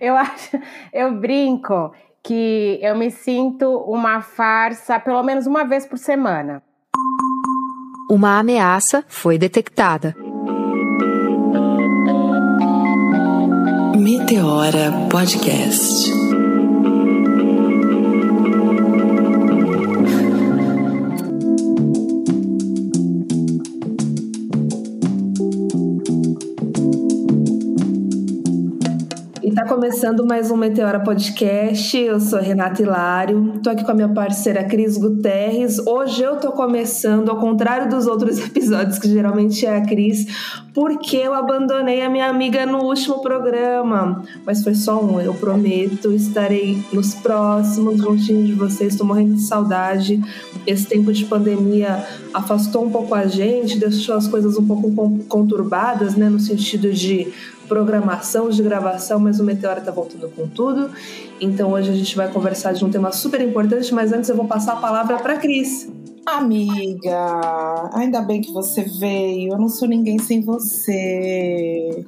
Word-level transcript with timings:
eu 0.00 0.16
acho, 0.16 0.58
eu 0.92 1.14
brinco 1.14 1.92
que 2.22 2.78
eu 2.82 2.96
me 2.96 3.10
sinto 3.10 3.68
uma 3.86 4.22
farsa 4.22 4.98
pelo 4.98 5.22
menos 5.22 5.46
uma 5.46 5.64
vez 5.64 5.86
por 5.86 5.98
semana. 5.98 6.62
Uma 8.10 8.38
ameaça 8.38 9.04
foi 9.08 9.38
detectada. 9.38 10.14
Meteora 13.96 14.92
Podcast. 15.10 16.23
Começando 29.94 30.26
mais 30.26 30.50
um 30.50 30.56
Meteora 30.56 30.98
Podcast. 30.98 31.96
Eu 31.96 32.18
sou 32.18 32.40
Renata 32.40 32.82
Hilário. 32.82 33.60
Tô 33.62 33.70
aqui 33.70 33.84
com 33.84 33.92
a 33.92 33.94
minha 33.94 34.08
parceira 34.08 34.64
Cris 34.64 34.98
Guterres. 34.98 35.78
Hoje 35.86 36.20
eu 36.20 36.34
tô 36.34 36.50
começando, 36.50 37.28
ao 37.28 37.38
contrário 37.38 37.88
dos 37.88 38.08
outros 38.08 38.36
episódios, 38.44 38.98
que 38.98 39.08
geralmente 39.08 39.64
é 39.64 39.76
a 39.76 39.82
Cris, 39.82 40.26
porque 40.74 41.18
eu 41.18 41.32
abandonei 41.32 42.02
a 42.02 42.10
minha 42.10 42.28
amiga 42.28 42.66
no 42.66 42.78
último 42.82 43.22
programa. 43.22 44.24
Mas 44.44 44.64
foi 44.64 44.74
só 44.74 45.00
um, 45.00 45.20
eu 45.20 45.32
prometo. 45.32 46.10
Estarei 46.10 46.82
nos 46.92 47.14
próximos, 47.14 47.98
juntinho 47.98 48.44
de 48.44 48.52
vocês. 48.52 48.96
Tô 48.96 49.04
morrendo 49.04 49.34
de 49.34 49.42
saudade. 49.42 50.20
Esse 50.66 50.88
tempo 50.88 51.12
de 51.12 51.24
pandemia 51.24 52.04
afastou 52.32 52.84
um 52.84 52.90
pouco 52.90 53.14
a 53.14 53.28
gente, 53.28 53.78
deixou 53.78 54.16
as 54.16 54.26
coisas 54.26 54.56
um 54.56 54.66
pouco 54.66 54.90
conturbadas, 55.28 56.16
né? 56.16 56.28
No 56.28 56.40
sentido 56.40 56.92
de 56.92 57.28
programação 57.68 58.48
de 58.48 58.62
gravação, 58.62 59.18
mas 59.18 59.40
o 59.40 59.44
Meteora 59.44 59.80
tá 59.80 59.90
voltando 59.90 60.28
com 60.28 60.48
tudo. 60.48 60.90
Então 61.40 61.72
hoje 61.72 61.90
a 61.90 61.94
gente 61.94 62.16
vai 62.16 62.30
conversar 62.30 62.72
de 62.72 62.84
um 62.84 62.90
tema 62.90 63.12
super 63.12 63.40
importante, 63.40 63.92
mas 63.94 64.12
antes 64.12 64.28
eu 64.30 64.36
vou 64.36 64.46
passar 64.46 64.74
a 64.74 64.76
palavra 64.76 65.18
para 65.18 65.36
Cris. 65.36 65.88
Amiga, 66.26 67.90
ainda 67.92 68.22
bem 68.22 68.40
que 68.40 68.50
você 68.50 68.82
veio. 68.82 69.52
Eu 69.52 69.58
não 69.58 69.68
sou 69.68 69.86
ninguém 69.86 70.18
sem 70.18 70.40
você. 70.40 72.04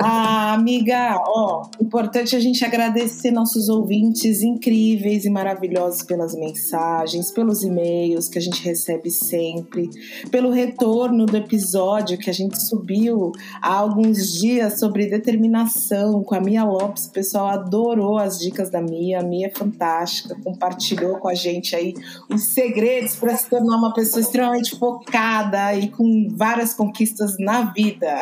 Ah, 0.00 0.54
amiga, 0.54 1.22
ó, 1.26 1.68
importante 1.80 2.36
a 2.36 2.40
gente 2.40 2.64
agradecer 2.64 3.30
nossos 3.30 3.68
ouvintes 3.68 4.42
incríveis 4.42 5.24
e 5.24 5.30
maravilhosos 5.30 6.02
pelas 6.02 6.34
mensagens, 6.34 7.30
pelos 7.30 7.62
e-mails 7.62 8.28
que 8.28 8.38
a 8.38 8.42
gente 8.42 8.62
recebe 8.62 9.10
sempre, 9.10 9.88
pelo 10.30 10.50
retorno 10.50 11.26
do 11.26 11.36
episódio 11.36 12.18
que 12.18 12.30
a 12.30 12.32
gente 12.32 12.60
subiu 12.60 13.32
há 13.60 13.74
alguns 13.74 14.32
dias 14.32 14.78
sobre 14.78 15.06
determinação 15.06 16.22
com 16.22 16.34
a 16.34 16.40
Mia 16.40 16.64
Lopes. 16.64 17.06
O 17.06 17.12
pessoal 17.12 17.46
adorou 17.48 18.18
as 18.18 18.38
dicas 18.38 18.70
da 18.70 18.80
Mia, 18.80 19.20
a 19.20 19.22
Mia 19.22 19.46
é 19.46 19.50
fantástica, 19.50 20.36
compartilhou 20.42 21.18
com 21.18 21.28
a 21.28 21.34
gente 21.34 21.74
aí 21.74 21.94
os 22.28 22.42
segredos 22.42 23.16
para 23.16 23.36
se 23.36 23.48
tornar 23.48 23.76
uma 23.76 23.92
pessoa 23.92 24.20
extremamente 24.20 24.78
focada 24.78 25.74
e 25.74 25.88
com 25.88 26.28
várias 26.32 26.74
conquistas 26.74 27.36
na 27.38 27.72
vida. 27.72 28.14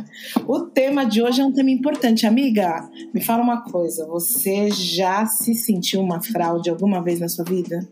o 0.46 0.60
tema 0.60 0.99
tema 1.00 1.06
de 1.06 1.22
hoje 1.22 1.40
é 1.40 1.44
um 1.44 1.52
tema 1.52 1.70
importante. 1.70 2.26
Amiga, 2.26 2.88
me 3.14 3.22
fala 3.22 3.42
uma 3.42 3.62
coisa: 3.62 4.06
você 4.06 4.70
já 4.70 5.24
se 5.26 5.54
sentiu 5.54 6.00
uma 6.00 6.20
fraude 6.20 6.68
alguma 6.68 7.02
vez 7.02 7.20
na 7.20 7.28
sua 7.28 7.44
vida? 7.44 7.88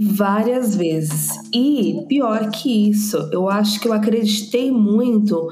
Várias 0.00 0.76
vezes. 0.76 1.30
E 1.52 2.04
pior 2.08 2.50
que 2.50 2.90
isso, 2.90 3.16
eu 3.32 3.48
acho 3.48 3.80
que 3.80 3.88
eu 3.88 3.92
acreditei 3.92 4.70
muito 4.70 5.48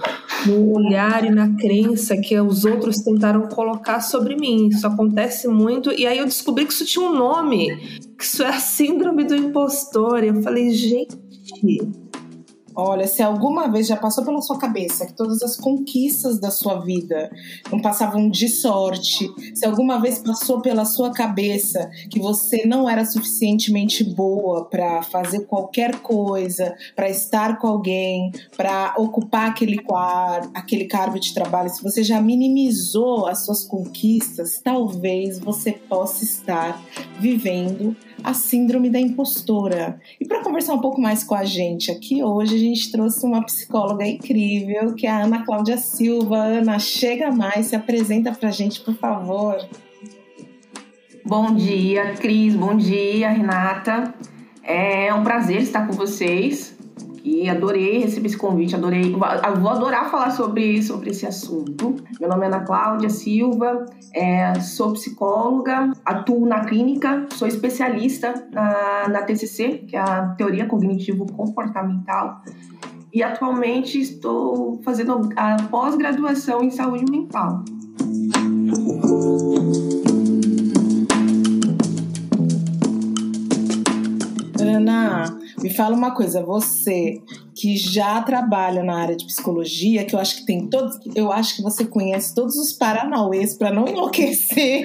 no 0.47 0.73
olhar 0.73 1.25
e 1.25 1.31
na 1.31 1.57
crença 1.57 2.17
que 2.17 2.39
os 2.39 2.65
outros 2.65 2.99
tentaram 2.99 3.49
colocar 3.49 4.01
sobre 4.01 4.37
mim. 4.37 4.69
Isso 4.69 4.87
acontece 4.87 5.49
muito. 5.49 5.91
E 5.91 6.07
aí 6.07 6.19
eu 6.19 6.27
descobri 6.27 6.65
que 6.65 6.73
isso 6.73 6.85
tinha 6.85 7.05
um 7.05 7.15
nome, 7.15 7.99
que 8.17 8.25
isso 8.25 8.43
é 8.43 8.49
a 8.49 8.61
síndrome 8.61 9.25
do 9.25 9.35
impostor. 9.35 10.23
E 10.23 10.29
eu 10.29 10.43
falei, 10.43 10.71
gente 10.71 11.17
Olha, 12.79 13.07
se 13.07 13.23
alguma 13.23 13.69
vez 13.69 13.87
já 13.87 13.97
passou 13.97 14.23
pela 14.23 14.43
sua 14.43 14.59
cabeça 14.59 15.07
que 15.07 15.15
todas 15.15 15.43
as 15.43 15.57
conquistas 15.57 16.39
da 16.39 16.51
sua 16.51 16.79
vida 16.81 17.31
não 17.73 17.81
passavam 17.81 18.29
de 18.29 18.51
sorte, 18.51 19.27
se 19.55 19.65
alguma 19.65 19.99
vez 19.99 20.19
passou 20.19 20.61
pela 20.61 20.85
sua 20.85 21.11
cabeça 21.11 21.89
que 22.11 22.21
você 22.21 22.67
não 22.67 22.87
era 22.87 23.07
suficientemente 23.07 24.05
boa 24.05 24.67
para 24.67 25.03
fazer 25.03 25.47
qualquer 25.47 26.01
coisa, 26.01 26.77
para 26.95 27.09
estar 27.09 27.59
com 27.59 27.67
alguém, 27.67 28.31
para 28.59 28.95
ocupar 28.99 29.49
aquele, 29.49 29.79
quar, 29.79 30.51
aquele 30.53 30.85
cargo 30.85 31.19
de 31.19 31.33
trabalho, 31.33 31.71
se 31.71 31.83
você 31.83 32.05
já 32.05 32.21
minimizou 32.21 33.27
as 33.27 33.47
suas 33.47 33.65
conquistas, 33.65 34.61
talvez 34.63 35.39
você 35.39 35.73
possa 35.73 36.25
estar 36.25 36.79
vivendo 37.19 37.97
a 38.23 38.35
síndrome 38.35 38.91
da 38.91 38.99
impostora. 38.99 40.01
E 40.21 40.27
para 40.27 40.43
conversar 40.43 40.75
um 40.75 40.81
pouco 40.81 41.01
mais 41.01 41.25
com 41.25 41.35
a 41.35 41.45
gente 41.45 41.91
aqui 41.91 42.23
hoje, 42.23 42.55
a 42.55 42.59
gente 42.59 42.91
trouxe 42.91 43.25
uma 43.25 43.45
psicóloga 43.45 44.07
incrível, 44.07 44.95
que 44.95 45.07
é 45.07 45.11
a 45.11 45.25
Ana 45.25 45.45
Cláudia 45.45 45.79
Silva. 45.79 46.37
Ana, 46.37 46.79
chega 46.79 47.31
mais, 47.31 47.67
se 47.67 47.77
apresenta 47.77 48.33
para 48.33 48.49
a 48.49 48.53
gente, 48.53 48.81
por 48.81 48.95
favor. 48.95 49.57
Bom 51.25 51.55
dia, 51.55 52.15
Cris. 52.15 52.55
Bom 52.55 52.77
dia, 52.77 53.31
Renata. 53.31 54.15
É 54.63 55.13
um 55.15 55.23
prazer 55.23 55.63
estar 55.63 55.87
com 55.87 55.93
vocês 55.93 56.76
e 57.27 57.51
adorei 57.51 57.99
receber 57.99 58.29
esse 58.29 58.39
convite, 58.39 58.77
adorei, 58.77 59.11
vou 59.11 59.69
adorar 59.69 60.09
falar 60.09 60.31
sobre, 60.31 60.81
sobre 60.81 61.11
esse 61.11 61.27
assunto. 61.27 61.97
Meu 62.21 62.29
nome 62.29 62.45
é 62.45 62.47
Ana 62.47 62.61
Cláudia 62.61 63.11
Silva, 63.11 63.85
é, 64.15 64.55
sou 64.61 64.93
psicóloga, 64.93 65.91
atuo 66.05 66.47
na 66.47 66.65
clínica, 66.65 67.27
sou 67.33 67.49
especialista 67.49 68.33
na, 68.53 69.09
na 69.09 69.23
TCC, 69.23 69.87
que 69.89 69.97
é 69.97 69.99
a 69.99 70.29
Teoria 70.39 70.67
Cognitivo 70.67 71.27
Comportamental, 71.33 72.43
e 73.13 73.25
atualmente 73.25 73.99
estou 73.99 74.81
fazendo 74.85 75.29
a 75.35 75.57
pós-graduação 75.65 76.63
em 76.63 76.71
saúde 76.71 77.11
mental. 77.11 77.65
Ana, 84.61 85.37
me 85.63 85.71
fala 85.71 85.95
uma 85.95 86.13
coisa, 86.13 86.43
você 86.43 87.21
que 87.55 87.75
já 87.77 88.21
trabalha 88.21 88.85
na 88.85 89.01
área 89.01 89.17
de 89.17 89.25
psicologia, 89.25 90.05
que 90.05 90.15
eu 90.15 90.21
acho 90.21 90.37
que 90.37 90.47
tem 90.47 90.67
todos, 90.69 90.99
eu 91.15 91.33
acho 91.33 91.57
que 91.57 91.63
você 91.63 91.87
conhece 91.87 92.35
todos 92.35 92.55
os 92.57 92.73
paranauês 92.75 93.57
para 93.57 93.73
não 93.73 93.89
enlouquecer. 93.89 94.85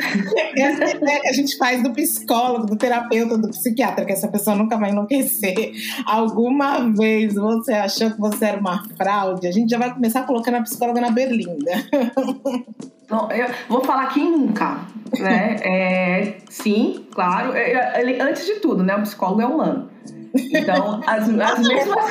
Essa 0.57 0.83
é 0.85 0.95
ideia 0.95 1.19
que 1.19 1.27
a 1.27 1.33
gente 1.33 1.57
faz 1.57 1.83
do 1.83 1.91
psicólogo, 1.91 2.65
do 2.65 2.77
terapeuta, 2.77 3.37
do 3.37 3.49
psiquiatra, 3.49 4.05
que 4.05 4.13
essa 4.13 4.29
pessoa 4.29 4.55
nunca 4.55 4.77
vai 4.77 4.91
enlouquecer. 4.91 5.73
Alguma 6.05 6.89
vez 6.91 7.33
você 7.33 7.73
achou 7.73 8.11
que 8.11 8.19
você 8.19 8.45
era 8.45 8.59
uma 8.59 8.85
fraude? 8.95 9.47
A 9.47 9.51
gente 9.51 9.69
já 9.69 9.77
vai 9.77 9.93
começar 9.93 10.23
colocando 10.23 10.55
a 10.55 10.61
psicóloga 10.61 11.01
na 11.01 11.11
berlinda. 11.11 11.71
Não, 13.09 13.29
eu 13.29 13.49
vou 13.67 13.83
falar 13.83 14.07
que 14.07 14.21
nunca, 14.21 14.79
né? 15.19 15.57
É, 15.65 16.37
sim, 16.49 17.05
claro. 17.11 17.51
É, 17.51 17.99
ele, 17.99 18.21
antes 18.21 18.45
de 18.45 18.61
tudo, 18.61 18.81
né? 18.81 18.95
O 18.95 19.01
psicólogo 19.01 19.41
é 19.41 19.45
humano. 19.45 19.89
Então, 20.33 21.01
as, 21.05 21.29
as 21.29 21.67
mesmas. 21.67 22.05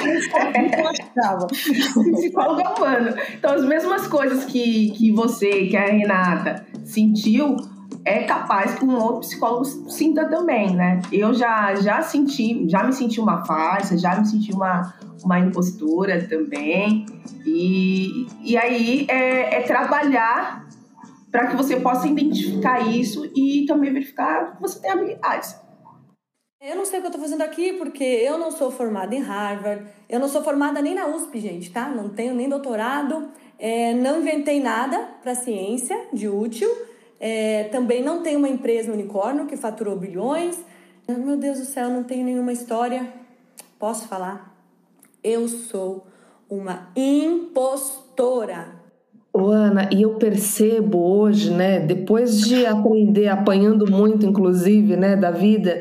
Psicólogo 2.15 2.61
é 2.61 2.69
humano. 2.69 3.15
Então, 3.35 3.55
as 3.55 3.65
mesmas 3.65 4.07
coisas 4.07 4.45
que, 4.45 4.91
que 4.91 5.11
você, 5.11 5.67
que 5.67 5.77
a 5.77 5.87
Renata, 5.87 6.67
sentiu, 6.85 7.57
é 8.05 8.23
capaz 8.25 8.75
que 8.75 8.85
um 8.85 8.97
outro 8.97 9.21
psicólogo 9.21 9.65
sinta 9.65 10.25
também, 10.27 10.75
né? 10.75 11.01
Eu 11.13 11.35
já, 11.35 11.75
já 11.77 12.03
senti, 12.03 12.69
já 12.69 12.83
me 12.83 12.93
senti 12.93 13.21
uma 13.21 13.45
farsa, 13.45 13.97
já 13.99 14.19
me 14.19 14.27
senti 14.27 14.53
uma, 14.53 14.95
uma 15.23 15.39
impostura 15.39 16.27
também. 16.27 17.07
E, 17.45 18.27
e 18.43 18.57
aí 18.57 19.07
é, 19.09 19.57
é 19.57 19.63
trabalhar 19.63 20.67
para 21.31 21.47
que 21.47 21.57
você 21.57 21.79
possa 21.79 22.09
identificar 22.09 22.81
isso 22.89 23.25
e 23.37 23.65
também 23.67 23.93
verificar 23.93 24.57
que 24.57 24.61
você 24.61 24.81
tem 24.81 24.91
habilidades. 24.91 25.55
Eu 26.63 26.77
não 26.77 26.85
sei 26.85 26.99
o 26.99 27.03
que 27.03 27.09
eu 27.09 27.13
tô 27.13 27.19
fazendo 27.19 27.41
aqui 27.41 27.73
porque 27.73 28.05
eu 28.05 28.37
não 28.37 28.51
sou 28.51 28.71
formada 28.71 29.15
em 29.15 29.21
Harvard, 29.23 29.83
eu 30.07 30.21
não 30.21 30.29
sou 30.29 30.45
formada 30.45 30.83
nem 30.83 30.95
na 30.95 31.07
USP, 31.07 31.41
gente, 31.41 31.71
tá? 31.71 31.89
Não 31.89 32.11
tenho 32.11 32.35
nem 32.35 32.51
doutorado, 32.51 33.29
é, 33.59 33.95
não 33.95 34.21
inventei 34.21 34.61
nada 34.61 35.09
para 35.23 35.35
ciência 35.35 35.99
de 36.13 36.29
útil, 36.29 36.69
é, 37.19 37.65
também 37.65 38.03
não 38.03 38.23
tenho 38.23 38.39
uma 38.39 38.49
empresa 38.49 38.93
unicórnio 38.93 39.47
que 39.47 39.57
faturou 39.57 39.97
bilhões. 39.97 40.63
Meu 41.09 41.39
Deus 41.39 41.61
do 41.61 41.65
céu, 41.65 41.89
não 41.89 42.05
tenho 42.05 42.27
nenhuma 42.27 42.53
história. 42.53 43.11
Posso 43.79 44.07
falar? 44.07 44.55
Eu 45.25 45.49
sou 45.49 46.07
uma 46.47 46.91
impostora. 46.95 48.81
Ô, 49.33 49.47
Ana, 49.47 49.89
e 49.93 50.03
eu 50.03 50.17
percebo 50.17 50.99
hoje, 50.99 51.51
né, 51.53 51.79
depois 51.79 52.41
de 52.43 52.67
aprender, 52.67 53.29
apanhando 53.29 53.91
muito, 53.91 54.27
inclusive, 54.27 54.97
né, 54.97 55.15
da 55.15 55.31
vida, 55.31 55.81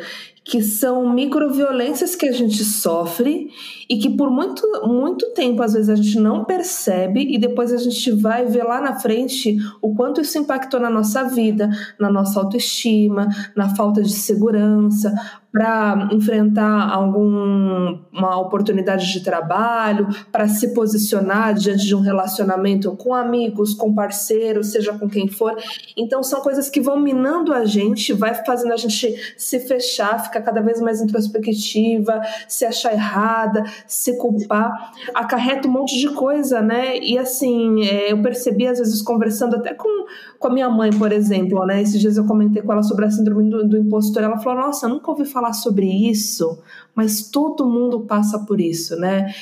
que 0.50 0.64
são 0.64 1.08
microviolências 1.14 2.16
que 2.16 2.26
a 2.26 2.32
gente 2.32 2.64
sofre 2.66 3.52
e 3.88 4.00
que 4.00 4.10
por 4.10 4.32
muito, 4.32 4.64
muito 4.84 5.32
tempo, 5.34 5.62
às 5.62 5.74
vezes, 5.74 5.90
a 5.90 5.96
gente 5.96 6.20
não 6.20 6.44
percebe 6.44 7.22
e 7.22 7.38
depois 7.38 7.72
a 7.72 7.78
gente 7.78 8.12
vai 8.12 8.48
ver 8.48 8.64
lá 8.64 8.82
na 8.82 9.00
frente 9.00 9.58
o 9.80 9.94
quanto 9.94 10.22
isso 10.22 10.40
impactou 10.40 10.80
na 10.80 10.90
nossa 10.90 11.24
vida, 11.24 11.70
na 12.00 12.10
nossa 12.10 12.40
autoestima, 12.40 13.28
na 13.56 13.76
falta 13.76 14.02
de 14.02 14.12
segurança, 14.12 15.14
para 15.52 16.10
enfrentar 16.12 16.90
alguma 16.92 18.40
oportunidade 18.40 19.12
de 19.12 19.24
trabalho, 19.24 20.08
para 20.32 20.48
se 20.48 20.74
posicionar 20.74 21.56
diante 21.56 21.86
de 21.86 21.96
um 21.96 22.02
relacionamento 22.02 22.96
com 22.96 23.16
amigos, 23.16 23.74
com 23.74 23.94
parceiros, 23.94 24.68
seja 24.68 24.94
com 24.94 25.10
quem 25.10 25.28
for. 25.28 25.56
Então 25.98 26.22
são 26.22 26.42
coisas 26.42 26.70
que 26.70 26.80
vão 26.80 27.00
minando 27.00 27.52
a 27.52 27.66
gente, 27.66 28.14
vai 28.14 28.36
fazendo 28.46 28.74
a 28.74 28.78
gente 28.78 29.16
se 29.38 29.60
fechar, 29.60 30.24
ficar 30.24 30.39
cada 30.42 30.62
vez 30.62 30.80
mais 30.80 31.02
introspectiva, 31.02 32.22
se 32.48 32.66
achar 32.66 32.94
errada, 32.94 33.64
se 33.88 34.18
culpar, 34.18 34.94
acarreta 35.14 35.68
um 35.68 35.72
monte 35.72 36.00
de 36.00 36.10
coisa, 36.14 36.62
né? 36.62 36.98
E 37.00 37.18
assim, 37.18 37.84
é, 37.84 38.12
eu 38.12 38.22
percebi 38.22 38.68
às 38.68 38.78
vezes 38.78 39.02
conversando 39.02 39.56
até 39.56 39.74
com, 39.74 40.06
com 40.38 40.48
a 40.48 40.54
minha 40.54 40.70
mãe, 40.70 40.92
por 40.92 41.12
exemplo, 41.12 41.66
né? 41.66 41.82
Esses 41.82 42.00
dias 42.00 42.18
eu 42.18 42.26
comentei 42.26 42.62
com 42.62 42.72
ela 42.72 42.84
sobre 42.84 43.06
a 43.06 43.12
síndrome 43.12 43.50
do, 43.50 43.68
do 43.68 43.78
impostor, 43.78 44.24
ela 44.24 44.38
falou: 44.38 44.68
"Nossa, 44.68 44.86
eu 44.86 44.90
nunca 44.90 45.10
ouvi 45.10 45.26
falar 45.26 45.40
falar 45.40 45.54
sobre 45.54 45.86
isso, 45.86 46.60
mas 46.94 47.30
todo 47.30 47.66
mundo 47.66 48.02
passa 48.02 48.40
por 48.40 48.60
isso, 48.60 48.96
né? 48.98 49.34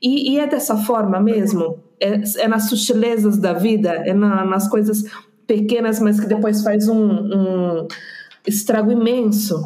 E, 0.00 0.32
e 0.34 0.38
é 0.38 0.46
dessa 0.46 0.76
forma 0.76 1.18
mesmo? 1.18 1.78
É, 2.00 2.20
é, 2.42 2.48
nas 2.48 2.68
sutilezas 2.68 3.38
da 3.38 3.52
vida? 3.52 3.90
É 3.90 4.12
na, 4.12 4.44
nas 4.44 4.68
coisas 4.68 5.04
pequenas, 5.46 6.00
mas 6.00 6.20
que 6.20 6.26
depois 6.26 6.62
faz 6.62 6.88
um, 6.88 7.02
um 7.02 7.88
estrago 8.46 8.92
imenso? 8.92 9.60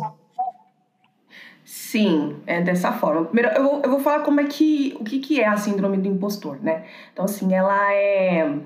Sim, 1.92 2.36
é 2.46 2.62
dessa 2.62 2.92
forma. 2.92 3.26
Primeiro, 3.26 3.50
eu 3.56 3.62
vou, 3.62 3.82
eu 3.82 3.90
vou 3.90 4.00
falar 4.00 4.20
como 4.20 4.40
é 4.40 4.44
que 4.44 4.96
o 4.98 5.04
que, 5.04 5.18
que 5.18 5.40
é 5.40 5.46
a 5.46 5.56
síndrome 5.56 5.98
do 5.98 6.08
impostor, 6.08 6.58
né? 6.62 6.84
Então, 7.12 7.24
assim, 7.24 7.52
ela 7.54 7.92
é 7.92 8.58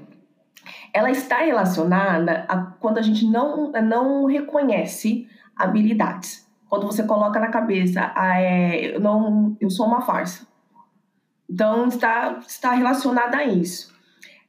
ela 0.93 1.11
está 1.11 1.39
relacionada 1.39 2.45
a 2.49 2.57
quando 2.57 2.99
a 2.99 3.03
gente 3.03 3.27
não, 3.27 3.71
não 3.73 4.27
reconhece 4.27 5.29
habilidades 5.57 6.47
quando 6.69 6.87
você 6.87 7.05
coloca 7.05 7.39
na 7.39 7.49
cabeça, 7.49 8.13
ah, 8.15 8.41
é, 8.41 8.97
eu, 8.97 9.01
não, 9.01 9.57
eu 9.61 9.71
sou 9.71 9.87
uma 9.87 10.03
farsa. 10.03 10.47
Então, 11.49 11.87
está, 11.87 12.41
está 12.47 12.73
relacionada 12.73 13.37
a 13.37 13.45
isso. 13.45 13.95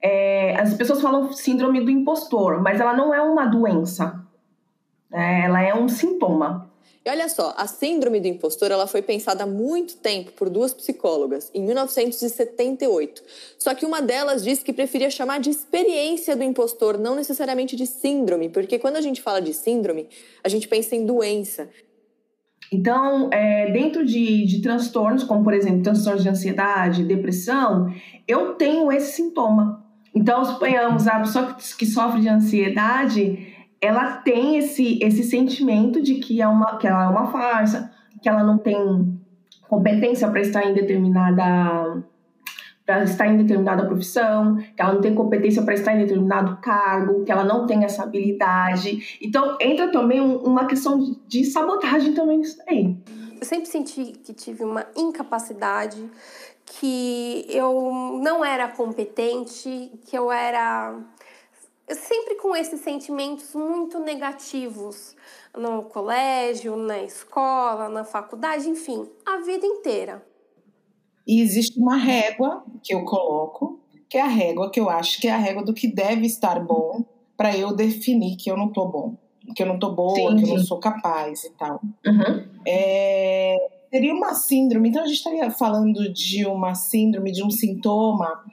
É, 0.01 0.59
as 0.59 0.73
pessoas 0.73 1.01
falam 1.01 1.31
síndrome 1.31 1.83
do 1.83 1.91
impostor, 1.91 2.61
mas 2.61 2.79
ela 2.79 2.93
não 2.93 3.13
é 3.13 3.21
uma 3.21 3.45
doença. 3.45 4.25
Né? 5.09 5.45
Ela 5.45 5.61
é 5.61 5.73
um 5.75 5.87
sintoma. 5.87 6.66
E 7.07 7.09
olha 7.09 7.29
só, 7.29 7.53
a 7.55 7.65
síndrome 7.67 8.19
do 8.19 8.27
impostor 8.27 8.69
ela 8.69 8.85
foi 8.85 9.01
pensada 9.01 9.45
há 9.45 9.47
muito 9.47 9.95
tempo 9.95 10.33
por 10.33 10.49
duas 10.49 10.73
psicólogas, 10.73 11.49
em 11.53 11.63
1978. 11.63 13.23
Só 13.57 13.73
que 13.73 13.85
uma 13.85 14.01
delas 14.01 14.43
disse 14.43 14.61
que 14.61 14.73
preferia 14.73 15.09
chamar 15.09 15.39
de 15.39 15.49
experiência 15.49 16.35
do 16.35 16.43
impostor, 16.43 16.97
não 16.97 17.15
necessariamente 17.15 17.77
de 17.77 17.87
síndrome, 17.87 18.49
porque 18.49 18.77
quando 18.77 18.97
a 18.97 19.01
gente 19.01 19.21
fala 19.21 19.41
de 19.41 19.53
síndrome, 19.53 20.09
a 20.43 20.49
gente 20.49 20.67
pensa 20.67 20.97
em 20.97 21.05
doença. 21.05 21.69
Então, 22.73 23.29
é, 23.31 23.71
dentro 23.71 24.05
de, 24.05 24.45
de 24.45 24.61
transtornos, 24.61 25.23
como 25.23 25.45
por 25.45 25.53
exemplo 25.53 25.83
transtornos 25.83 26.23
de 26.23 26.27
ansiedade, 26.27 27.05
depressão, 27.05 27.89
eu 28.27 28.55
tenho 28.55 28.91
esse 28.91 29.13
sintoma. 29.13 29.81
Então, 30.13 30.43
suponhamos 30.43 31.07
a 31.07 31.19
pessoa 31.21 31.53
que, 31.53 31.77
que 31.77 31.85
sofre 31.85 32.19
de 32.19 32.27
ansiedade, 32.27 33.46
ela 33.81 34.17
tem 34.17 34.57
esse, 34.57 34.99
esse 35.01 35.23
sentimento 35.23 36.01
de 36.01 36.15
que, 36.15 36.41
é 36.41 36.47
uma, 36.47 36.77
que 36.77 36.87
ela 36.87 37.05
é 37.05 37.07
uma 37.07 37.27
farsa, 37.27 37.91
que 38.21 38.27
ela 38.27 38.43
não 38.43 38.57
tem 38.57 39.19
competência 39.67 40.27
para 40.29 40.41
estar 40.41 40.63
em 40.63 40.73
determinada 40.73 42.03
para 42.85 43.03
estar 43.03 43.27
em 43.27 43.35
determinada 43.35 43.85
profissão, 43.85 44.55
que 44.55 44.81
ela 44.81 44.93
não 44.93 45.01
tem 45.01 45.13
competência 45.13 45.61
para 45.61 45.73
estar 45.73 45.93
em 45.93 45.99
determinado 45.99 46.57
cargo, 46.61 47.25
que 47.25 47.31
ela 47.31 47.43
não 47.43 47.65
tem 47.65 47.83
essa 47.83 48.03
habilidade. 48.03 49.19
Então, 49.21 49.57
entra 49.59 49.91
também 49.91 50.21
um, 50.21 50.37
uma 50.37 50.65
questão 50.65 50.97
de, 50.97 51.19
de 51.27 51.43
sabotagem 51.43 52.13
também 52.13 52.37
nisso 52.37 52.57
aí. 52.65 52.95
Eu 53.37 53.45
sempre 53.45 53.65
senti 53.65 54.13
que 54.23 54.33
tive 54.33 54.63
uma 54.63 54.85
incapacidade, 54.95 56.01
que 56.65 57.45
eu 57.49 58.19
não 58.23 58.43
era 58.43 58.69
competente, 58.69 59.91
que 60.05 60.17
eu 60.17 60.31
era 60.31 60.97
sempre 61.95 62.35
com 62.35 62.55
esses 62.55 62.81
sentimentos 62.81 63.53
muito 63.53 63.99
negativos 63.99 65.15
no 65.57 65.83
colégio, 65.83 66.75
na 66.75 67.01
escola, 67.03 67.89
na 67.89 68.03
faculdade, 68.03 68.69
enfim, 68.69 69.07
a 69.25 69.37
vida 69.37 69.65
inteira. 69.65 70.25
E 71.25 71.41
existe 71.41 71.79
uma 71.79 71.97
régua 71.97 72.63
que 72.83 72.93
eu 72.93 73.03
coloco, 73.03 73.79
que 74.09 74.17
é 74.17 74.21
a 74.21 74.27
régua 74.27 74.71
que 74.71 74.79
eu 74.79 74.89
acho 74.89 75.19
que 75.19 75.27
é 75.27 75.31
a 75.31 75.37
régua 75.37 75.63
do 75.63 75.73
que 75.73 75.87
deve 75.87 76.25
estar 76.25 76.59
bom 76.63 77.05
para 77.35 77.55
eu 77.55 77.75
definir 77.75 78.37
que 78.37 78.49
eu 78.49 78.57
não 78.57 78.71
tô 78.71 78.85
bom, 78.85 79.17
que 79.55 79.61
eu 79.61 79.67
não 79.67 79.77
tô 79.77 79.91
boa, 79.91 80.31
sim, 80.31 80.37
que 80.37 80.43
eu 80.49 80.55
não 80.55 80.63
sou 80.63 80.79
capaz 80.79 81.43
e 81.43 81.51
tal. 81.51 81.81
Uhum. 82.05 82.47
É, 82.65 83.57
seria 83.89 84.13
uma 84.13 84.33
síndrome, 84.33 84.89
então 84.89 85.03
a 85.03 85.05
gente 85.05 85.17
estaria 85.17 85.51
falando 85.51 86.11
de 86.11 86.45
uma 86.45 86.73
síndrome, 86.75 87.31
de 87.31 87.43
um 87.43 87.49
sintoma 87.49 88.43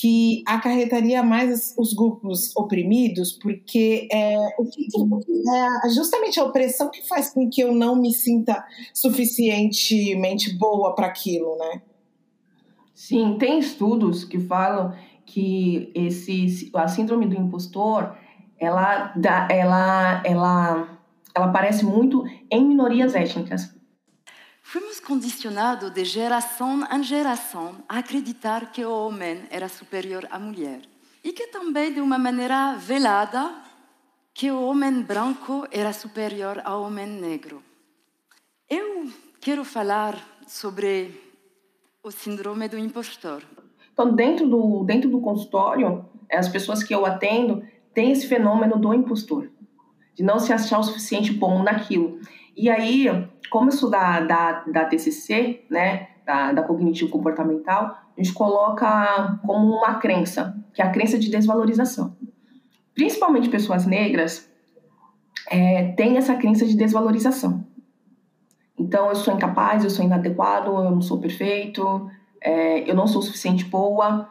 que 0.00 0.44
acarretaria 0.46 1.24
mais 1.24 1.74
os 1.76 1.92
grupos 1.92 2.54
oprimidos, 2.56 3.32
porque 3.32 4.06
é, 4.12 4.34
é 4.36 5.88
justamente 5.92 6.38
a 6.38 6.44
opressão 6.44 6.88
que 6.88 7.02
faz 7.08 7.30
com 7.30 7.50
que 7.50 7.60
eu 7.60 7.74
não 7.74 7.96
me 7.96 8.14
sinta 8.14 8.64
suficientemente 8.94 10.56
boa 10.56 10.94
para 10.94 11.08
aquilo, 11.08 11.56
né? 11.58 11.82
Sim, 12.94 13.38
tem 13.40 13.58
estudos 13.58 14.22
que 14.22 14.38
falam 14.38 14.94
que 15.26 15.90
esse, 15.92 16.70
a 16.74 16.86
síndrome 16.86 17.26
do 17.26 17.34
impostor, 17.34 18.16
ela, 18.56 19.12
dá, 19.16 19.48
ela, 19.50 20.22
ela, 20.24 20.98
ela 21.34 21.46
aparece 21.46 21.84
muito 21.84 22.24
em 22.48 22.64
minorias 22.64 23.16
étnicas. 23.16 23.74
Fomos 24.70 25.00
condicionados 25.00 25.90
de 25.90 26.04
geração 26.04 26.86
em 26.92 27.02
geração 27.02 27.76
a 27.88 28.00
acreditar 28.00 28.70
que 28.70 28.84
o 28.84 28.92
homem 28.92 29.44
era 29.50 29.66
superior 29.66 30.28
à 30.30 30.38
mulher. 30.38 30.82
E 31.24 31.32
que 31.32 31.46
também, 31.46 31.90
de 31.90 32.02
uma 32.02 32.18
maneira 32.18 32.74
velada, 32.74 33.50
que 34.34 34.50
o 34.50 34.62
homem 34.62 35.00
branco 35.00 35.66
era 35.70 35.90
superior 35.94 36.60
ao 36.66 36.82
homem 36.82 37.06
negro. 37.06 37.62
Eu 38.68 39.10
quero 39.40 39.64
falar 39.64 40.18
sobre 40.46 41.18
o 42.02 42.10
síndrome 42.10 42.68
do 42.68 42.76
impostor. 42.78 43.42
Então, 43.94 44.14
dentro 44.14 44.46
do, 44.46 44.84
dentro 44.84 45.08
do 45.08 45.22
consultório, 45.22 46.04
as 46.30 46.46
pessoas 46.46 46.82
que 46.82 46.94
eu 46.94 47.06
atendo 47.06 47.66
têm 47.94 48.12
esse 48.12 48.26
fenômeno 48.26 48.78
do 48.78 48.92
impostor, 48.92 49.50
de 50.14 50.22
não 50.22 50.38
se 50.38 50.52
achar 50.52 50.78
o 50.78 50.84
suficiente 50.84 51.32
bom 51.32 51.62
naquilo. 51.62 52.20
E 52.58 52.68
aí, 52.68 53.06
como 53.50 53.68
isso 53.68 53.88
da, 53.88 54.20
da, 54.20 54.64
da 54.66 54.84
TCC, 54.84 55.64
né, 55.70 56.08
da, 56.26 56.52
da 56.52 56.62
cognitivo 56.64 57.08
comportamental, 57.08 57.96
a 58.16 58.20
gente 58.20 58.34
coloca 58.34 59.38
como 59.46 59.76
uma 59.76 59.94
crença, 59.94 60.56
que 60.74 60.82
é 60.82 60.84
a 60.84 60.90
crença 60.90 61.16
de 61.16 61.30
desvalorização. 61.30 62.16
Principalmente 62.92 63.48
pessoas 63.48 63.86
negras 63.86 64.50
é, 65.48 65.92
têm 65.92 66.16
essa 66.16 66.34
crença 66.34 66.66
de 66.66 66.76
desvalorização. 66.76 67.64
Então, 68.76 69.08
eu 69.08 69.14
sou 69.14 69.32
incapaz, 69.32 69.84
eu 69.84 69.90
sou 69.90 70.04
inadequado, 70.04 70.70
eu 70.70 70.90
não 70.90 71.00
sou 71.00 71.20
perfeito, 71.20 72.10
é, 72.40 72.90
eu 72.90 72.94
não 72.94 73.06
sou 73.06 73.22
suficiente 73.22 73.64
boa. 73.64 74.28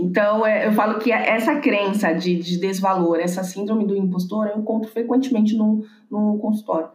Então, 0.00 0.44
é, 0.44 0.66
eu 0.66 0.72
falo 0.72 0.98
que 0.98 1.12
essa 1.12 1.60
crença 1.60 2.12
de, 2.12 2.36
de, 2.38 2.58
desvalor, 2.58 3.20
essa 3.20 3.44
síndrome 3.44 3.86
do 3.86 3.96
impostor, 3.96 4.48
eu 4.48 4.58
encontro 4.58 4.90
frequentemente 4.90 5.56
no, 5.56 5.84
no 6.10 6.38
consultório. 6.38 6.88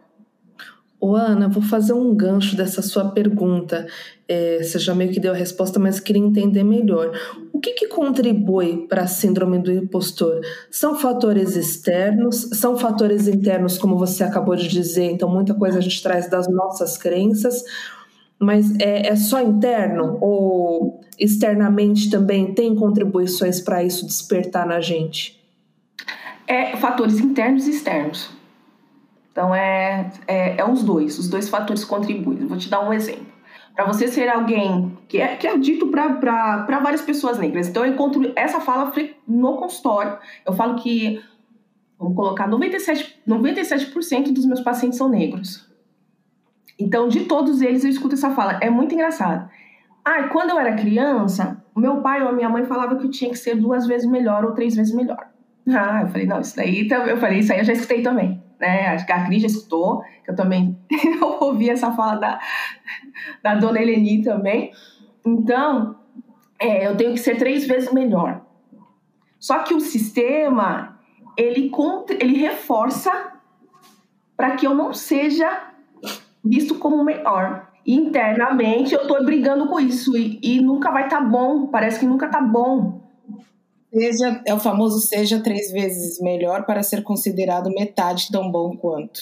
Ô, 1.00 1.16
Ana, 1.16 1.48
vou 1.48 1.62
fazer 1.62 1.94
um 1.94 2.14
gancho 2.14 2.54
dessa 2.54 2.82
sua 2.82 3.10
pergunta. 3.10 3.86
É, 4.28 4.62
você 4.62 4.78
já 4.78 4.94
meio 4.94 5.10
que 5.10 5.18
deu 5.18 5.32
a 5.32 5.36
resposta, 5.36 5.78
mas 5.78 5.98
queria 5.98 6.20
entender 6.20 6.62
melhor. 6.62 7.18
O 7.54 7.58
que, 7.58 7.72
que 7.72 7.88
contribui 7.88 8.86
para 8.86 9.04
a 9.04 9.06
síndrome 9.06 9.58
do 9.58 9.72
impostor? 9.72 10.42
São 10.70 10.94
fatores 10.94 11.56
externos? 11.56 12.50
São 12.52 12.76
fatores 12.76 13.26
internos, 13.26 13.78
como 13.78 13.96
você 13.96 14.22
acabou 14.22 14.54
de 14.54 14.68
dizer? 14.68 15.10
Então, 15.10 15.26
muita 15.26 15.54
coisa 15.54 15.78
a 15.78 15.80
gente 15.80 16.02
traz 16.02 16.28
das 16.28 16.46
nossas 16.48 16.98
crenças, 16.98 17.64
mas 18.38 18.70
é, 18.78 19.08
é 19.08 19.16
só 19.16 19.40
interno? 19.40 20.18
Ou 20.20 21.00
externamente 21.18 22.10
também 22.10 22.52
tem 22.52 22.74
contribuições 22.74 23.58
para 23.58 23.82
isso 23.82 24.04
despertar 24.04 24.66
na 24.66 24.82
gente? 24.82 25.40
É 26.46 26.76
fatores 26.76 27.20
internos 27.20 27.66
e 27.66 27.70
externos. 27.70 28.39
Então, 29.40 29.54
é, 29.54 30.10
é, 30.28 30.60
é 30.60 30.70
os 30.70 30.82
dois, 30.82 31.18
os 31.18 31.26
dois 31.26 31.48
fatores 31.48 31.82
contribuem. 31.82 32.46
Vou 32.46 32.58
te 32.58 32.68
dar 32.68 32.86
um 32.86 32.92
exemplo. 32.92 33.24
Para 33.74 33.86
você 33.86 34.06
ser 34.06 34.28
alguém 34.28 34.98
que 35.08 35.18
é, 35.18 35.34
que 35.34 35.46
é 35.46 35.56
dito 35.56 35.86
para 35.86 36.78
várias 36.82 37.00
pessoas 37.00 37.38
negras. 37.38 37.66
Então, 37.66 37.86
eu 37.86 37.90
encontro 37.94 38.30
essa 38.36 38.60
fala 38.60 38.92
no 39.26 39.56
consultório. 39.56 40.18
Eu 40.44 40.52
falo 40.52 40.74
que, 40.74 41.22
vamos 41.98 42.14
colocar, 42.14 42.46
97%, 42.50 43.14
97 43.26 44.30
dos 44.30 44.44
meus 44.44 44.60
pacientes 44.60 44.98
são 44.98 45.08
negros. 45.08 45.66
Então, 46.78 47.08
de 47.08 47.20
todos 47.20 47.62
eles, 47.62 47.82
eu 47.82 47.88
escuto 47.88 48.16
essa 48.16 48.32
fala. 48.32 48.58
É 48.60 48.68
muito 48.68 48.94
engraçado. 48.94 49.48
Ah, 50.04 50.24
quando 50.24 50.50
eu 50.50 50.58
era 50.58 50.76
criança, 50.76 51.64
meu 51.74 52.02
pai 52.02 52.22
ou 52.22 52.28
a 52.28 52.32
minha 52.32 52.50
mãe 52.50 52.66
falava 52.66 52.94
que 52.96 53.06
eu 53.06 53.10
tinha 53.10 53.30
que 53.30 53.38
ser 53.38 53.56
duas 53.56 53.86
vezes 53.86 54.06
melhor 54.06 54.44
ou 54.44 54.52
três 54.52 54.74
vezes 54.74 54.94
melhor. 54.94 55.30
Ah, 55.72 56.02
eu 56.02 56.08
falei, 56.08 56.26
não, 56.26 56.40
isso 56.40 56.56
daí, 56.56 56.88
eu 56.90 57.16
falei, 57.18 57.38
isso 57.38 57.52
aí 57.52 57.60
eu 57.60 57.64
já 57.64 57.72
escutei 57.72 58.02
também. 58.02 58.42
Né? 58.60 58.88
Acho 58.88 59.06
que 59.06 59.12
a 59.12 59.24
Cris 59.24 59.42
já 59.42 59.48
escutou, 59.48 60.02
que 60.22 60.30
eu 60.30 60.36
também 60.36 60.78
ouvi 61.40 61.70
essa 61.70 61.90
fala 61.92 62.16
da, 62.16 62.40
da 63.42 63.54
dona 63.54 63.80
Eleni 63.80 64.22
também. 64.22 64.70
Então, 65.24 65.96
é, 66.58 66.86
eu 66.86 66.96
tenho 66.96 67.12
que 67.14 67.20
ser 67.20 67.38
três 67.38 67.66
vezes 67.66 67.90
melhor. 67.92 68.42
Só 69.38 69.60
que 69.60 69.72
o 69.72 69.80
sistema, 69.80 70.98
ele, 71.36 71.72
ele 72.20 72.36
reforça 72.36 73.32
para 74.36 74.56
que 74.56 74.66
eu 74.66 74.74
não 74.74 74.92
seja 74.92 75.70
visto 76.44 76.74
como 76.74 77.02
melhor. 77.02 77.70
Internamente 77.86 78.94
eu 78.94 79.02
estou 79.02 79.24
brigando 79.24 79.66
com 79.68 79.80
isso 79.80 80.16
e, 80.16 80.38
e 80.42 80.60
nunca 80.60 80.90
vai 80.90 81.04
estar 81.04 81.20
tá 81.20 81.24
bom, 81.24 81.66
parece 81.68 82.00
que 82.00 82.06
nunca 82.06 82.26
está 82.26 82.42
bom. 82.42 83.09
Seja, 83.92 84.40
é 84.46 84.54
o 84.54 84.58
famoso 84.58 85.00
seja 85.00 85.42
três 85.42 85.72
vezes 85.72 86.20
melhor 86.20 86.64
para 86.64 86.82
ser 86.82 87.02
considerado 87.02 87.70
metade 87.70 88.30
tão 88.30 88.50
bom 88.50 88.76
quanto. 88.76 89.20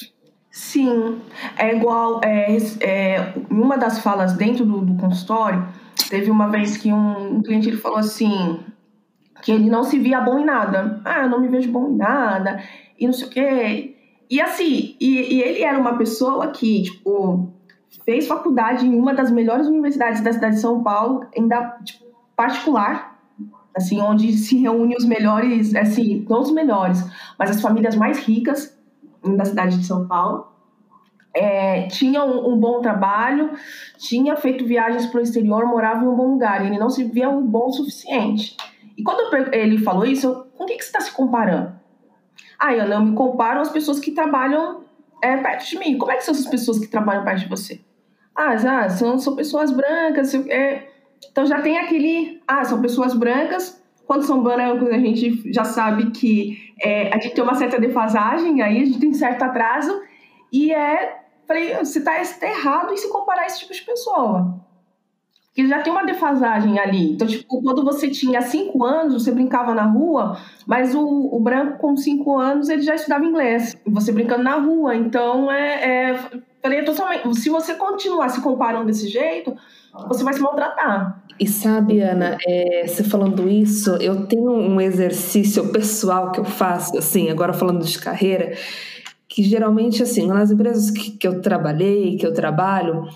Sim, 0.50 1.20
é 1.56 1.74
igual. 1.74 2.20
É, 2.22 2.56
é, 2.80 3.34
uma 3.50 3.78
das 3.78 3.98
falas 4.00 4.34
dentro 4.34 4.66
do, 4.66 4.80
do 4.80 4.94
consultório, 4.96 5.66
teve 6.10 6.30
uma 6.30 6.48
vez 6.48 6.76
que 6.76 6.92
um, 6.92 7.36
um, 7.36 7.42
cliente 7.42 7.68
ele 7.68 7.76
falou 7.76 7.98
assim: 7.98 8.60
que 9.42 9.52
ele 9.52 9.70
não 9.70 9.84
se 9.84 9.98
via 9.98 10.20
bom 10.20 10.38
em 10.38 10.44
nada. 10.44 11.00
Ah, 11.04 11.22
eu 11.22 11.30
não 11.30 11.40
me 11.40 11.48
vejo 11.48 11.70
bom 11.70 11.88
em 11.88 11.96
nada, 11.96 12.62
e 12.98 13.06
não 13.06 13.12
sei 13.12 13.26
o 13.26 13.30
quê. 13.30 13.94
E 14.30 14.40
assim, 14.40 14.96
e, 15.00 15.36
e 15.36 15.42
ele 15.42 15.62
era 15.62 15.78
uma 15.78 15.96
pessoa 15.96 16.48
que, 16.48 16.82
tipo, 16.82 17.50
fez 18.04 18.26
faculdade 18.26 18.86
em 18.86 18.94
uma 18.94 19.14
das 19.14 19.30
melhores 19.30 19.66
universidades 19.66 20.20
da 20.20 20.32
cidade 20.32 20.56
de 20.56 20.60
São 20.60 20.82
Paulo, 20.82 21.26
ainda 21.36 21.78
tipo, 21.84 22.04
particular, 22.36 23.17
assim, 23.76 24.00
onde 24.00 24.32
se 24.32 24.58
reúnem 24.58 24.96
os 24.96 25.04
melhores, 25.04 25.74
assim, 25.74 26.26
não 26.28 26.40
os 26.40 26.50
melhores, 26.50 27.04
mas 27.38 27.50
as 27.50 27.60
famílias 27.60 27.94
mais 27.94 28.18
ricas 28.18 28.76
da 29.36 29.44
cidade 29.44 29.78
de 29.78 29.86
São 29.86 30.06
Paulo. 30.06 30.48
É, 31.34 31.86
tinha 31.88 32.24
um, 32.24 32.54
um, 32.54 32.58
bom 32.58 32.80
trabalho, 32.80 33.52
tinha 33.96 34.34
feito 34.34 34.66
viagens 34.66 35.06
para 35.06 35.20
o 35.20 35.22
exterior, 35.22 35.66
morava 35.66 36.04
em 36.04 36.08
um 36.08 36.16
bom 36.16 36.32
lugar, 36.32 36.64
e 36.64 36.68
ele 36.68 36.78
não 36.78 36.90
se 36.90 37.04
via 37.04 37.28
um 37.28 37.46
bom 37.46 37.66
o 37.66 37.72
suficiente. 37.72 38.56
E 38.96 39.02
quando 39.02 39.32
ele 39.54 39.78
falou 39.78 40.04
isso, 40.04 40.26
eu, 40.26 40.34
com 40.56 40.64
o 40.64 40.66
que, 40.66 40.76
que 40.76 40.82
você 40.82 40.88
está 40.88 41.00
se 41.00 41.12
comparando? 41.12 41.78
Ah, 42.58 42.74
eu 42.74 42.88
não 42.88 43.04
me 43.04 43.14
comparo 43.14 43.60
às 43.60 43.70
pessoas 43.70 44.00
que 44.00 44.10
trabalham 44.10 44.82
é, 45.22 45.36
perto 45.36 45.68
de 45.68 45.78
mim. 45.78 45.96
Como 45.96 46.10
é 46.10 46.16
que 46.16 46.24
são 46.24 46.34
essas 46.34 46.48
pessoas 46.48 46.80
que 46.80 46.88
trabalham 46.88 47.24
perto 47.24 47.40
de 47.40 47.48
você? 47.48 47.80
Ah, 48.34 48.56
já, 48.56 48.88
são, 48.88 49.16
são 49.18 49.36
pessoas 49.36 49.70
brancas. 49.70 50.34
É, 50.34 50.87
então 51.30 51.46
já 51.46 51.60
tem 51.60 51.78
aquele. 51.78 52.40
Ah, 52.46 52.64
são 52.64 52.80
pessoas 52.80 53.14
brancas. 53.14 53.82
Quando 54.06 54.22
são 54.22 54.42
brancos, 54.42 54.88
a 54.88 54.98
gente 54.98 55.52
já 55.52 55.64
sabe 55.64 56.10
que 56.10 56.72
é, 56.80 57.12
a 57.12 57.18
gente 57.18 57.34
tem 57.34 57.44
uma 57.44 57.54
certa 57.54 57.78
defasagem, 57.78 58.62
aí 58.62 58.82
a 58.82 58.84
gente 58.84 58.98
tem 58.98 59.12
certo 59.12 59.42
atraso. 59.42 60.00
E 60.52 60.72
é. 60.72 61.22
Falei, 61.46 61.74
você 61.76 61.98
está 61.98 62.46
errado 62.46 62.92
em 62.92 62.96
se 62.96 63.10
comparar 63.10 63.46
esse 63.46 63.60
tipo 63.60 63.72
de 63.72 63.80
pessoa 63.80 64.58
que 65.58 65.66
já 65.66 65.82
tem 65.82 65.92
uma 65.92 66.06
defasagem 66.06 66.78
ali. 66.78 67.14
Então, 67.14 67.26
tipo, 67.26 67.60
quando 67.60 67.82
você 67.82 68.08
tinha 68.08 68.40
cinco 68.40 68.84
anos, 68.84 69.24
você 69.24 69.32
brincava 69.32 69.74
na 69.74 69.82
rua, 69.82 70.38
mas 70.64 70.94
o, 70.94 71.04
o 71.04 71.40
branco 71.40 71.78
com 71.78 71.96
cinco 71.96 72.38
anos 72.38 72.68
ele 72.68 72.82
já 72.82 72.94
estudava 72.94 73.24
inglês. 73.24 73.76
Você 73.84 74.12
brincando 74.12 74.44
na 74.44 74.54
rua. 74.54 74.94
Então, 74.94 75.50
é, 75.50 76.12
é, 76.12 76.30
falei, 76.62 76.78
é 76.78 76.82
totalmente. 76.84 77.34
Se 77.34 77.50
você 77.50 77.74
continuar 77.74 78.28
se 78.28 78.40
comparando 78.40 78.86
desse 78.86 79.08
jeito, 79.08 79.52
você 80.08 80.24
vai 80.24 80.34
se 80.34 80.40
maltratar. 80.40 81.22
E 81.38 81.46
sabe, 81.46 82.00
Ana, 82.00 82.36
é, 82.46 82.84
você 82.86 83.04
falando 83.04 83.48
isso, 83.48 83.90
eu 83.96 84.26
tenho 84.26 84.50
um 84.50 84.80
exercício 84.80 85.68
pessoal 85.70 86.32
que 86.32 86.40
eu 86.40 86.44
faço, 86.44 86.98
assim, 86.98 87.30
agora 87.30 87.52
falando 87.52 87.84
de 87.84 87.98
carreira, 87.98 88.56
que 89.28 89.42
geralmente, 89.42 90.02
assim, 90.02 90.26
nas 90.26 90.50
empresas 90.50 90.90
que, 90.90 91.12
que 91.12 91.28
eu 91.28 91.40
trabalhei, 91.40 92.16
que 92.16 92.26
eu 92.26 92.34
trabalho, 92.34 93.08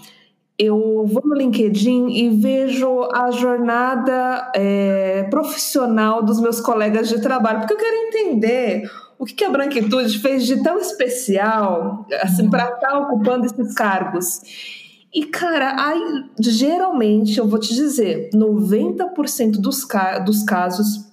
eu 0.58 1.04
vou 1.06 1.22
no 1.24 1.34
LinkedIn 1.34 2.10
e 2.10 2.28
vejo 2.30 3.08
a 3.12 3.32
jornada 3.32 4.52
é, 4.54 5.24
profissional 5.30 6.22
dos 6.22 6.40
meus 6.40 6.60
colegas 6.60 7.08
de 7.08 7.20
trabalho, 7.20 7.60
porque 7.60 7.74
eu 7.74 7.78
quero 7.78 7.96
entender 7.96 8.88
o 9.18 9.24
que 9.24 9.44
a 9.44 9.50
branquitude 9.50 10.18
fez 10.18 10.46
de 10.46 10.62
tão 10.62 10.78
especial 10.78 12.06
assim, 12.22 12.48
para 12.48 12.64
estar 12.64 12.88
tá 12.88 12.98
ocupando 12.98 13.46
esses 13.46 13.74
cargos. 13.74 14.40
E, 15.14 15.26
cara, 15.26 15.76
aí, 15.78 16.24
geralmente, 16.40 17.38
eu 17.38 17.46
vou 17.46 17.58
te 17.58 17.74
dizer, 17.74 18.30
90% 18.32 19.60
dos, 19.60 19.84
ca 19.84 20.18
dos 20.18 20.42
casos 20.42 21.06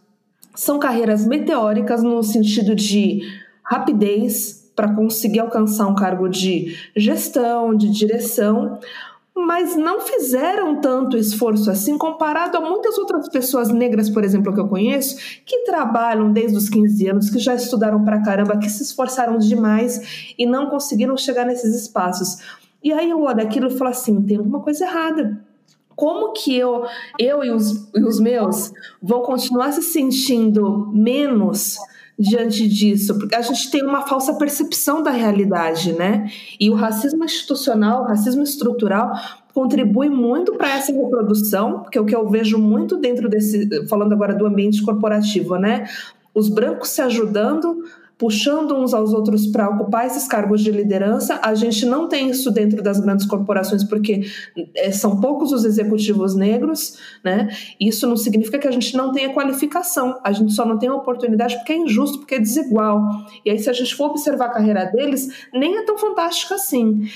são 0.56 0.80
carreiras 0.80 1.26
meteóricas 1.26 2.02
no 2.02 2.24
sentido 2.24 2.74
de 2.74 3.22
rapidez 3.64 4.72
para 4.76 4.96
conseguir 4.96 5.40
alcançar 5.40 5.88
um 5.88 5.96
cargo 5.96 6.30
de 6.30 6.78
gestão, 6.96 7.76
de 7.76 7.90
direção, 7.90 8.80
mas 9.36 9.76
não 9.76 10.02
fizeram 10.02 10.80
tanto 10.80 11.18
esforço 11.18 11.70
assim 11.70 11.98
comparado 11.98 12.58
a 12.58 12.62
muitas 12.62 12.98
outras 12.98 13.28
pessoas 13.28 13.70
negras, 13.70 14.10
por 14.10 14.24
exemplo, 14.24 14.54
que 14.54 14.60
eu 14.60 14.68
conheço, 14.68 15.18
que 15.46 15.66
trabalham 15.66 16.32
desde 16.32 16.58
os 16.58 16.70
15 16.70 17.10
anos, 17.10 17.30
que 17.30 17.40
já 17.40 17.54
estudaram 17.54 18.04
pra 18.04 18.22
caramba, 18.22 18.58
que 18.58 18.70
se 18.70 18.84
esforçaram 18.84 19.38
demais 19.38 20.34
e 20.38 20.46
não 20.46 20.70
conseguiram 20.70 21.18
chegar 21.18 21.46
nesses 21.46 21.76
espaços. 21.76 22.38
E 22.84 22.94
aí 22.94 23.10
eu 23.10 23.22
olho 23.22 23.42
aquilo 23.42 23.68
e 23.68 23.78
falo 23.78 23.92
assim: 23.92 24.22
tem 24.22 24.38
alguma 24.38 24.62
coisa 24.62 24.86
errada. 24.86 25.46
Como 25.96 26.32
que 26.32 26.56
eu, 26.56 26.86
eu 27.20 27.44
e 27.44 27.52
os, 27.52 27.90
e 27.94 28.04
os 28.04 28.20
meus 28.22 28.72
vão 29.02 29.22
continuar 29.22 29.74
se 29.74 29.82
sentindo 29.82 30.90
menos 30.94 31.78
diante 32.18 32.68
disso, 32.68 33.18
porque 33.18 33.36
a 33.36 33.42
gente 33.42 33.72
tem 33.72 33.82
uma 33.82 34.06
falsa 34.06 34.34
percepção 34.34 35.02
da 35.02 35.12
realidade, 35.12 35.94
né? 35.94 36.30
E 36.60 36.70
o 36.70 36.74
racismo 36.74 37.24
institucional, 37.24 38.04
o 38.04 38.08
racismo 38.08 38.44
estrutural 38.44 39.12
contribui 39.54 40.10
muito 40.10 40.54
para 40.56 40.76
essa 40.76 40.92
reprodução, 40.92 41.80
porque 41.80 41.98
é 41.98 42.02
o 42.02 42.06
que 42.06 42.16
eu 42.16 42.28
vejo 42.28 42.58
muito 42.58 42.98
dentro 42.98 43.30
desse, 43.30 43.88
falando 43.88 44.12
agora 44.12 44.36
do 44.36 44.46
ambiente 44.46 44.84
corporativo, 44.84 45.58
né? 45.58 45.86
Os 46.34 46.50
brancos 46.50 46.90
se 46.90 47.02
ajudando 47.02 47.84
puxando 48.20 48.76
uns 48.76 48.94
aos 48.94 49.14
outros 49.14 49.48
para 49.48 49.70
ocupar 49.70 50.06
esses 50.06 50.28
cargos 50.28 50.62
de 50.62 50.70
liderança. 50.70 51.40
A 51.42 51.56
gente 51.56 51.86
não 51.86 52.10
tem 52.10 52.30
isso 52.30 52.52
dentro 52.52 52.84
das 52.84 53.00
grandes 53.00 53.26
corporações 53.26 53.82
porque 53.82 54.24
é, 54.76 54.92
são 54.92 55.22
poucos 55.22 55.54
os 55.54 55.64
executivos 55.64 56.36
negros, 56.36 57.00
né? 57.24 57.48
Isso 57.80 58.06
não 58.06 58.18
significa 58.18 58.60
que 58.60 58.68
a 58.68 58.72
gente 58.72 58.96
não 58.96 59.14
tenha 59.14 59.34
qualificação. 59.34 60.20
A 60.22 60.34
gente 60.34 60.52
só 60.52 60.66
não 60.66 60.78
tem 60.78 60.90
oportunidade 60.90 61.56
porque 61.56 61.72
é 61.72 61.78
injusto, 61.78 62.20
porque 62.20 62.36
é 62.36 62.40
desigual. 62.40 63.02
E 63.46 63.52
aí, 63.52 63.58
se 63.58 63.70
a 63.70 63.74
gente 63.74 63.96
for 63.96 64.10
observar 64.10 64.48
a 64.48 64.54
carreira 64.54 64.84
deles, 64.84 65.48
nem 65.54 65.78
é 65.78 65.86
tão 65.86 65.98
fantástica 65.98 66.56
assim. 66.56 67.10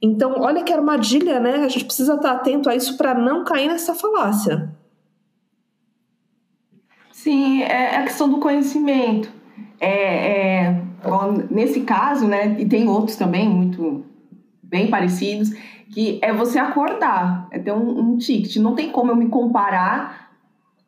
Então, 0.00 0.36
olha 0.38 0.64
que 0.64 0.72
armadilha, 0.72 1.38
né? 1.38 1.56
A 1.64 1.68
gente 1.68 1.84
precisa 1.84 2.14
estar 2.14 2.32
atento 2.32 2.70
a 2.70 2.74
isso 2.74 2.96
para 2.96 3.14
não 3.14 3.44
cair 3.44 3.68
nessa 3.68 3.94
falácia. 3.94 4.70
Sim, 7.12 7.62
é 7.62 7.96
a 7.96 8.04
questão 8.04 8.26
do 8.26 8.38
conhecimento 8.38 9.36
é, 9.80 10.68
é, 10.68 10.82
nesse 11.50 11.80
caso, 11.80 12.26
né, 12.26 12.56
e 12.58 12.66
tem 12.66 12.88
outros 12.88 13.16
também 13.16 13.48
muito 13.48 14.04
bem 14.62 14.88
parecidos, 14.88 15.50
que 15.90 16.18
é 16.22 16.32
você 16.32 16.58
acordar, 16.58 17.46
é 17.50 17.58
ter 17.58 17.72
um, 17.72 17.98
um 17.98 18.18
ticket. 18.18 18.56
Não 18.56 18.74
tem 18.74 18.90
como 18.90 19.12
eu 19.12 19.16
me 19.16 19.28
comparar 19.28 20.30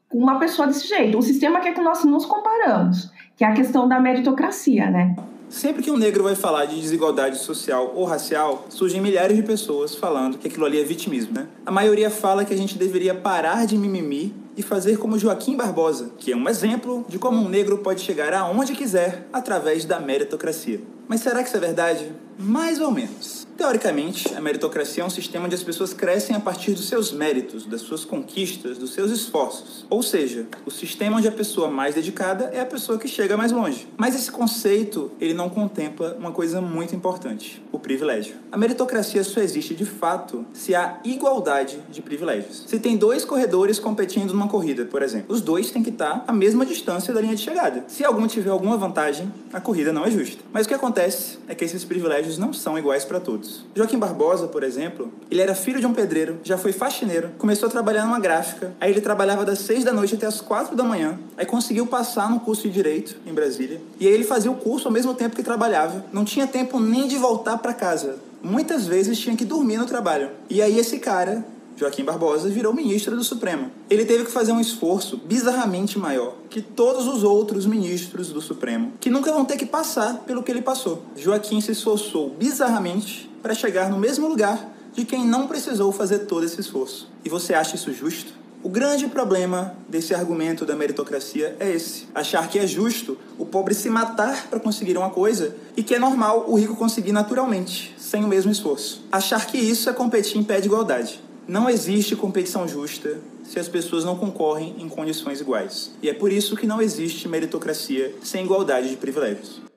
com 0.09 0.19
uma 0.19 0.39
pessoa 0.39 0.67
desse 0.67 0.89
jeito. 0.89 1.19
O 1.19 1.23
sistema 1.23 1.61
quer 1.61 1.75
que 1.75 1.81
nós 1.81 2.05
nos 2.05 2.27
comparamos, 2.27 3.13
que 3.37 3.45
é 3.45 3.47
a 3.47 3.53
questão 3.53 3.87
da 3.89 4.01
meritocracia, 4.01 4.91
né? 4.91 5.15
Sempre 5.49 5.83
que 5.83 5.91
um 5.91 5.97
negro 5.97 6.25
vai 6.25 6.35
falar 6.35 6.67
de 6.67 6.79
desigualdade 6.79 7.39
social 7.39 7.93
ou 7.95 8.05
racial, 8.05 8.67
surgem 8.69 9.01
milhares 9.01 9.35
de 9.35 9.43
pessoas 9.43 9.95
falando 9.95 10.37
que 10.37 10.47
aquilo 10.47 10.67
ali 10.67 10.79
é 10.79 10.85
vitimismo, 10.85 11.33
né? 11.33 11.47
A 11.65 11.71
maioria 11.71 12.11
fala 12.11 12.45
que 12.45 12.53
a 12.53 12.57
gente 12.57 12.77
deveria 12.77 13.15
parar 13.15 13.67
de 13.67 13.79
mimimi 13.79 14.35
e 14.59 14.63
fazer 14.63 14.99
como 14.99 15.17
Joaquim 15.17 15.57
Barbosa, 15.57 16.11
que 16.19 16.33
é 16.33 16.37
um 16.37 16.49
exemplo 16.49 17.07
de 17.09 17.17
como 17.17 17.41
um 17.41 17.49
negro 17.49 17.79
pode 17.79 18.01
chegar 18.01 18.35
aonde 18.35 18.75
quiser 18.75 19.29
através 19.33 19.85
da 19.85 20.01
meritocracia. 20.01 20.81
Mas 21.07 21.21
será 21.21 21.43
que 21.43 21.49
isso 21.49 21.57
é 21.57 21.61
verdade? 21.61 22.13
Mais 22.37 22.81
ou 22.81 22.91
menos. 22.91 23.48
Teoricamente, 23.59 24.37
a 24.37 24.41
meritocracia 24.41 25.03
é 25.03 25.07
um 25.07 25.11
sistema 25.11 25.47
onde 25.47 25.55
as 25.57 25.65
pessoas 25.65 25.93
crescem 25.93 26.37
a 26.37 26.39
partir 26.39 26.75
dos 26.75 26.87
seus 26.87 27.11
méritos, 27.11 27.67
das 27.67 27.81
suas 27.81 28.05
conquistas, 28.05 28.79
dos 28.79 28.95
seus 28.95 29.11
esforços. 29.11 29.85
Ou 29.91 30.01
seja, 30.01 30.47
o 30.65 30.71
sistema 30.71 31.17
onde 31.17 31.27
a 31.27 31.33
pessoa 31.33 31.69
mais 31.69 31.97
dedicada 31.97 32.51
é 32.53 32.61
a 32.61 32.65
pessoa 32.65 33.01
que 33.01 33.09
chega 33.09 33.37
mais 33.37 33.51
longe. 33.51 33.89
Mas 33.97 34.15
esse 34.15 34.31
conceito, 34.31 35.11
ele 35.21 35.35
não 35.35 35.51
contempla 35.51 36.17
uma 36.21 36.31
coisa 36.31 36.61
muito 36.61 36.95
importante, 36.95 37.61
o 37.73 37.81
privilégio. 37.81 38.37
A 38.53 38.57
meritocracia 38.57 39.25
só 39.25 39.41
existe 39.41 39.75
de 39.75 39.85
fato 39.85 40.47
se 40.53 40.77
há 40.77 41.01
igualdade 41.03 41.81
de 41.91 42.01
privilégios. 42.01 42.63
Se 42.65 42.79
tem 42.79 42.97
dois 42.97 43.25
corredores 43.25 43.81
competindo 43.81 44.33
numa 44.33 44.47
corrida, 44.47 44.85
por 44.85 45.03
exemplo, 45.03 45.35
os 45.35 45.41
dois 45.41 45.73
têm 45.73 45.83
que 45.83 45.91
estar 45.91 46.23
à 46.29 46.33
mesma 46.33 46.65
distância 46.65 47.13
da 47.13 47.21
linha 47.21 47.35
de 47.35 47.43
chegada. 47.43 47.85
Se 47.89 48.05
algum 48.05 48.29
tiver 48.29 48.51
alguma 48.51 48.77
vantagem, 48.77 49.33
a 49.53 49.61
corrida 49.61 49.93
não 49.93 50.05
é 50.05 50.11
justa. 50.13 50.45
Mas 50.53 50.65
o 50.65 50.69
que 50.69 50.75
acontece 50.77 51.41
é 51.49 51.57
que 51.57 51.65
esses 51.65 51.85
privilégios 51.85 52.39
não 52.39 52.53
são 52.53 52.79
iguais 52.79 53.05
para 53.05 53.19
todos. 53.19 53.48
Joaquim 53.75 53.99
Barbosa, 53.99 54.47
por 54.47 54.63
exemplo, 54.63 55.13
ele 55.31 55.41
era 55.41 55.55
filho 55.55 55.81
de 55.81 55.87
um 55.87 55.95
pedreiro, 55.95 56.39
já 56.43 56.59
foi 56.59 56.73
faxineiro, 56.73 57.31
começou 57.39 57.69
a 57.69 57.71
trabalhar 57.71 58.05
numa 58.05 58.19
gráfica, 58.19 58.75
aí 58.81 58.91
ele 58.91 59.01
trabalhava 59.01 59.45
das 59.45 59.61
seis 59.61 59.85
da 59.85 59.93
noite 59.93 60.15
até 60.15 60.27
as 60.27 60.41
quatro 60.41 60.77
da 60.77 60.85
manhã, 60.85 61.19
aí 61.37 61.47
conseguiu 61.47 61.87
passar 61.87 62.31
no 62.31 62.41
curso 62.41 62.63
de 62.63 62.71
Direito 62.71 63.17
em 63.27 63.33
Brasília, 63.33 63.81
e 64.01 64.07
aí 64.07 64.13
ele 64.13 64.25
fazia 64.25 64.51
o 64.51 64.57
curso 64.57 64.89
ao 64.89 64.93
mesmo 64.93 65.15
tempo 65.15 65.37
que 65.37 65.43
trabalhava, 65.43 66.05
não 66.13 66.25
tinha 66.25 66.47
tempo 66.47 66.81
nem 66.81 67.07
de 67.09 67.17
voltar 67.17 67.59
para 67.59 67.75
casa. 67.75 68.17
Muitas 68.41 68.87
vezes 68.87 69.19
tinha 69.19 69.37
que 69.37 69.45
dormir 69.45 69.79
no 69.79 69.85
trabalho. 69.85 70.31
E 70.49 70.63
aí 70.63 70.79
esse 70.79 71.01
cara 71.01 71.45
Joaquim 71.79 72.03
Barbosa 72.03 72.49
virou 72.49 72.75
ministro 72.75 73.15
do 73.15 73.23
Supremo. 73.23 73.71
Ele 73.89 74.05
teve 74.05 74.25
que 74.25 74.33
fazer 74.33 74.51
um 74.51 74.61
esforço 74.61 75.17
bizarramente 75.17 75.97
maior 75.97 76.35
que 76.51 76.61
todos 76.61 77.07
os 77.07 77.23
outros 77.23 77.67
ministros 77.67 78.31
do 78.31 78.41
Supremo, 78.41 78.93
que 79.01 79.09
nunca 79.09 79.33
vão 79.33 79.45
ter 79.45 79.57
que 79.57 79.65
passar 79.65 80.25
pelo 80.27 80.43
que 80.43 80.51
ele 80.51 80.61
passou. 80.61 81.05
Joaquim 81.17 81.61
se 81.61 81.71
esforçou 81.71 82.31
bizarramente 82.31 83.28
para 83.43 83.55
chegar 83.55 83.91
no 83.91 83.99
mesmo 83.99 84.29
lugar 84.29 84.75
de 84.93 85.05
quem 85.05 85.27
não 85.27 85.47
precisou 85.47 85.93
fazer 85.93 86.21
todo 86.21 86.45
esse 86.45 86.61
esforço. 86.61 87.11
E 87.25 87.29
você 87.29 87.55
acha 87.55 87.77
isso 87.77 87.93
justo? 87.93 88.33
O 88.61 88.69
grande 88.69 89.07
problema 89.07 89.77
desse 89.89 90.13
argumento 90.13 90.67
da 90.67 90.75
meritocracia 90.75 91.57
é 91.61 91.71
esse: 91.71 92.09
achar 92.13 92.49
que 92.49 92.59
é 92.59 92.67
justo 92.67 93.17
o 93.39 93.47
pobre 93.47 93.73
se 93.73 93.89
matar 93.89 94.49
para 94.49 94.59
conseguir 94.59 94.99
uma 94.99 95.11
coisa 95.11 95.55
e 95.77 95.83
que 95.83 95.95
é 95.95 95.99
normal 95.99 96.45
o 96.49 96.57
rico 96.57 96.75
conseguir 96.75 97.13
naturalmente, 97.13 97.95
sem 97.97 98.25
o 98.25 98.29
mesmo 98.29 98.51
esforço. 98.51 99.05
Achar 99.13 99.47
que 99.47 99.57
isso 99.57 99.89
é 99.89 99.93
competir 99.93 100.37
em 100.37 100.43
pé 100.43 100.61
de 100.61 100.67
igualdade. 100.67 101.21
Não 101.47 101.71
existe 101.71 102.17
competição 102.17 102.67
justa 102.67 103.19
se 103.45 103.61
as 103.61 103.69
pessoas 103.69 104.05
não 104.05 104.17
concorrem 104.17 104.75
em 104.79 104.89
condições 104.89 105.41
iguais. 105.41 105.93
E 106.03 106.09
é 106.09 106.13
por 106.13 106.33
isso 106.33 106.57
que 106.57 106.67
não 106.67 106.83
existe 106.83 107.29
meritocracia 107.29 108.15
sem 108.23 108.45
igualdade 108.45 108.91
de 108.91 108.97
privilégios. 108.97 109.68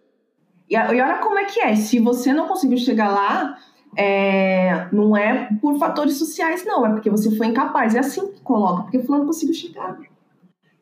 E, 0.72 0.78
olha 0.78 1.18
como 1.18 1.38
é 1.38 1.44
que 1.44 1.60
é. 1.60 1.76
Se 1.76 2.00
você 2.00 2.32
não 2.32 2.48
conseguiu 2.48 2.78
chegar 2.78 3.10
lá, 3.10 3.58
é, 3.98 4.88
não 4.94 5.18
é 5.18 5.50
por 5.62 5.78
fatores 5.78 6.18
sociais, 6.18 6.64
não. 6.66 6.86
É 6.86 6.90
porque 6.92 7.10
você 7.10 7.36
foi 7.36 7.48
incapaz. 7.48 7.94
É 7.94 8.00
assim 8.00 8.32
que 8.32 8.40
coloca, 8.40 8.84
porque 8.84 9.00
fulano 9.00 9.26
conseguiu 9.26 9.54
chegar. 9.54 9.98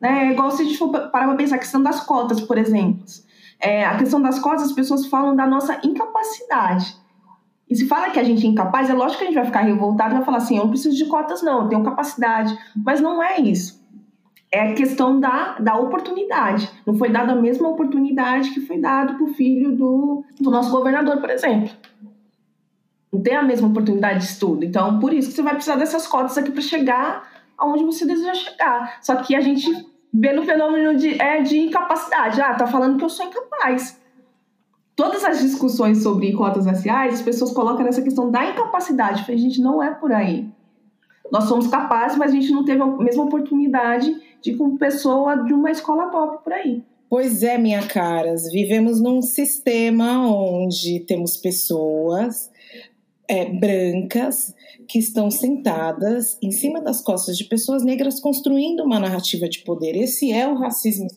É 0.00 0.30
igual 0.30 0.52
se 0.52 0.62
a 0.62 0.64
gente 0.64 0.78
for 0.78 0.88
parar 0.88 1.26
para 1.26 1.34
pensar 1.34 1.56
a 1.56 1.58
questão 1.58 1.82
das 1.82 2.00
cotas, 2.00 2.40
por 2.40 2.56
exemplo. 2.56 3.04
É, 3.58 3.84
a 3.84 3.96
questão 3.98 4.22
das 4.22 4.38
cotas, 4.38 4.62
as 4.62 4.72
pessoas 4.72 5.06
falam 5.06 5.34
da 5.34 5.46
nossa 5.46 5.80
incapacidade. 5.84 6.96
E 7.68 7.74
se 7.74 7.86
fala 7.86 8.10
que 8.10 8.18
a 8.18 8.24
gente 8.24 8.46
é 8.46 8.48
incapaz, 8.48 8.88
é 8.88 8.94
lógico 8.94 9.18
que 9.18 9.24
a 9.24 9.26
gente 9.26 9.36
vai 9.36 9.44
ficar 9.44 9.60
revoltado 9.60 10.14
e 10.14 10.16
vai 10.18 10.24
falar 10.24 10.38
assim: 10.38 10.56
eu 10.56 10.62
não 10.62 10.70
preciso 10.70 10.96
de 10.96 11.06
cotas, 11.06 11.42
não, 11.42 11.62
eu 11.62 11.68
tenho 11.68 11.82
capacidade. 11.82 12.56
Mas 12.76 13.00
não 13.00 13.20
é 13.20 13.40
isso. 13.40 13.79
É 14.52 14.70
a 14.70 14.74
questão 14.74 15.20
da, 15.20 15.58
da 15.58 15.76
oportunidade. 15.76 16.68
Não 16.84 16.94
foi 16.94 17.08
dada 17.08 17.32
a 17.32 17.36
mesma 17.36 17.68
oportunidade 17.68 18.50
que 18.50 18.60
foi 18.60 18.78
dado 18.78 19.14
para 19.14 19.24
o 19.24 19.34
filho 19.34 19.76
do, 19.76 20.24
do 20.40 20.50
nosso 20.50 20.70
governador, 20.70 21.18
por 21.18 21.30
exemplo. 21.30 21.70
Não 23.12 23.22
tem 23.22 23.36
a 23.36 23.42
mesma 23.42 23.68
oportunidade 23.68 24.20
de 24.20 24.24
estudo. 24.24 24.64
Então, 24.64 24.98
por 24.98 25.12
isso 25.12 25.28
que 25.28 25.34
você 25.34 25.42
vai 25.42 25.54
precisar 25.54 25.76
dessas 25.76 26.06
cotas 26.06 26.36
aqui 26.36 26.50
para 26.50 26.62
chegar 26.62 27.28
aonde 27.56 27.84
você 27.84 28.04
deseja 28.04 28.34
chegar. 28.34 28.98
Só 29.02 29.16
que 29.16 29.36
a 29.36 29.40
gente 29.40 29.68
vê 30.12 30.32
no 30.32 30.42
fenômeno 30.42 30.96
de, 30.96 31.20
é, 31.20 31.42
de 31.42 31.58
incapacidade. 31.58 32.40
Ah, 32.40 32.54
tá 32.54 32.66
falando 32.66 32.98
que 32.98 33.04
eu 33.04 33.08
sou 33.08 33.26
incapaz 33.26 34.00
todas 35.00 35.24
as 35.24 35.40
discussões 35.40 36.02
sobre 36.02 36.30
cotas 36.34 36.66
raciais, 36.66 37.14
as 37.14 37.22
pessoas 37.22 37.52
colocam 37.52 37.82
nessa 37.86 38.02
questão 38.02 38.30
da 38.30 38.44
incapacidade. 38.50 39.24
A 39.32 39.36
gente 39.36 39.58
não 39.58 39.82
é 39.82 39.94
por 39.94 40.12
aí. 40.12 40.46
Nós 41.30 41.44
somos 41.44 41.66
capazes, 41.68 42.18
mas 42.18 42.32
a 42.32 42.34
gente 42.34 42.50
não 42.50 42.64
teve 42.64 42.82
a 42.82 42.86
mesma 42.86 43.24
oportunidade 43.24 44.14
de 44.42 44.54
com 44.56 44.76
pessoa 44.76 45.36
de 45.36 45.52
uma 45.52 45.70
escola 45.70 46.10
top 46.10 46.42
por 46.42 46.52
aí. 46.52 46.82
Pois 47.08 47.42
é, 47.42 47.58
minha 47.58 47.86
caras, 47.86 48.50
vivemos 48.50 49.00
num 49.00 49.20
sistema 49.20 50.26
onde 50.28 51.00
temos 51.00 51.36
pessoas 51.36 52.50
é, 53.28 53.46
brancas 53.46 54.54
que 54.86 54.98
estão 54.98 55.30
sentadas 55.30 56.38
em 56.42 56.50
cima 56.50 56.80
das 56.80 57.00
costas 57.00 57.36
de 57.36 57.44
pessoas 57.44 57.84
negras 57.84 58.20
construindo 58.20 58.84
uma 58.84 58.98
narrativa 58.98 59.48
de 59.48 59.60
poder. 59.60 59.96
Esse 59.96 60.32
é 60.32 60.46
o 60.46 60.54
racismo 60.54 61.08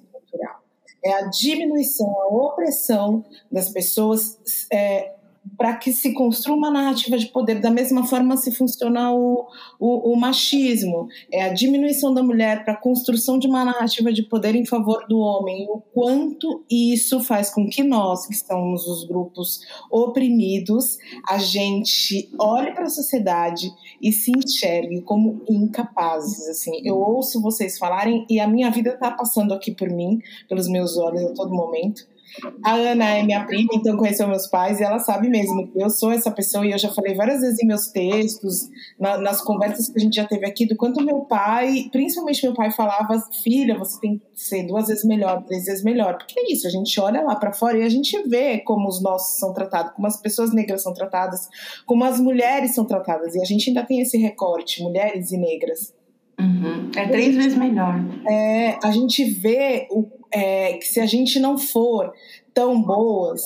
é 1.04 1.14
a 1.14 1.28
diminuição, 1.28 2.10
a 2.22 2.28
opressão 2.28 3.26
das 3.52 3.70
pessoas 3.70 4.40
é, 4.72 5.12
para 5.58 5.76
que 5.76 5.92
se 5.92 6.14
construa 6.14 6.58
uma 6.58 6.72
narrativa 6.72 7.18
de 7.18 7.28
poder. 7.28 7.60
Da 7.60 7.70
mesma 7.70 8.06
forma 8.06 8.38
se 8.38 8.52
funciona 8.52 9.12
o, 9.14 9.48
o, 9.80 10.14
o 10.14 10.16
machismo, 10.16 11.08
é 11.32 11.44
a 11.44 11.54
diminuição 11.54 12.14
da 12.14 12.24
mulher 12.24 12.64
para 12.64 12.74
a 12.74 12.78
construção 12.78 13.38
de 13.38 13.48
uma 13.48 13.64
narrativa 13.66 14.12
de 14.12 14.24
poder 14.24 14.56
em 14.56 14.66
favor 14.66 15.06
do 15.08 15.20
homem. 15.20 15.68
O 15.70 15.82
quanto 15.94 16.64
isso 16.70 17.20
faz 17.20 17.50
com 17.50 17.70
que 17.70 17.84
nós, 17.84 18.26
que 18.26 18.34
estamos 18.34 18.88
os 18.88 19.06
grupos 19.06 19.62
oprimidos, 19.92 20.98
a 21.28 21.38
gente 21.38 22.30
olhe 22.40 22.72
para 22.72 22.86
a 22.86 22.90
sociedade 22.90 23.72
e 24.02 24.12
se 24.12 24.32
enxergue 24.32 25.02
como 25.02 25.42
incapazes. 25.50 26.48
Assim, 26.48 26.82
eu 26.84 26.98
ouço 26.98 27.42
vocês 27.42 27.78
falarem 27.78 28.26
e 28.30 28.40
a 28.40 28.48
minha 28.48 28.72
vida 28.72 28.92
está 28.92 29.12
passando 29.12 29.54
aqui 29.54 29.72
por 29.72 29.90
mim, 29.90 30.20
pelos 30.48 30.68
meus 30.68 30.98
olhos 30.98 31.24
a 31.24 31.34
todo 31.34 31.54
momento. 31.54 32.13
A 32.64 32.74
Ana 32.74 33.18
é 33.18 33.24
minha 33.24 33.46
prima, 33.46 33.70
então 33.74 33.96
conheceu 33.96 34.28
meus 34.28 34.48
pais 34.48 34.80
e 34.80 34.84
ela 34.84 35.00
sabe 35.00 35.30
mesmo 35.30 35.68
que 35.72 35.82
eu 35.82 35.90
sou 35.90 36.12
essa 36.12 36.32
pessoa 36.32 36.66
e 36.66 36.72
eu 36.72 36.78
já 36.78 36.90
falei 36.90 37.14
várias 37.14 37.42
vezes 37.42 37.60
em 37.62 37.68
meus 37.68 37.88
textos, 37.88 38.70
na, 39.00 39.18
nas 39.18 39.42
conversas 39.42 39.90
que 39.90 39.98
a 39.98 40.02
gente 40.02 40.16
já 40.16 40.26
teve 40.26 40.46
aqui, 40.46 40.66
do 40.66 40.76
quanto 40.76 41.04
meu 41.04 41.22
pai, 41.22 41.90
principalmente 41.92 42.44
meu 42.44 42.54
pai, 42.54 42.72
falava: 42.72 43.22
filha, 43.44 43.78
você 43.78 44.00
tem 44.00 44.18
que 44.18 44.26
ser 44.34 44.64
duas 44.66 44.88
vezes 44.88 45.04
melhor, 45.04 45.44
três 45.44 45.66
vezes 45.66 45.84
melhor. 45.84 46.18
Porque 46.18 46.40
é 46.40 46.52
isso, 46.52 46.68
a 46.68 46.72
gente 46.72 47.00
olha 47.00 47.22
lá 47.22 47.36
para 47.36 47.54
fora 47.54 47.78
e 47.78 47.84
a 47.84 47.90
gente 47.90 48.22
vê 48.28 48.60
como 48.60 48.88
os 48.88 49.02
nossos 49.02 49.40
são 49.40 49.54
tratados, 49.54 49.94
como 49.94 50.08
as 50.08 50.18
pessoas 50.18 50.54
negras 50.54 50.82
são 50.82 50.94
tratadas, 50.94 51.48
como 51.86 52.04
as 52.04 52.20
mulheres 52.20 52.74
são 52.74 52.86
tratadas. 52.86 53.36
E 53.36 53.42
a 53.42 53.46
gente 53.46 53.70
ainda 53.70 53.84
tem 53.84 54.02
esse 54.02 54.18
recorte, 54.18 54.82
mulheres 54.82 55.32
e 55.32 55.38
negras. 55.38 55.94
Uhum. 56.40 56.90
É 56.96 57.08
três 57.08 57.36
vezes 57.36 57.58
melhor. 57.58 57.96
É, 58.28 58.78
a 58.84 58.92
gente 58.92 59.24
vê 59.24 59.88
o 59.92 60.04
é, 60.34 60.74
que 60.74 60.86
se 60.86 61.00
a 61.00 61.06
gente 61.06 61.40
não 61.40 61.58
for 61.58 62.14
tão 62.54 62.82
boas, 62.82 63.44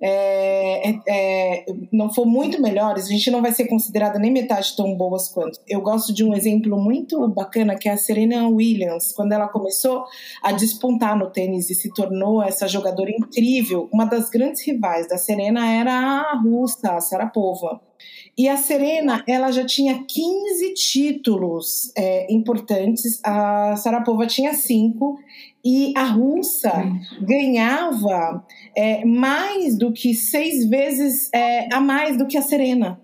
é, 0.00 0.90
é, 0.90 1.00
é, 1.08 1.66
não 1.92 2.12
for 2.12 2.24
muito 2.24 2.62
melhores, 2.62 3.06
a 3.06 3.08
gente 3.08 3.30
não 3.30 3.42
vai 3.42 3.52
ser 3.52 3.66
considerada 3.66 4.18
nem 4.18 4.30
metade 4.30 4.76
tão 4.76 4.96
boas 4.96 5.28
quanto. 5.28 5.60
Eu 5.68 5.80
gosto 5.80 6.14
de 6.14 6.24
um 6.24 6.34
exemplo 6.34 6.80
muito 6.80 7.26
bacana 7.28 7.76
que 7.76 7.88
é 7.88 7.92
a 7.92 7.96
Serena 7.96 8.48
Williams, 8.48 9.12
quando 9.12 9.32
ela 9.32 9.48
começou 9.48 10.04
a 10.42 10.52
despontar 10.52 11.16
no 11.18 11.30
tênis 11.30 11.68
e 11.70 11.74
se 11.74 11.92
tornou 11.92 12.42
essa 12.42 12.68
jogadora 12.68 13.10
incrível. 13.10 13.88
Uma 13.92 14.04
das 14.04 14.30
grandes 14.30 14.64
rivais 14.64 15.08
da 15.08 15.18
Serena 15.18 15.66
era 15.66 15.92
a 15.92 16.36
russa, 16.40 16.92
a 16.92 17.00
Sarapova. 17.00 17.87
E 18.36 18.48
a 18.48 18.56
Serena, 18.56 19.24
ela 19.26 19.50
já 19.50 19.64
tinha 19.66 20.04
15 20.04 20.74
títulos 20.74 21.92
é, 21.96 22.32
importantes, 22.32 23.20
a 23.24 23.76
Sarapova 23.76 24.26
tinha 24.26 24.54
cinco, 24.54 25.18
e 25.64 25.92
a 25.96 26.04
russa 26.04 26.72
ganhava 27.20 28.46
é, 28.76 29.04
mais 29.04 29.76
do 29.76 29.92
que 29.92 30.14
seis 30.14 30.68
vezes 30.68 31.28
é, 31.32 31.74
a 31.74 31.80
mais 31.80 32.16
do 32.16 32.26
que 32.26 32.38
a 32.38 32.42
Serena. 32.42 33.00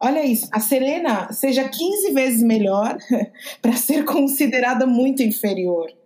Olha 0.00 0.24
isso, 0.24 0.48
a 0.52 0.60
Serena 0.60 1.32
seja 1.32 1.68
15 1.68 2.12
vezes 2.12 2.42
melhor 2.42 2.96
para 3.60 3.72
ser 3.72 4.04
considerada 4.04 4.86
muito 4.86 5.22
inferior 5.22 5.97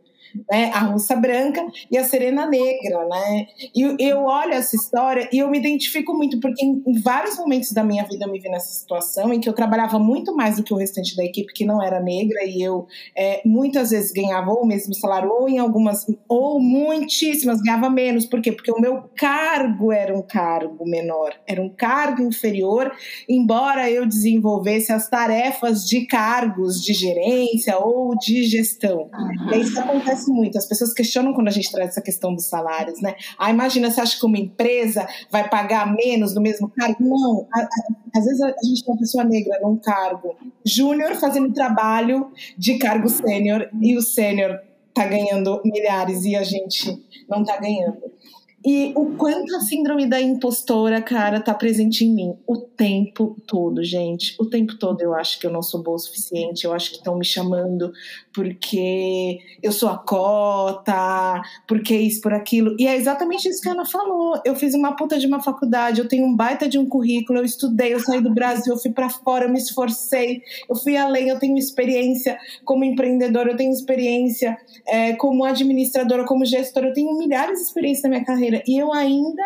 né? 0.51 0.71
A 0.73 0.81
russa 0.81 1.17
branca 1.17 1.65
e 1.91 1.99
a 1.99 2.05
serena 2.05 2.47
negra, 2.47 3.07
né? 3.09 3.47
E 3.75 3.97
eu 3.99 4.25
olho 4.25 4.53
essa 4.53 4.77
história 4.77 5.29
e 5.33 5.39
eu 5.39 5.51
me 5.51 5.59
identifico 5.59 6.15
muito, 6.15 6.41
porque 6.41 6.65
em 6.65 7.01
vários 7.01 7.37
momentos 7.37 7.73
da 7.73 7.83
minha 7.83 8.05
vida 8.05 8.25
eu 8.25 8.31
me 8.31 8.39
vi 8.39 8.49
nessa 8.49 8.73
situação 8.73 9.33
em 9.33 9.41
que 9.41 9.49
eu 9.49 9.53
trabalhava 9.53 9.99
muito 9.99 10.35
mais 10.35 10.57
do 10.57 10.63
que 10.63 10.73
o 10.73 10.77
restante 10.77 11.17
da 11.17 11.25
equipe 11.25 11.53
que 11.53 11.65
não 11.65 11.83
era 11.83 12.01
negra 12.01 12.45
e 12.45 12.63
eu 12.63 12.87
é, 13.17 13.41
muitas 13.45 13.91
vezes 13.91 14.13
ganhava 14.13 14.51
ou 14.51 14.63
o 14.63 14.67
mesmo 14.67 14.95
salário 14.95 15.31
ou 15.31 15.49
em 15.49 15.59
algumas 15.59 16.07
ou 16.29 16.61
muitíssimas 16.61 17.61
ganhava 17.61 17.89
menos, 17.91 18.27
por 18.27 18.41
quê? 18.41 18.53
Porque 18.53 18.71
o 18.71 18.81
meu 18.81 19.05
cargo 19.17 19.93
era 19.93 20.17
um 20.17 20.23
cargo 20.23 20.89
menor, 20.89 21.35
era 21.47 21.61
um 21.61 21.69
cargo 21.69 22.23
inferior, 22.23 22.93
embora 23.29 23.91
eu 23.91 24.07
desenvolvesse 24.07 24.93
as 24.93 25.09
tarefas 25.09 25.87
de 25.87 26.07
cargos 26.07 26.83
de 26.83 26.93
gerência 26.93 27.79
ou 27.79 28.17
de 28.17 28.45
gestão. 28.45 29.11
E 29.53 29.61
isso 29.61 29.79
acontece 29.79 30.22
acontece 30.23 30.31
muito. 30.31 30.59
As 30.59 30.67
pessoas 30.67 30.93
questionam 30.93 31.33
quando 31.35 31.49
a 31.49 31.51
gente 31.51 31.71
traz 31.71 31.91
essa 31.91 32.01
questão 32.01 32.35
dos 32.35 32.47
salários, 32.47 33.01
né? 33.01 33.15
Ah, 33.39 33.51
imagina, 33.51 33.91
você 33.91 34.01
acha 34.01 34.19
que 34.19 34.27
uma 34.27 34.39
empresa 34.39 35.07
vai 35.31 35.49
pagar 35.49 35.93
menos 35.95 36.35
no 36.35 36.41
mesmo 36.41 36.69
cargo? 36.69 36.97
Não. 37.01 37.47
Às 38.15 38.25
vezes 38.25 38.41
a 38.41 38.49
gente 38.65 38.85
tem 38.85 38.95
uma 38.95 38.99
pessoa 38.99 39.25
negra 39.25 39.59
num 39.61 39.77
cargo 39.77 40.37
júnior 40.65 41.17
fazendo 41.17 41.53
trabalho 41.53 42.31
de 42.57 42.79
cargo 42.79 43.09
sênior 43.09 43.69
e 43.81 43.97
o 43.97 44.03
sênior 44.03 44.61
tá 44.95 45.07
ganhando 45.07 45.61
milhares 45.65 46.25
e 46.25 46.37
a 46.37 46.43
gente 46.43 47.03
não 47.29 47.43
tá 47.43 47.59
ganhando. 47.59 48.12
E 48.65 48.93
o 48.95 49.17
quanto 49.17 49.55
a 49.57 49.61
síndrome 49.61 50.07
da 50.07 50.21
impostora, 50.21 51.03
cara, 51.03 51.41
tá 51.41 51.53
presente 51.53 52.05
em 52.05 52.15
mim 52.15 52.35
o 52.47 52.57
tempo 52.57 53.37
todo, 53.47 53.83
gente. 53.83 54.37
O 54.39 54.47
tempo 54.47 54.77
todo 54.79 55.01
eu 55.01 55.15
acho 55.15 55.39
que 55.41 55.47
eu 55.47 55.51
não 55.51 55.63
sou 55.63 55.83
boa 55.83 55.97
o 55.97 55.99
suficiente, 55.99 56.65
eu 56.65 56.73
acho 56.73 56.91
que 56.91 56.97
estão 56.99 57.17
me 57.19 57.25
chamando 57.25 57.93
porque 58.33 59.39
eu 59.63 59.73
sou 59.73 59.89
a 59.89 59.99
cota, 59.99 61.43
porque 61.67 61.95
isso, 61.95 62.21
por 62.21 62.33
aquilo. 62.33 62.77
E 62.79 62.87
é 62.87 62.97
exatamente 62.97 63.49
isso 63.49 63.61
que 63.61 63.69
a 63.69 63.73
Ana 63.73 63.85
falou. 63.85 64.41
Eu 64.45 64.55
fiz 64.55 64.75
uma 64.75 64.95
puta 64.97 65.19
de 65.19 65.27
uma 65.27 65.41
faculdade, 65.41 66.01
eu 66.01 66.09
tenho 66.09 66.27
um 66.27 66.35
baita 66.35 66.69
de 66.69 66.79
um 66.79 66.87
currículo, 66.87 67.41
eu 67.41 67.45
estudei, 67.45 67.93
eu 67.93 68.01
saí 68.01 68.21
do 68.21 68.33
Brasil, 68.33 68.73
eu 68.73 68.79
fui 68.79 68.93
para 68.93 69.09
fora, 69.09 69.45
eu 69.45 69.51
me 69.51 69.59
esforcei, 69.59 70.43
eu 70.69 70.77
fui 70.77 70.97
além, 70.97 71.29
eu 71.29 71.39
tenho 71.39 71.59
experiência 71.59 72.39
como 72.65 72.85
empreendedora, 72.85 73.51
eu 73.51 73.57
tenho 73.57 73.73
experiência 73.73 74.57
é, 74.87 75.15
como 75.15 75.45
administradora, 75.45 76.25
como 76.25 76.45
gestora, 76.45 76.89
eu 76.89 76.93
tenho 76.93 77.17
milhares 77.19 77.59
de 77.59 77.65
experiências 77.65 78.05
na 78.05 78.11
minha 78.11 78.25
carreira 78.25 78.52
e 78.67 78.77
eu 78.77 78.93
ainda 78.93 79.45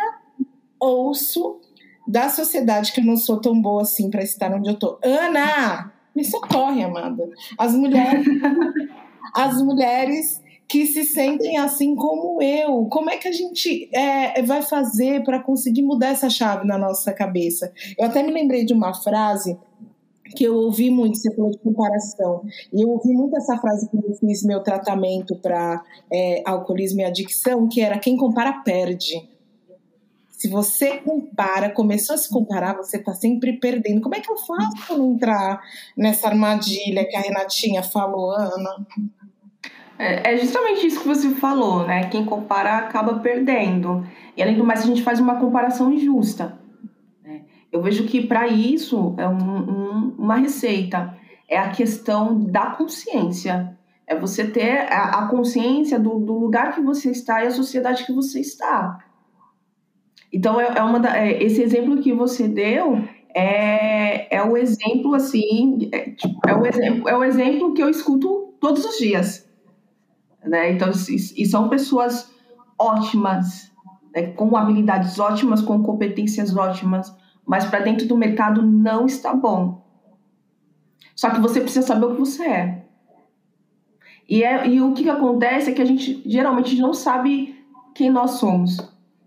ouço 0.81 1.61
da 2.07 2.29
sociedade 2.29 2.93
que 2.93 3.01
eu 3.01 3.05
não 3.05 3.17
sou 3.17 3.41
tão 3.41 3.61
boa 3.61 3.83
assim 3.83 4.11
para 4.11 4.23
estar 4.23 4.53
onde 4.55 4.69
eu 4.69 4.79
tô. 4.79 4.99
Ana, 5.03 5.93
me 6.15 6.25
socorre, 6.25 6.83
amada. 6.83 7.29
As 7.59 7.75
mulheres, 7.75 8.27
as 9.35 9.61
mulheres 9.61 10.41
que 10.69 10.87
se 10.87 11.05
sentem 11.05 11.59
assim 11.59 11.95
como 11.95 12.43
eu. 12.43 12.87
Como 12.87 13.11
é 13.11 13.17
que 13.17 13.29
a 13.29 13.33
gente 13.33 13.89
é, 13.93 14.43
vai 14.43 14.63
fazer 14.63 15.23
para 15.25 15.41
conseguir 15.41 15.83
mudar 15.83 16.09
essa 16.09 16.31
chave 16.31 16.67
na 16.67 16.79
nossa 16.79 17.13
cabeça? 17.13 17.73
Eu 17.99 18.07
até 18.07 18.23
me 18.23 18.33
lembrei 18.33 18.65
de 18.65 18.73
uma 18.73 18.95
frase 18.95 19.59
que 20.35 20.45
eu 20.45 20.55
ouvi 20.55 20.91
muito, 20.91 21.19
você 21.19 21.35
falou 21.35 21.51
de 21.51 21.59
comparação, 21.59 22.43
e 22.73 22.83
eu 22.83 22.91
ouvi 22.91 23.13
muito 23.13 23.37
essa 23.37 23.57
frase 23.59 23.89
quando 23.89 24.07
eu 24.07 24.15
fiz 24.15 24.43
meu 24.43 24.63
tratamento 24.63 25.37
para 25.37 25.83
é, 26.13 26.43
alcoolismo 26.45 27.01
e 27.01 27.05
adicção, 27.05 27.69
que 27.69 27.81
era 27.81 27.99
quem 27.99 28.17
compara 28.17 28.53
perde. 28.65 29.29
Se 30.31 30.49
você 30.49 30.99
compara, 30.99 31.71
começou 31.71 32.15
a 32.15 32.19
se 32.19 32.29
comparar, 32.29 32.77
você 32.77 32.99
está 32.99 33.15
sempre 33.15 33.55
perdendo. 33.55 34.03
Como 34.03 34.15
é 34.15 34.21
que 34.21 34.31
eu 34.31 34.37
faço 34.37 34.87
para 34.87 34.99
não 34.99 35.13
entrar 35.15 35.63
nessa 35.97 36.29
armadilha 36.29 37.07
que 37.07 37.17
a 37.17 37.21
Renatinha 37.21 37.83
falou, 37.83 38.33
Ana? 38.33 38.87
É, 39.99 40.35
é 40.35 40.37
justamente 40.37 40.87
isso 40.87 41.01
que 41.01 41.09
você 41.09 41.31
falou, 41.37 41.87
né? 41.87 42.09
Quem 42.11 42.25
compara 42.25 42.77
acaba 42.77 43.19
perdendo. 43.21 44.07
E 44.37 44.43
além 44.43 44.59
do 44.59 44.65
mais, 44.65 44.81
a 44.81 44.87
gente 44.87 45.03
faz 45.03 45.19
uma 45.19 45.41
comparação 45.41 45.91
injusta. 45.91 46.56
Eu 47.73 47.83
vejo 47.83 48.05
que 48.05 48.27
para 48.27 48.47
isso 48.47 49.15
é 49.19 49.29
um, 49.29 49.57
um, 49.57 50.15
uma 50.19 50.37
receita, 50.37 51.17
é 51.49 51.59
a 51.59 51.71
questão 51.71 52.43
da 52.45 52.71
consciência. 52.71 53.77
É 54.07 54.15
você 54.15 54.47
ter 54.47 54.93
a, 54.93 55.25
a 55.25 55.29
consciência 55.29 55.99
do, 55.99 56.19
do, 56.19 56.39
lugar 56.39 56.75
que 56.75 56.81
você 56.81 57.11
está 57.11 57.43
e 57.43 57.49
a 57.49 57.51
sociedade 57.51 58.07
que 58.07 58.13
você 58.13 58.41
está. 58.41 59.05
Então, 60.33 60.61
é, 60.61 60.75
é 60.77 60.83
uma 60.83 61.01
da, 61.01 61.17
é, 61.17 61.43
esse 61.43 61.61
exemplo 61.61 62.01
que 62.01 62.13
você 62.13 62.47
deu 62.47 63.03
é, 63.35 64.35
é 64.35 64.43
o 64.43 64.57
exemplo, 64.57 65.15
assim, 65.15 65.91
é, 65.93 66.11
tipo, 66.11 66.41
é, 66.49 66.55
o 66.55 66.65
exemplo, 66.65 67.09
é 67.09 67.17
o 67.17 67.25
exemplo 67.25 67.75
que 67.75 67.83
eu 67.83 67.89
escuto 67.91 68.55
todos 68.61 68.85
os 68.85 68.97
dias. 68.97 69.47
Né? 70.45 70.73
Então, 70.73 70.89
e, 70.91 71.43
e 71.43 71.47
são 71.47 71.69
pessoas 71.69 72.31
ótimas, 72.79 73.73
né? 74.15 74.29
com 74.29 74.57
habilidades 74.57 75.19
ótimas, 75.19 75.61
com 75.61 75.83
competências 75.83 76.57
ótimas, 76.57 77.13
mas 77.47 77.65
para 77.65 77.81
dentro 77.81 78.07
do 78.07 78.17
mercado 78.17 78.61
não 78.61 79.07
está 79.07 79.33
bom. 79.33 79.87
Só 81.15 81.31
que 81.31 81.41
você 81.41 81.61
precisa 81.61 81.87
saber 81.87 82.07
o 82.07 82.15
que 82.15 82.21
você 82.21 82.45
é. 82.45 82.85
E, 84.29 84.43
é, 84.43 84.69
e 84.69 84.83
o 84.83 84.93
que, 84.93 85.05
que 85.05 85.11
acontece 85.11 85.71
é 85.71 85.73
que 85.73 85.81
a 85.81 85.85
gente 85.85 86.21
geralmente 86.27 86.77
não 86.79 86.93
sabe 86.93 87.65
quem 87.95 88.11
nós 88.11 88.33
somos. 88.33 88.77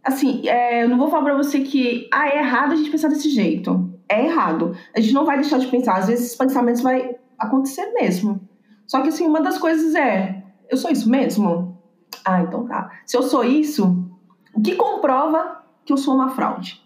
Assim, 0.04 0.48
é, 0.48 0.84
eu 0.84 0.90
não 0.90 0.98
vou 0.98 1.10
falar 1.10 1.24
para 1.24 1.38
você 1.38 1.62
que 1.62 2.08
ah, 2.12 2.28
é 2.28 2.40
errado 2.40 2.74
a 2.74 2.76
gente 2.76 2.92
pensar 2.92 3.08
desse 3.08 3.30
jeito. 3.30 3.90
É 4.08 4.26
errado. 4.26 4.76
A 4.96 5.00
gente 5.00 5.14
não 5.14 5.26
vai 5.26 5.38
deixar 5.38 5.58
de 5.58 5.68
pensar. 5.68 5.98
Às 5.98 6.08
vezes 6.08 6.26
esses 6.26 6.38
pensamentos 6.38 6.82
vai 6.82 7.16
acontecer 7.38 7.92
mesmo. 7.94 8.42
Só 8.86 9.02
que 9.02 9.08
assim, 9.08 9.26
uma 9.26 9.42
das 9.42 9.58
coisas 9.58 9.96
é, 9.96 10.44
eu 10.70 10.78
sou 10.78 10.92
isso 10.92 11.10
mesmo? 11.10 11.78
Ah, 12.26 12.42
então 12.42 12.66
tá. 12.66 12.92
Se 13.06 13.16
eu 13.16 13.24
sou 13.24 13.44
isso, 13.44 14.06
o 14.54 14.62
que 14.62 14.76
comprova 14.76 15.64
que 15.86 15.94
eu 15.94 15.98
sou 15.98 16.16
uma 16.16 16.30
fraude? 16.30 16.84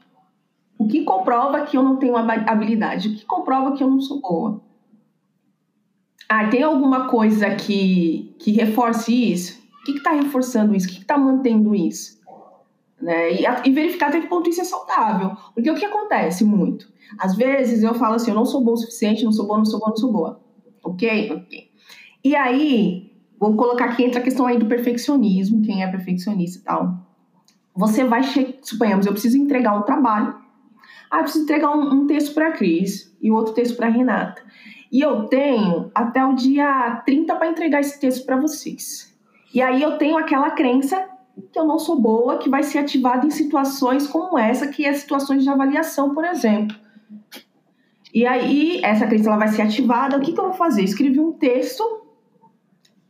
O 0.84 0.88
que 0.88 1.06
comprova 1.06 1.62
que 1.62 1.78
eu 1.78 1.82
não 1.82 1.96
tenho 1.96 2.18
habilidade? 2.18 3.08
O 3.08 3.16
que 3.16 3.26
comprova 3.26 3.72
que 3.72 3.82
eu 3.82 3.90
não 3.90 4.02
sou 4.02 4.20
boa? 4.20 4.62
Ah, 6.28 6.50
tem 6.50 6.62
alguma 6.62 7.08
coisa 7.08 7.56
que, 7.56 8.36
que 8.38 8.52
reforce 8.52 9.32
isso? 9.32 9.64
O 9.80 9.86
que 9.86 9.94
está 9.94 10.12
reforçando 10.12 10.76
isso? 10.76 10.90
O 10.90 10.92
que 10.92 11.00
está 11.00 11.18
mantendo 11.18 11.74
isso? 11.74 12.20
Né? 13.02 13.32
E, 13.32 13.46
e, 13.64 13.72
verificar 13.72 14.10
até 14.10 14.20
que 14.20 14.28
ponto 14.28 14.50
isso 14.50 14.60
é 14.60 14.66
saudável. 14.66 15.38
Porque 15.54 15.72
o 15.72 15.76
que 15.76 15.86
acontece 15.86 16.44
muito? 16.44 16.92
Às 17.18 17.34
vezes 17.38 17.82
eu 17.82 17.94
falo 17.94 18.16
assim, 18.16 18.32
eu 18.32 18.36
não 18.36 18.46
sou 18.46 18.62
boa 18.62 18.76
o 18.76 18.78
suficiente, 18.78 19.24
não 19.24 19.32
sou 19.32 19.48
boa, 19.48 19.60
não 19.60 19.66
sou 19.66 19.80
boa, 19.80 19.90
não 19.90 19.98
sou 19.98 20.12
boa. 20.12 20.42
Ok? 20.84 21.32
Ok. 21.32 21.72
E 22.26 22.36
aí, 22.36 23.10
vou 23.40 23.56
colocar 23.56 23.86
aqui 23.86 24.04
entra 24.04 24.20
a 24.20 24.24
questão 24.24 24.46
aí 24.46 24.60
do 24.60 24.66
perfeccionismo, 24.66 25.62
quem 25.62 25.82
é 25.82 25.88
perfeccionista 25.88 26.60
e 26.60 26.62
tal. 26.62 26.98
Você 27.74 28.04
vai, 28.04 28.22
suponhamos, 28.62 29.06
eu 29.06 29.14
preciso 29.14 29.38
entregar 29.38 29.78
um 29.78 29.84
trabalho 29.84 30.43
ah, 31.14 31.22
preciso 31.22 31.44
entregar 31.44 31.70
um, 31.70 31.94
um 31.94 32.08
texto 32.08 32.34
para 32.34 32.48
a 32.48 32.52
Cris 32.52 33.16
e 33.22 33.30
outro 33.30 33.54
texto 33.54 33.78
para 33.78 33.86
a 33.86 33.90
Renata. 33.92 34.42
E 34.92 35.00
eu 35.00 35.26
tenho 35.28 35.92
até 35.94 36.26
o 36.26 36.34
dia 36.34 37.04
30 37.06 37.36
para 37.36 37.50
entregar 37.50 37.82
esse 37.82 38.00
texto 38.00 38.26
para 38.26 38.36
vocês. 38.36 39.16
E 39.54 39.62
aí 39.62 39.82
eu 39.82 39.98
tenho 40.00 40.18
aquela 40.18 40.50
crença 40.52 41.08
que 41.52 41.60
eu 41.60 41.66
não 41.66 41.78
sou 41.78 42.00
boa, 42.00 42.38
que 42.38 42.50
vai 42.50 42.64
ser 42.64 42.80
ativada 42.80 43.28
em 43.28 43.30
situações 43.30 44.08
como 44.08 44.40
essa, 44.40 44.68
que 44.68 44.86
é 44.86 44.94
situações 44.94 45.44
de 45.44 45.50
avaliação, 45.50 46.16
por 46.16 46.26
exemplo. 46.26 46.76
E 48.12 48.26
aí, 48.26 48.80
essa 48.84 49.06
crença 49.06 49.30
ela 49.30 49.38
vai 49.38 49.48
ser 49.50 49.64
ativada. 49.64 50.18
O 50.18 50.20
que, 50.20 50.34
que 50.34 50.40
eu 50.40 50.46
vou 50.46 50.54
fazer? 50.54 50.84
Escrevi 50.84 51.20
um 51.20 51.34
texto 51.34 51.84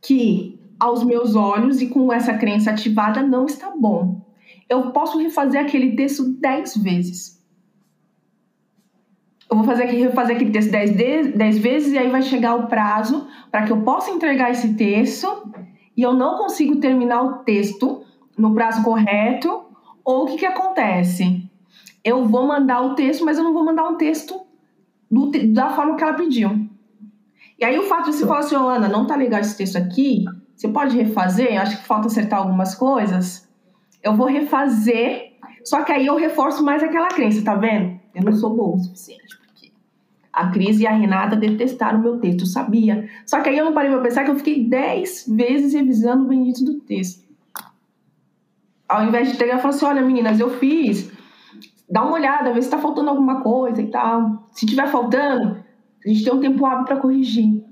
que, 0.02 0.58
aos 0.78 1.02
meus 1.04 1.34
olhos 1.34 1.80
e 1.80 1.88
com 1.88 2.12
essa 2.12 2.34
crença 2.34 2.70
ativada, 2.70 3.22
não 3.22 3.46
está 3.46 3.70
bom. 3.70 4.22
Eu 4.68 4.90
posso 4.92 5.18
refazer 5.18 5.60
aquele 5.60 5.96
texto 5.96 6.24
dez 6.24 6.76
vezes 6.76 7.33
eu 9.50 9.56
vou 9.56 9.64
fazer 9.64 9.84
aqui, 9.84 9.96
refazer 9.96 10.36
aquele 10.36 10.50
texto 10.50 10.70
10, 10.70 11.58
vezes 11.58 11.92
e 11.92 11.98
aí 11.98 12.08
vai 12.08 12.22
chegar 12.22 12.54
o 12.54 12.66
prazo 12.66 13.26
para 13.50 13.64
que 13.64 13.72
eu 13.72 13.82
possa 13.82 14.10
entregar 14.10 14.50
esse 14.50 14.74
texto 14.74 15.26
e 15.96 16.02
eu 16.02 16.12
não 16.12 16.38
consigo 16.38 16.76
terminar 16.76 17.22
o 17.22 17.32
texto 17.44 18.02
no 18.36 18.52
prazo 18.54 18.82
correto, 18.82 19.64
ou 20.04 20.24
o 20.24 20.26
que, 20.26 20.38
que 20.38 20.46
acontece? 20.46 21.48
Eu 22.02 22.24
vou 22.26 22.46
mandar 22.46 22.82
o 22.82 22.94
texto, 22.94 23.24
mas 23.24 23.38
eu 23.38 23.44
não 23.44 23.54
vou 23.54 23.64
mandar 23.64 23.88
um 23.88 23.96
texto 23.96 24.40
do, 25.10 25.30
da 25.52 25.70
forma 25.70 25.96
que 25.96 26.02
ela 26.02 26.14
pediu. 26.14 26.68
E 27.58 27.64
aí 27.64 27.78
o 27.78 27.84
fato 27.84 28.10
de 28.10 28.16
você 28.16 28.26
falar 28.26 28.40
assim, 28.40 28.56
oh, 28.56 28.68
Ana, 28.68 28.88
não 28.88 29.06
tá 29.06 29.14
legal 29.14 29.40
esse 29.40 29.56
texto 29.56 29.76
aqui, 29.76 30.24
você 30.56 30.68
pode 30.68 30.96
refazer? 30.96 31.60
Acho 31.60 31.78
que 31.78 31.86
falta 31.86 32.08
acertar 32.08 32.40
algumas 32.40 32.74
coisas. 32.74 33.48
Eu 34.02 34.16
vou 34.16 34.26
refazer, 34.26 35.34
só 35.64 35.82
que 35.82 35.92
aí 35.92 36.06
eu 36.06 36.16
reforço 36.16 36.64
mais 36.64 36.82
aquela 36.82 37.08
crença, 37.08 37.44
tá 37.44 37.54
vendo? 37.54 37.93
Eu 38.14 38.22
não 38.22 38.32
sou 38.32 38.54
boa 38.54 38.76
o 38.76 38.78
suficiente. 38.78 39.44
A 40.32 40.50
Cris 40.50 40.80
e 40.80 40.86
a 40.86 40.92
Renata 40.92 41.36
detestaram 41.36 42.00
o 42.00 42.02
meu 42.02 42.18
texto, 42.18 42.40
eu 42.40 42.46
sabia. 42.46 43.08
Só 43.24 43.40
que 43.40 43.48
aí 43.48 43.56
eu 43.56 43.64
não 43.64 43.72
parei 43.72 43.90
pra 43.90 44.00
pensar 44.00 44.24
que 44.24 44.30
eu 44.30 44.36
fiquei 44.36 44.64
dez 44.64 45.26
vezes 45.28 45.74
revisando 45.74 46.24
o 46.24 46.28
bendito 46.28 46.64
do 46.64 46.80
texto. 46.80 47.24
Ao 48.88 49.06
invés 49.06 49.30
de 49.30 49.38
pegar 49.38 49.56
e 49.56 49.58
falar 49.58 49.74
assim: 49.74 49.86
olha, 49.86 50.02
meninas, 50.02 50.40
eu 50.40 50.50
fiz, 50.50 51.12
dá 51.88 52.02
uma 52.02 52.14
olhada, 52.14 52.52
vê 52.52 52.60
se 52.60 52.68
tá 52.68 52.78
faltando 52.78 53.10
alguma 53.10 53.42
coisa 53.42 53.80
e 53.80 53.86
tal. 53.86 54.48
Se 54.50 54.66
tiver 54.66 54.88
faltando, 54.88 55.64
a 56.04 56.08
gente 56.08 56.24
tem 56.24 56.34
um 56.34 56.40
tempo 56.40 56.66
hábil 56.66 56.84
para 56.84 56.96
corrigir. 56.96 57.63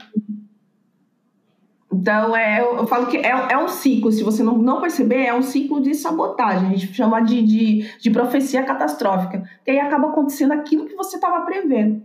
Então, 1.93 2.35
é, 2.35 2.61
eu, 2.61 2.87
falo 2.87 3.07
que 3.07 3.19
é, 3.19 3.31
é, 3.51 3.59
um 3.59 3.69
ciclo, 3.69 4.11
se 4.11 4.23
você 4.23 4.43
não, 4.43 4.57
não 4.57 4.81
perceber, 4.81 5.27
é 5.27 5.35
um 5.35 5.43
ciclo 5.43 5.81
de 5.81 5.95
sabotagem, 5.95 6.69
a 6.69 6.77
gente 6.77 6.95
chama 6.95 7.21
de, 7.21 7.43
de, 7.43 7.99
de 8.01 8.11
profecia 8.11 8.63
catastrófica. 8.63 9.43
Que 9.65 9.73
aí 9.73 9.79
acaba 9.79 10.09
acontecendo 10.09 10.53
aquilo 10.53 10.87
que 10.87 10.95
você 10.95 11.17
estava 11.17 11.45
prevendo. 11.45 12.03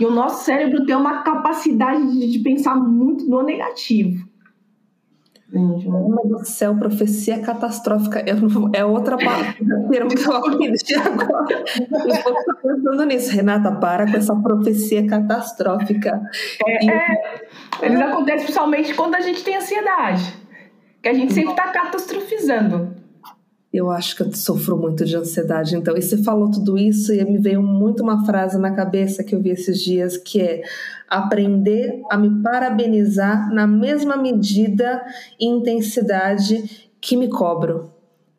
E 0.00 0.06
o 0.06 0.10
nosso 0.10 0.44
cérebro 0.44 0.86
tem 0.86 0.96
uma 0.96 1.22
capacidade 1.22 2.10
de, 2.12 2.32
de 2.32 2.38
pensar 2.38 2.74
muito 2.76 3.28
no 3.28 3.42
negativo. 3.42 4.23
Meu 5.60 6.20
Deus 6.24 6.42
do 6.42 6.44
céu, 6.46 6.74
profecia 6.76 7.40
catastrófica. 7.40 8.24
Não, 8.34 8.70
é 8.72 8.84
outra 8.84 9.16
palavra 9.16 9.54
termo 9.94 10.10
que 10.10 10.26
eu 10.26 10.36
aprendi 10.36 10.94
agora. 10.94 11.64
Eu 11.90 12.08
estou 12.08 12.54
pensando 12.62 13.04
nisso. 13.04 13.32
Renata, 13.32 13.72
para 13.72 14.10
com 14.10 14.16
essa 14.16 14.34
profecia 14.34 15.06
catastrófica. 15.06 16.20
É, 16.66 16.86
é, 16.86 17.46
eles 17.82 18.00
acontecem 18.00 18.44
principalmente 18.44 18.94
quando 18.94 19.14
a 19.14 19.20
gente 19.20 19.44
tem 19.44 19.56
ansiedade. 19.56 20.34
Que 21.02 21.08
a 21.08 21.14
gente 21.14 21.32
sempre 21.32 21.50
está 21.50 21.68
catastrofizando. 21.68 22.93
Eu 23.76 23.90
acho 23.90 24.14
que 24.14 24.22
eu 24.22 24.32
sofro 24.32 24.76
muito 24.76 25.04
de 25.04 25.16
ansiedade, 25.16 25.74
então. 25.74 25.96
E 25.96 26.00
você 26.00 26.16
falou 26.22 26.48
tudo 26.48 26.78
isso 26.78 27.12
e 27.12 27.24
me 27.24 27.38
veio 27.38 27.60
muito 27.60 28.04
uma 28.04 28.24
frase 28.24 28.56
na 28.56 28.70
cabeça 28.70 29.24
que 29.24 29.34
eu 29.34 29.42
vi 29.42 29.50
esses 29.50 29.80
dias, 29.82 30.16
que 30.16 30.40
é 30.40 30.62
aprender 31.08 32.00
a 32.08 32.16
me 32.16 32.40
parabenizar 32.40 33.52
na 33.52 33.66
mesma 33.66 34.16
medida 34.16 35.04
e 35.40 35.46
intensidade 35.46 36.88
que 37.00 37.16
me 37.16 37.28
cobro. 37.28 37.90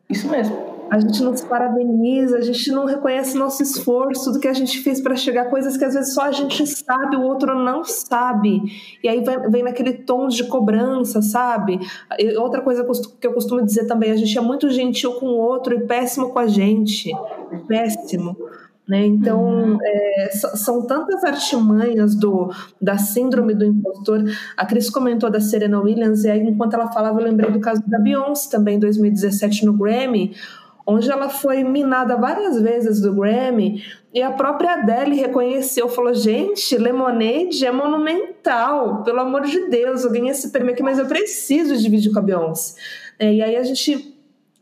Isso 0.08 0.26
mesmo. 0.26 0.75
A 0.90 1.00
gente 1.00 1.22
não 1.22 1.36
se 1.36 1.44
parabeniza, 1.46 2.38
a 2.38 2.40
gente 2.40 2.70
não 2.70 2.84
reconhece 2.84 3.36
nosso 3.36 3.62
esforço 3.62 4.32
do 4.32 4.38
que 4.38 4.46
a 4.46 4.52
gente 4.52 4.80
fez 4.80 5.00
para 5.00 5.16
chegar 5.16 5.42
a 5.42 5.50
coisas 5.50 5.76
que 5.76 5.84
às 5.84 5.94
vezes 5.94 6.14
só 6.14 6.22
a 6.22 6.32
gente 6.32 6.66
sabe, 6.66 7.16
o 7.16 7.22
outro 7.22 7.54
não 7.54 7.84
sabe. 7.84 8.62
E 9.02 9.08
aí 9.08 9.20
vem, 9.20 9.50
vem 9.50 9.62
naquele 9.64 9.92
tom 9.92 10.28
de 10.28 10.44
cobrança, 10.44 11.20
sabe? 11.20 11.80
E 12.18 12.36
outra 12.36 12.60
coisa 12.60 12.86
que 13.20 13.26
eu 13.26 13.32
costumo 13.32 13.64
dizer 13.64 13.86
também, 13.86 14.12
a 14.12 14.16
gente 14.16 14.36
é 14.36 14.40
muito 14.40 14.70
gentil 14.70 15.14
com 15.14 15.26
o 15.26 15.38
outro 15.38 15.74
e 15.74 15.86
péssimo 15.86 16.30
com 16.30 16.38
a 16.38 16.46
gente. 16.46 17.10
Péssimo. 17.66 18.36
Né? 18.88 19.04
Então, 19.04 19.42
uhum. 19.42 19.78
é, 19.82 20.30
são 20.30 20.86
tantas 20.86 21.24
artimanhas 21.24 22.14
do, 22.14 22.52
da 22.80 22.96
síndrome 22.96 23.52
do 23.52 23.64
impostor. 23.64 24.22
A 24.56 24.64
Cris 24.64 24.88
comentou 24.88 25.28
da 25.28 25.40
Serena 25.40 25.80
Williams, 25.80 26.22
e 26.22 26.30
aí, 26.30 26.40
enquanto 26.40 26.74
ela 26.74 26.92
falava, 26.92 27.20
eu 27.20 27.24
lembrei 27.24 27.50
do 27.50 27.58
caso 27.58 27.82
da 27.84 27.98
Beyoncé 27.98 28.48
também, 28.48 28.76
em 28.76 28.78
2017, 28.78 29.66
no 29.66 29.72
Grammy, 29.72 30.36
onde 30.86 31.10
ela 31.10 31.28
foi 31.28 31.64
minada 31.64 32.16
várias 32.16 32.60
vezes 32.60 33.00
do 33.00 33.12
Grammy, 33.12 33.82
e 34.14 34.22
a 34.22 34.30
própria 34.30 34.74
Adele 34.74 35.16
reconheceu, 35.16 35.88
falou: 35.88 36.14
gente, 36.14 36.78
Lemonade 36.78 37.66
é 37.66 37.72
monumental, 37.72 39.02
pelo 39.02 39.20
amor 39.20 39.42
de 39.42 39.68
Deus, 39.68 40.04
eu 40.04 40.10
ganhei 40.12 40.30
esse 40.30 40.50
prêmio 40.50 40.72
aqui, 40.72 40.82
mas 40.82 40.98
eu 40.98 41.06
preciso 41.06 41.76
dividir 41.76 42.12
com 42.12 42.20
a 42.20 42.22
Beyoncé. 42.22 42.80
É, 43.18 43.32
e 43.32 43.42
aí 43.42 43.56
a 43.56 43.62
gente 43.62 44.14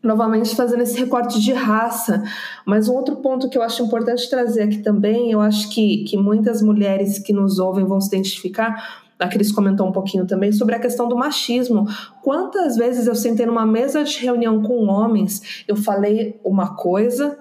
novamente 0.05 0.55
fazendo 0.55 0.83
esse 0.83 0.99
recorte 0.99 1.41
de 1.41 1.53
raça. 1.53 2.23
Mas 2.67 2.89
um 2.89 2.95
outro 2.95 3.17
ponto 3.17 3.49
que 3.49 3.57
eu 3.57 3.63
acho 3.63 3.83
importante 3.83 4.29
trazer 4.29 4.63
aqui 4.63 4.79
também, 4.79 5.33
eu 5.33 5.41
acho 5.41 5.71
que, 5.71 6.05
que 6.05 6.17
muitas 6.17 6.61
mulheres 6.61 7.19
que 7.19 7.33
nos 7.33 7.59
ouvem 7.59 7.87
vão 7.87 8.01
se 8.01 8.09
identificar. 8.09 9.04
A 9.19 9.29
Cris 9.29 9.53
comentou 9.53 9.87
um 9.87 9.93
pouquinho 9.93 10.27
também 10.27 10.53
sobre 10.53 10.75
a 10.75 10.79
questão 10.79 11.09
do 11.09 11.17
machismo. 11.17 11.87
Quantas 12.23 12.77
vezes 12.77 13.07
eu 13.07 13.15
sentei 13.15 13.47
numa 13.47 13.65
mesa 13.65 14.03
de 14.03 14.19
reunião 14.19 14.63
com 14.63 14.87
homens, 14.87 15.65
eu 15.69 15.77
falei 15.77 16.41
uma 16.45 16.75
coisa, 16.75 17.39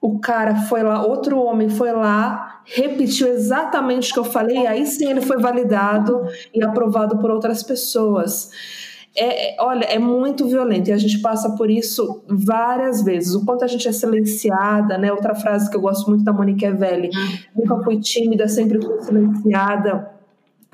o 0.00 0.18
cara 0.18 0.54
foi 0.54 0.82
lá, 0.82 1.02
outro 1.02 1.38
homem 1.38 1.68
foi 1.68 1.92
lá, 1.92 2.60
repetiu 2.64 3.28
exatamente 3.28 4.10
o 4.10 4.14
que 4.14 4.20
eu 4.20 4.24
falei, 4.24 4.58
e 4.58 4.66
aí 4.66 4.86
sim 4.86 5.08
ele 5.10 5.20
foi 5.20 5.38
validado 5.38 6.26
e 6.52 6.62
aprovado 6.62 7.18
por 7.18 7.30
outras 7.30 7.62
pessoas. 7.62 8.50
É, 9.16 9.54
é, 9.54 9.56
olha, 9.60 9.84
é 9.84 9.98
muito 9.98 10.44
violento 10.46 10.90
e 10.90 10.92
a 10.92 10.96
gente 10.96 11.20
passa 11.20 11.54
por 11.56 11.70
isso 11.70 12.24
várias 12.28 13.02
vezes. 13.02 13.34
O 13.34 13.44
quanto 13.44 13.64
a 13.64 13.68
gente 13.68 13.86
é 13.86 13.92
silenciada, 13.92 14.98
né? 14.98 15.12
Outra 15.12 15.36
frase 15.36 15.70
que 15.70 15.76
eu 15.76 15.80
gosto 15.80 16.10
muito 16.10 16.24
da 16.24 16.32
Monique 16.32 16.68
Velli: 16.72 17.10
nunca 17.54 17.82
fui 17.84 18.00
tímida, 18.00 18.48
sempre 18.48 18.82
fui 18.84 19.00
silenciada. 19.02 20.13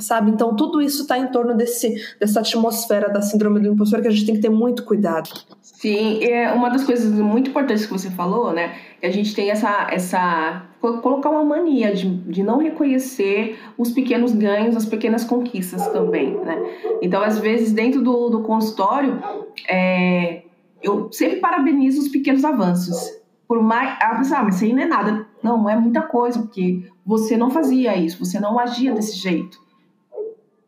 Sabe? 0.01 0.31
Então, 0.31 0.57
tudo 0.57 0.81
isso 0.81 1.03
está 1.03 1.19
em 1.19 1.29
torno 1.29 1.55
desse, 1.55 1.95
dessa 2.19 2.41
atmosfera 2.41 3.09
da 3.09 3.23
síndrome 3.23 3.61
do 3.61 3.69
impostor 3.69 4.01
que 4.01 4.09
a 4.09 4.11
gente 4.11 4.27
tem 4.27 4.35
que 4.35 4.41
ter 4.41 4.51
muito 4.51 4.85
cuidado. 4.85 5.31
Sim, 5.63 6.25
é 6.25 6.51
uma 6.53 6.69
das 6.69 6.85
coisas 6.85 7.11
muito 7.13 7.51
importantes 7.51 7.87
que 7.87 7.93
você 7.93 8.11
falou, 8.11 8.53
né? 8.53 8.75
Que 9.01 9.07
a 9.07 9.11
gente 9.11 9.35
tem 9.35 9.51
essa, 9.51 9.89
essa 9.91 10.63
colocar 10.81 11.31
uma 11.31 11.45
mania 11.45 11.95
de, 11.95 12.09
de 12.09 12.43
não 12.43 12.59
reconhecer 12.59 13.59
os 13.77 13.91
pequenos 13.91 14.33
ganhos, 14.33 14.77
as 14.77 14.87
pequenas 14.87 15.25
conquistas 15.25 15.87
também, 15.89 16.37
né? 16.39 16.59
Então, 17.01 17.23
às 17.23 17.39
vezes, 17.39 17.73
dentro 17.73 18.03
do, 18.03 18.31
do 18.31 18.43
consultório, 18.43 19.23
é, 19.69 20.43
eu 20.83 21.11
sempre 21.13 21.41
parabenizo 21.41 22.01
os 22.01 22.09
pequenos 22.09 22.45
avanços. 22.45 23.21
Por 23.47 23.63
mais. 23.63 23.99
Ah, 24.01 24.11
ah, 24.13 24.45
mas 24.45 24.57
isso 24.57 24.65
aí 24.65 24.73
não 24.73 24.83
é 24.83 24.87
nada. 24.87 25.27
Não 25.43 25.69
é 25.69 25.77
muita 25.77 26.03
coisa, 26.03 26.41
porque 26.41 26.85
você 27.05 27.37
não 27.37 27.51
fazia 27.51 27.97
isso, 27.97 28.25
você 28.25 28.39
não 28.39 28.59
agia 28.59 28.93
desse 28.93 29.17
jeito. 29.17 29.61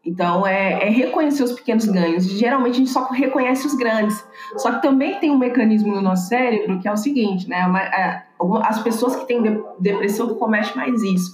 Então, 0.05 0.45
é, 0.45 0.89
é, 0.89 0.91
reconhecer 0.91 1.45
os 1.45 1.53
pequenos 1.53 1.85
ganhos. 1.85 2.25
Geralmente, 2.25 2.75
a 2.75 2.79
gente 2.79 2.91
só 2.91 3.07
reconhece 3.09 3.67
os 3.67 3.75
grandes. 3.75 4.25
Só 4.57 4.73
que 4.73 4.83
também 4.83 5.19
tem 5.21 5.31
um 5.31 5.39
mecanismo 5.39 5.95
no 5.95 6.03
nosso 6.03 6.29
cérebro 6.29 6.81
que 6.81 6.89
é 6.89 6.93
o 6.93 6.97
seguinte, 6.97 7.49
né? 7.49 7.61
É, 7.95 8.23
as 8.65 8.83
pessoas 8.83 9.15
que 9.15 9.27
têm 9.27 9.41
depressão 9.79 10.35
cometem 10.35 10.75
mais 10.75 11.03
isso, 11.03 11.33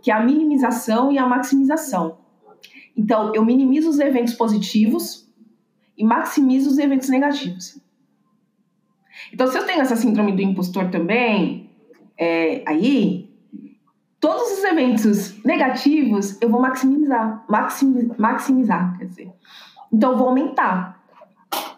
que 0.00 0.12
é 0.12 0.14
a 0.14 0.22
minimização 0.22 1.10
e 1.10 1.18
a 1.18 1.26
maximização. 1.26 2.18
Então, 2.96 3.34
eu 3.34 3.44
minimizo 3.44 3.90
os 3.90 3.98
eventos 3.98 4.34
positivos 4.34 5.28
e 5.98 6.04
maximizo 6.04 6.70
os 6.70 6.78
eventos 6.78 7.08
negativos. 7.08 7.80
Então, 9.32 9.48
se 9.48 9.58
eu 9.58 9.66
tenho 9.66 9.80
essa 9.80 9.96
síndrome 9.96 10.30
do 10.32 10.42
impostor 10.42 10.88
também, 10.90 11.70
é, 12.16 12.62
aí 12.64 13.23
todos 14.24 14.52
os 14.52 14.64
eventos 14.64 15.44
negativos 15.44 16.38
eu 16.40 16.48
vou 16.48 16.58
maximizar, 16.58 17.44
maxim, 17.46 18.10
maximizar, 18.16 18.96
quer 18.96 19.04
dizer. 19.04 19.32
Então 19.92 20.12
eu 20.12 20.16
vou 20.16 20.28
aumentar. 20.28 20.98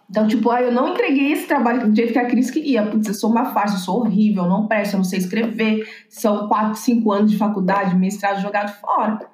Então, 0.09 0.29
tipo, 0.29 0.49
ah, 0.51 0.63
eu 0.63 0.71
não 0.71 0.91
entreguei 0.91 1.33
esse 1.33 1.49
trabalho 1.49 1.89
do 1.89 1.97
jeito 1.97 2.13
que 2.13 2.19
a 2.21 2.27
Cris 2.27 2.49
queria. 2.49 2.87
Putz, 2.87 3.09
eu 3.09 3.15
sou 3.15 3.31
uma 3.31 3.47
farsa, 3.47 3.75
eu 3.75 3.81
sou 3.81 3.99
horrível, 3.99 4.45
eu 4.45 4.49
não 4.49 4.69
presto, 4.69 4.95
eu 4.95 4.99
não 4.99 5.05
sei 5.05 5.19
escrever. 5.19 5.89
São 6.09 6.47
quatro, 6.47 6.79
cinco 6.79 7.11
anos 7.11 7.33
de 7.33 7.37
faculdade, 7.37 7.97
mestrado 7.97 8.41
jogado 8.41 8.73
fora. 8.81 9.29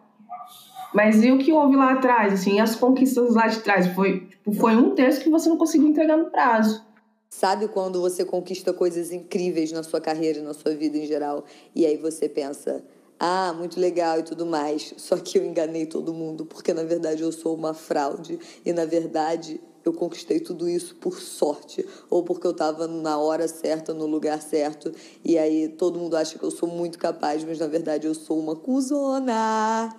Mas 0.94 1.22
e 1.22 1.31
o 1.31 1.37
que 1.37 1.53
houve 1.53 1.77
lá 1.77 1.92
atrás, 1.92 2.33
assim, 2.33 2.61
as 2.61 2.75
conquistas 2.75 3.35
lá 3.35 3.46
de 3.46 3.61
trás? 3.61 3.88
Foi, 3.88 4.20
tipo, 4.20 4.55
foi 4.55 4.75
um 4.75 4.94
terço 4.94 5.20
que 5.20 5.29
você 5.29 5.51
não 5.51 5.59
conseguiu 5.59 5.88
entregar 5.88 6.16
no 6.16 6.31
prazo. 6.31 6.83
Sabe 7.29 7.68
quando 7.68 8.01
você 8.01 8.25
conquista 8.25 8.72
coisas 8.72 9.12
incríveis 9.12 9.70
na 9.70 9.83
sua 9.83 10.01
carreira, 10.01 10.40
na 10.40 10.55
sua 10.55 10.75
vida 10.75 10.96
em 10.96 11.07
geral, 11.07 11.44
e 11.75 11.85
aí 11.85 11.98
você 11.98 12.27
pensa, 12.29 12.83
ah, 13.25 13.53
muito 13.53 13.79
legal 13.79 14.19
e 14.19 14.25
tudo 14.25 14.45
mais. 14.45 14.95
Só 14.97 15.17
que 15.17 15.39
eu 15.39 15.47
enganei 15.47 15.87
todo 15.87 16.13
mundo, 16.13 16.45
porque 16.45 16.75
na 16.75 16.83
verdade 16.83 17.23
eu 17.23 17.31
sou 17.31 17.55
uma 17.55 17.73
fraude 17.73 18.37
e 18.67 18.73
na 18.73 18.85
verdade 18.85 19.61
eu 19.85 19.93
conquistei 19.93 20.41
tudo 20.41 20.69
isso 20.69 20.97
por 20.97 21.21
sorte 21.21 21.87
ou 22.11 22.25
porque 22.25 22.45
eu 22.45 22.51
estava 22.51 22.89
na 22.89 23.19
hora 23.19 23.47
certa, 23.47 23.95
no 23.95 24.07
lugar 24.07 24.43
certo. 24.43 24.93
E 25.25 25.39
aí 25.39 25.69
todo 25.69 26.01
mundo 26.01 26.17
acha 26.17 26.37
que 26.37 26.45
eu 26.45 26.51
sou 26.51 26.69
muito 26.69 26.99
capaz, 26.99 27.45
mas 27.45 27.61
na 27.61 27.69
verdade 27.69 28.09
eu 28.09 28.15
sou 28.15 28.41
uma 28.41 28.57
cuzona. 28.57 29.95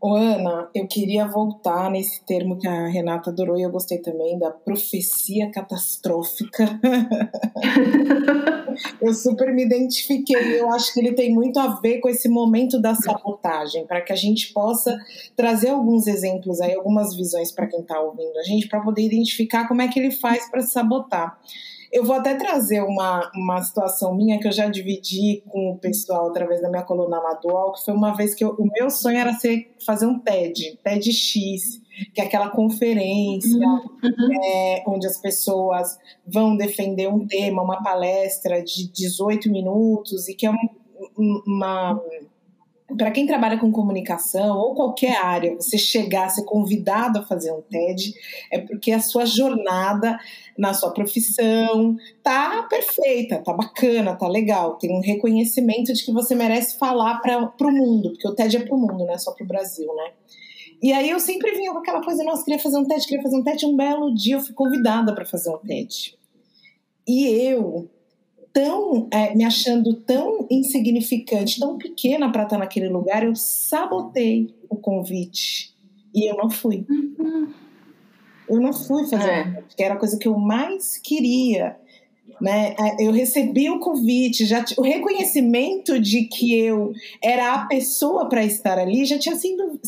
Ô, 0.00 0.14
Ana, 0.14 0.70
eu 0.72 0.86
queria 0.86 1.26
voltar 1.26 1.90
nesse 1.90 2.24
termo 2.24 2.56
que 2.56 2.68
a 2.68 2.86
Renata 2.86 3.30
adorou 3.30 3.58
e 3.58 3.62
eu 3.62 3.70
gostei 3.70 3.98
também, 3.98 4.38
da 4.38 4.48
profecia 4.48 5.50
catastrófica. 5.50 6.78
eu 9.02 9.12
super 9.12 9.52
me 9.52 9.64
identifiquei. 9.64 10.60
Eu 10.60 10.72
acho 10.72 10.94
que 10.94 11.00
ele 11.00 11.14
tem 11.14 11.34
muito 11.34 11.58
a 11.58 11.80
ver 11.80 11.98
com 11.98 12.08
esse 12.08 12.28
momento 12.28 12.80
da 12.80 12.94
sabotagem, 12.94 13.86
para 13.86 14.00
que 14.00 14.12
a 14.12 14.16
gente 14.16 14.52
possa 14.52 14.96
trazer 15.34 15.70
alguns 15.70 16.06
exemplos 16.06 16.60
aí, 16.60 16.76
algumas 16.76 17.16
visões 17.16 17.50
para 17.50 17.66
quem 17.66 17.80
está 17.80 18.00
ouvindo 18.00 18.38
a 18.38 18.44
gente, 18.44 18.68
para 18.68 18.80
poder 18.80 19.02
identificar 19.02 19.66
como 19.66 19.82
é 19.82 19.88
que 19.88 19.98
ele 19.98 20.12
faz 20.12 20.48
para 20.48 20.60
se 20.60 20.70
sabotar. 20.70 21.36
Eu 21.92 22.04
vou 22.04 22.16
até 22.16 22.34
trazer 22.34 22.82
uma, 22.82 23.30
uma 23.34 23.62
situação 23.62 24.14
minha 24.14 24.38
que 24.38 24.46
eu 24.46 24.52
já 24.52 24.68
dividi 24.68 25.42
com 25.48 25.70
o 25.72 25.78
pessoal 25.78 26.28
através 26.28 26.60
da 26.60 26.68
minha 26.68 26.82
coluna 26.82 27.18
lá 27.18 27.34
do 27.34 27.48
UOL, 27.48 27.72
que 27.72 27.84
foi 27.84 27.94
uma 27.94 28.14
vez 28.14 28.34
que 28.34 28.44
eu, 28.44 28.50
o 28.58 28.66
meu 28.70 28.90
sonho 28.90 29.18
era 29.18 29.32
ser, 29.34 29.74
fazer 29.84 30.06
um 30.06 30.18
TED, 30.18 30.78
TEDx, 30.82 31.80
que 32.14 32.20
é 32.20 32.24
aquela 32.24 32.50
conferência 32.50 33.58
uhum. 33.58 34.44
é, 34.44 34.84
onde 34.86 35.06
as 35.06 35.18
pessoas 35.18 35.98
vão 36.26 36.56
defender 36.56 37.08
um 37.08 37.26
tema, 37.26 37.62
uma 37.62 37.82
palestra 37.82 38.62
de 38.62 38.90
18 38.92 39.50
minutos, 39.50 40.28
e 40.28 40.34
que 40.34 40.46
é 40.46 40.50
um, 40.50 41.42
uma 41.46 42.00
para 42.96 43.10
quem 43.10 43.26
trabalha 43.26 43.58
com 43.58 43.70
comunicação 43.70 44.56
ou 44.56 44.74
qualquer 44.74 45.16
área, 45.18 45.54
você 45.54 45.76
chegar, 45.76 46.28
ser 46.30 46.44
convidado 46.44 47.18
a 47.18 47.24
fazer 47.24 47.52
um 47.52 47.60
TED, 47.60 48.14
é 48.50 48.58
porque 48.58 48.92
a 48.92 49.00
sua 49.00 49.26
jornada 49.26 50.18
na 50.56 50.72
sua 50.72 50.90
profissão 50.90 51.96
tá 52.22 52.62
perfeita, 52.68 53.42
tá 53.44 53.52
bacana, 53.52 54.16
tá 54.16 54.26
legal, 54.26 54.76
tem 54.76 54.90
um 54.90 55.00
reconhecimento 55.00 55.92
de 55.92 56.04
que 56.04 56.12
você 56.12 56.34
merece 56.34 56.78
falar 56.78 57.18
para 57.20 57.38
o 57.38 57.70
mundo, 57.70 58.10
porque 58.10 58.26
o 58.26 58.34
TED 58.34 58.56
é 58.56 58.60
para 58.60 58.74
o 58.74 58.78
mundo, 58.78 59.04
não 59.04 59.12
é 59.12 59.18
só 59.18 59.32
para 59.32 59.44
o 59.44 59.48
Brasil, 59.48 59.94
né? 59.94 60.12
E 60.80 60.92
aí 60.92 61.10
eu 61.10 61.20
sempre 61.20 61.50
vinha 61.52 61.72
com 61.72 61.78
aquela 61.78 62.02
coisa, 62.02 62.24
nossa, 62.24 62.44
queria 62.44 62.60
fazer 62.60 62.78
um 62.78 62.86
TED, 62.86 63.06
queria 63.06 63.22
fazer 63.22 63.36
um 63.36 63.42
TED, 63.42 63.66
um 63.66 63.76
belo 63.76 64.14
dia 64.14 64.36
eu 64.36 64.40
fui 64.40 64.54
convidada 64.54 65.14
para 65.14 65.26
fazer 65.26 65.50
um 65.50 65.58
TED. 65.58 66.16
E 67.06 67.26
eu 67.26 67.90
tão 68.58 69.06
é, 69.12 69.36
me 69.36 69.44
achando 69.44 69.94
tão 69.94 70.44
insignificante, 70.50 71.60
tão 71.60 71.78
pequena 71.78 72.32
para 72.32 72.42
estar 72.42 72.58
naquele 72.58 72.88
lugar, 72.88 73.22
eu 73.22 73.36
sabotei 73.36 74.52
o 74.68 74.74
convite 74.74 75.72
e 76.12 76.28
eu 76.28 76.36
não 76.36 76.50
fui. 76.50 76.84
Uhum. 76.90 77.52
Eu 78.48 78.60
não 78.60 78.72
fui 78.72 79.06
fazer, 79.06 79.30
é. 79.30 79.62
que 79.76 79.80
era 79.80 79.94
a 79.94 79.96
coisa 79.96 80.18
que 80.18 80.26
eu 80.26 80.36
mais 80.36 80.98
queria. 80.98 81.76
Né? 82.40 82.74
É, 82.80 83.06
eu 83.06 83.12
recebi 83.12 83.70
o 83.70 83.78
convite, 83.78 84.44
já 84.44 84.64
o 84.76 84.82
reconhecimento 84.82 86.00
de 86.00 86.24
que 86.24 86.58
eu 86.58 86.92
era 87.22 87.54
a 87.54 87.66
pessoa 87.66 88.28
para 88.28 88.44
estar 88.44 88.76
ali 88.76 89.04
já 89.04 89.18
tinha 89.20 89.36
sido, 89.36 89.78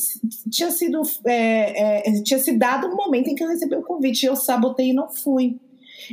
tinha 0.49 0.71
sido, 0.71 1.03
é, 1.27 2.09
é, 2.09 2.23
tinha 2.23 2.39
se 2.39 2.53
dado 2.53 2.89
no 2.89 2.95
momento 2.95 3.29
em 3.31 3.35
que 3.35 3.43
eu 3.43 3.49
recebi 3.49 3.75
o 3.75 3.83
convite. 3.83 4.27
Eu 4.27 4.37
sabotei 4.37 4.91
e 4.91 4.93
não 4.93 5.09
fui. 5.09 5.59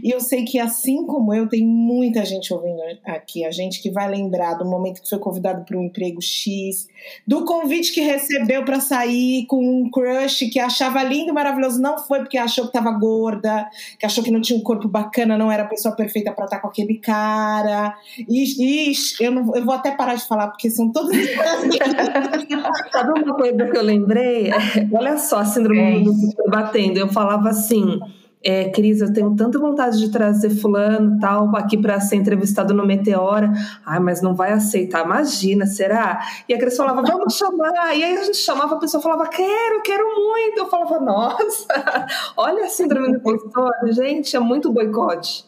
E 0.03 0.11
eu 0.11 0.19
sei 0.19 0.43
que, 0.43 0.59
assim 0.59 1.05
como 1.05 1.33
eu, 1.33 1.47
tem 1.47 1.65
muita 1.65 2.23
gente 2.25 2.53
ouvindo 2.53 2.81
aqui, 3.05 3.45
a 3.45 3.51
gente 3.51 3.81
que 3.81 3.89
vai 3.89 4.09
lembrar 4.09 4.55
do 4.55 4.65
momento 4.65 5.01
que 5.01 5.09
foi 5.09 5.19
convidado 5.19 5.63
para 5.63 5.77
um 5.77 5.83
emprego 5.83 6.21
X, 6.21 6.87
do 7.25 7.45
convite 7.45 7.93
que 7.93 8.01
recebeu 8.01 8.63
para 8.63 8.79
sair 8.79 9.45
com 9.45 9.63
um 9.63 9.89
crush 9.89 10.49
que 10.51 10.59
achava 10.59 11.03
lindo 11.03 11.29
e 11.29 11.33
maravilhoso, 11.33 11.81
não 11.81 11.97
foi 11.97 12.19
porque 12.19 12.37
achou 12.37 12.65
que 12.65 12.77
estava 12.77 12.91
gorda, 12.97 13.67
que 13.99 14.05
achou 14.05 14.23
que 14.23 14.31
não 14.31 14.41
tinha 14.41 14.57
um 14.57 14.63
corpo 14.63 14.87
bacana, 14.87 15.37
não 15.37 15.51
era 15.51 15.63
a 15.63 15.67
pessoa 15.67 15.95
perfeita 15.95 16.31
para 16.31 16.45
estar 16.45 16.59
com 16.59 16.67
aquele 16.67 16.95
cara. 16.95 17.95
E, 18.27 18.91
eu, 19.19 19.31
não, 19.31 19.55
eu 19.55 19.65
vou 19.65 19.73
até 19.73 19.91
parar 19.91 20.15
de 20.15 20.27
falar, 20.27 20.47
porque 20.47 20.69
são 20.69 20.91
todos. 20.91 21.15
Sabe 22.91 23.19
uma 23.19 23.35
coisa 23.35 23.65
que 23.65 23.77
eu 23.77 23.83
lembrei? 23.83 24.51
Olha 24.91 25.17
só 25.17 25.39
a 25.39 25.45
síndrome 25.45 26.01
é 26.01 26.03
do 26.03 26.13
batendo. 26.49 26.97
Eu 26.97 27.07
falava 27.07 27.49
assim 27.49 27.99
é, 28.43 28.69
Cris, 28.69 29.01
eu 29.01 29.11
tenho 29.11 29.35
tanta 29.35 29.57
vontade 29.59 29.99
de 29.99 30.11
trazer 30.11 30.49
fulano 30.51 31.19
tal 31.19 31.55
aqui 31.55 31.77
para 31.77 31.99
ser 31.99 32.17
entrevistado 32.17 32.73
no 32.73 32.85
Meteora. 32.85 33.51
Ai, 33.85 33.99
mas 33.99 34.21
não 34.21 34.35
vai 34.35 34.53
aceitar, 34.53 35.03
imagina, 35.03 35.65
será? 35.65 36.21
E 36.47 36.53
a 36.53 36.57
Cris 36.57 36.77
falava, 36.77 37.01
vamos 37.01 37.35
chamar. 37.35 37.95
E 37.95 38.03
aí 38.03 38.17
a 38.17 38.23
gente 38.23 38.37
chamava, 38.37 38.75
a 38.75 38.79
pessoa 38.79 39.01
falava, 39.01 39.27
quero, 39.27 39.81
quero 39.83 40.05
muito. 40.15 40.59
Eu 40.59 40.69
falava, 40.69 40.99
nossa, 40.99 41.67
olha 42.37 42.65
a 42.65 42.69
síndrome 42.69 43.11
do 43.11 43.17
impostor, 43.17 43.73
gente, 43.91 44.35
é 44.35 44.39
muito 44.39 44.71
boicote. 44.71 45.45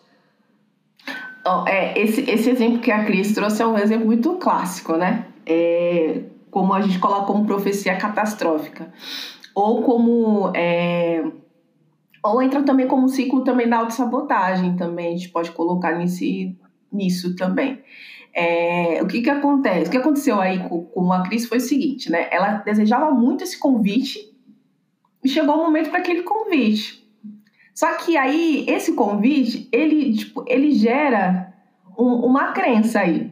Oh, 1.45 1.67
é, 1.67 1.97
esse, 1.97 2.29
esse 2.29 2.49
exemplo 2.49 2.79
que 2.79 2.91
a 2.91 3.05
Cris 3.05 3.33
trouxe 3.33 3.61
é 3.61 3.67
um 3.67 3.77
exemplo 3.77 4.07
muito 4.07 4.33
clássico, 4.33 4.97
né? 4.97 5.25
É, 5.45 6.23
como 6.51 6.73
a 6.73 6.81
gente 6.81 6.99
coloca 6.99 7.27
como 7.27 7.45
profecia 7.45 7.95
catastrófica. 7.95 8.91
Ou 9.55 9.83
como... 9.83 10.51
É, 10.55 11.23
ou 12.23 12.41
entra 12.41 12.63
também 12.63 12.87
como 12.87 13.05
um 13.05 13.07
ciclo 13.07 13.43
também 13.43 13.69
da 13.69 13.77
autossabotagem 13.77 14.75
também, 14.75 15.07
a 15.07 15.17
gente 15.17 15.29
pode 15.29 15.51
colocar 15.51 15.97
nesse, 15.97 16.57
nisso 16.91 17.35
também. 17.35 17.81
É, 18.33 19.01
o 19.01 19.07
que 19.07 19.21
que 19.21 19.29
acontece? 19.29 19.87
O 19.87 19.91
que 19.91 19.97
aconteceu 19.97 20.39
aí 20.39 20.59
com, 20.67 20.85
com 20.85 21.11
a 21.11 21.23
Cris 21.23 21.45
foi 21.45 21.57
o 21.57 21.61
seguinte, 21.61 22.11
né? 22.11 22.27
Ela 22.31 22.57
desejava 22.57 23.11
muito 23.11 23.43
esse 23.43 23.57
convite 23.57 24.19
e 25.23 25.29
chegou 25.29 25.55
o 25.55 25.63
momento 25.63 25.89
para 25.89 25.99
aquele 25.99 26.23
convite. 26.23 26.99
Só 27.73 27.93
que 27.95 28.17
aí, 28.17 28.65
esse 28.67 28.93
convite, 28.93 29.69
ele, 29.71 30.13
tipo, 30.13 30.43
ele 30.47 30.71
gera 30.71 31.53
um, 31.97 32.25
uma 32.25 32.51
crença 32.51 32.99
aí. 32.99 33.31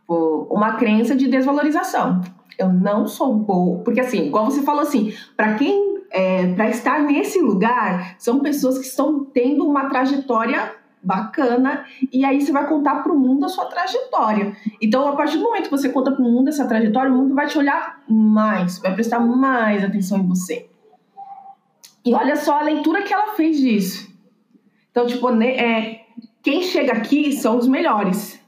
Tipo, 0.00 0.48
uma 0.50 0.74
crença 0.74 1.14
de 1.14 1.28
desvalorização. 1.28 2.20
Eu 2.58 2.72
não 2.72 3.06
sou 3.06 3.34
boa. 3.34 3.78
Porque 3.84 4.00
assim, 4.00 4.26
igual 4.26 4.46
você 4.46 4.62
falou 4.62 4.82
assim, 4.82 5.12
para 5.36 5.54
quem 5.54 5.87
é, 6.10 6.52
para 6.54 6.68
estar 6.70 7.02
nesse 7.02 7.40
lugar, 7.40 8.16
são 8.18 8.40
pessoas 8.40 8.78
que 8.78 8.86
estão 8.86 9.24
tendo 9.24 9.66
uma 9.66 9.88
trajetória 9.88 10.74
bacana 11.02 11.84
e 12.12 12.24
aí 12.24 12.40
você 12.40 12.50
vai 12.50 12.66
contar 12.66 13.02
para 13.02 13.12
o 13.12 13.18
mundo 13.18 13.44
a 13.44 13.48
sua 13.48 13.66
trajetória. 13.66 14.56
Então, 14.80 15.08
a 15.08 15.16
partir 15.16 15.38
do 15.38 15.44
momento 15.44 15.64
que 15.64 15.70
você 15.70 15.88
conta 15.88 16.12
para 16.12 16.20
o 16.20 16.24
mundo 16.24 16.48
essa 16.48 16.66
trajetória, 16.66 17.10
o 17.10 17.16
mundo 17.16 17.34
vai 17.34 17.46
te 17.46 17.58
olhar 17.58 18.02
mais, 18.08 18.78
vai 18.78 18.94
prestar 18.94 19.20
mais 19.20 19.84
atenção 19.84 20.18
em 20.18 20.26
você. 20.26 20.68
E 22.04 22.14
olha 22.14 22.36
só 22.36 22.58
a 22.58 22.62
leitura 22.62 23.02
que 23.02 23.12
ela 23.12 23.34
fez 23.34 23.58
disso. 23.58 24.08
Então, 24.90 25.06
tipo, 25.06 25.30
né, 25.30 25.56
é, 25.56 26.06
quem 26.42 26.62
chega 26.62 26.92
aqui 26.92 27.32
são 27.32 27.58
os 27.58 27.68
melhores. 27.68 28.38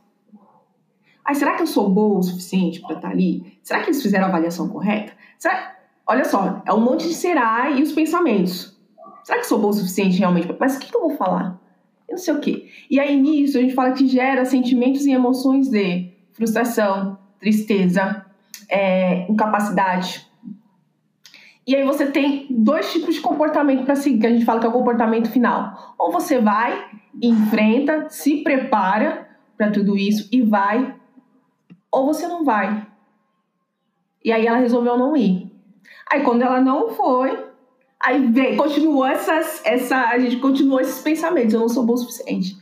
Aí, 1.25 1.35
será 1.35 1.55
que 1.55 1.63
eu 1.63 1.67
sou 1.67 1.89
boa 1.89 2.19
o 2.19 2.23
suficiente 2.23 2.81
para 2.81 2.97
estar 2.97 3.09
tá 3.09 3.15
ali? 3.15 3.59
Será 3.63 3.81
que 3.81 3.91
eles 3.91 4.03
fizeram 4.03 4.25
a 4.25 4.29
avaliação 4.29 4.69
correta? 4.69 5.13
Será 5.39 5.80
Olha 6.11 6.25
só, 6.25 6.61
é 6.67 6.73
um 6.75 6.81
monte 6.81 7.07
de 7.07 7.15
será 7.15 7.71
e 7.71 7.85
os 7.85 7.93
pensamentos. 7.93 8.77
Será 9.23 9.39
que 9.39 9.47
sou 9.47 9.61
bom 9.61 9.69
o 9.69 9.73
suficiente 9.73 10.19
realmente? 10.19 10.53
Mas 10.59 10.77
o 10.77 10.81
que, 10.81 10.91
que 10.91 10.97
eu 10.97 11.03
vou 11.03 11.11
falar? 11.11 11.61
Eu 12.09 12.15
não 12.15 12.19
sei 12.19 12.35
o 12.35 12.41
quê. 12.41 12.69
E 12.91 12.99
aí 12.99 13.17
nisso 13.17 13.57
a 13.57 13.61
gente 13.61 13.77
fala 13.77 13.93
que 13.93 14.09
gera 14.09 14.45
sentimentos 14.45 15.07
e 15.07 15.13
emoções 15.13 15.69
de 15.69 16.11
frustração, 16.33 17.17
tristeza, 17.39 18.27
é, 18.69 19.31
incapacidade. 19.31 20.27
E 21.65 21.77
aí 21.77 21.85
você 21.85 22.07
tem 22.07 22.49
dois 22.51 22.93
tipos 22.93 23.15
de 23.15 23.21
comportamento 23.21 23.85
para 23.85 23.95
seguir, 23.95 24.19
que 24.19 24.27
a 24.27 24.31
gente 24.31 24.45
fala 24.45 24.59
que 24.59 24.67
é 24.67 24.69
o 24.69 24.73
comportamento 24.73 25.31
final. 25.31 25.95
Ou 25.97 26.11
você 26.11 26.41
vai, 26.41 26.91
enfrenta, 27.23 28.09
se 28.11 28.43
prepara 28.43 29.29
para 29.57 29.71
tudo 29.71 29.97
isso 29.97 30.29
e 30.33 30.43
vai, 30.43 30.93
ou 31.89 32.05
você 32.05 32.27
não 32.27 32.45
vai. 32.45 32.85
E 34.25 34.33
aí 34.33 34.45
ela 34.45 34.59
resolveu 34.59 34.99
não 34.99 35.17
ir. 35.17 35.50
Aí 36.11 36.23
quando 36.23 36.43
ela 36.43 36.61
não 36.61 36.91
foi, 36.91 37.39
aí 38.01 38.27
veio, 38.27 38.57
continuou 38.57 39.07
essas, 39.07 39.63
essa, 39.65 40.09
a 40.09 40.19
gente 40.19 40.37
continuou 40.37 40.81
esses 40.81 41.01
pensamentos, 41.03 41.55
eu 41.55 41.61
não 41.61 41.69
sou 41.69 41.85
bom 41.85 41.93
o 41.93 41.99
suficiente. 41.99 42.57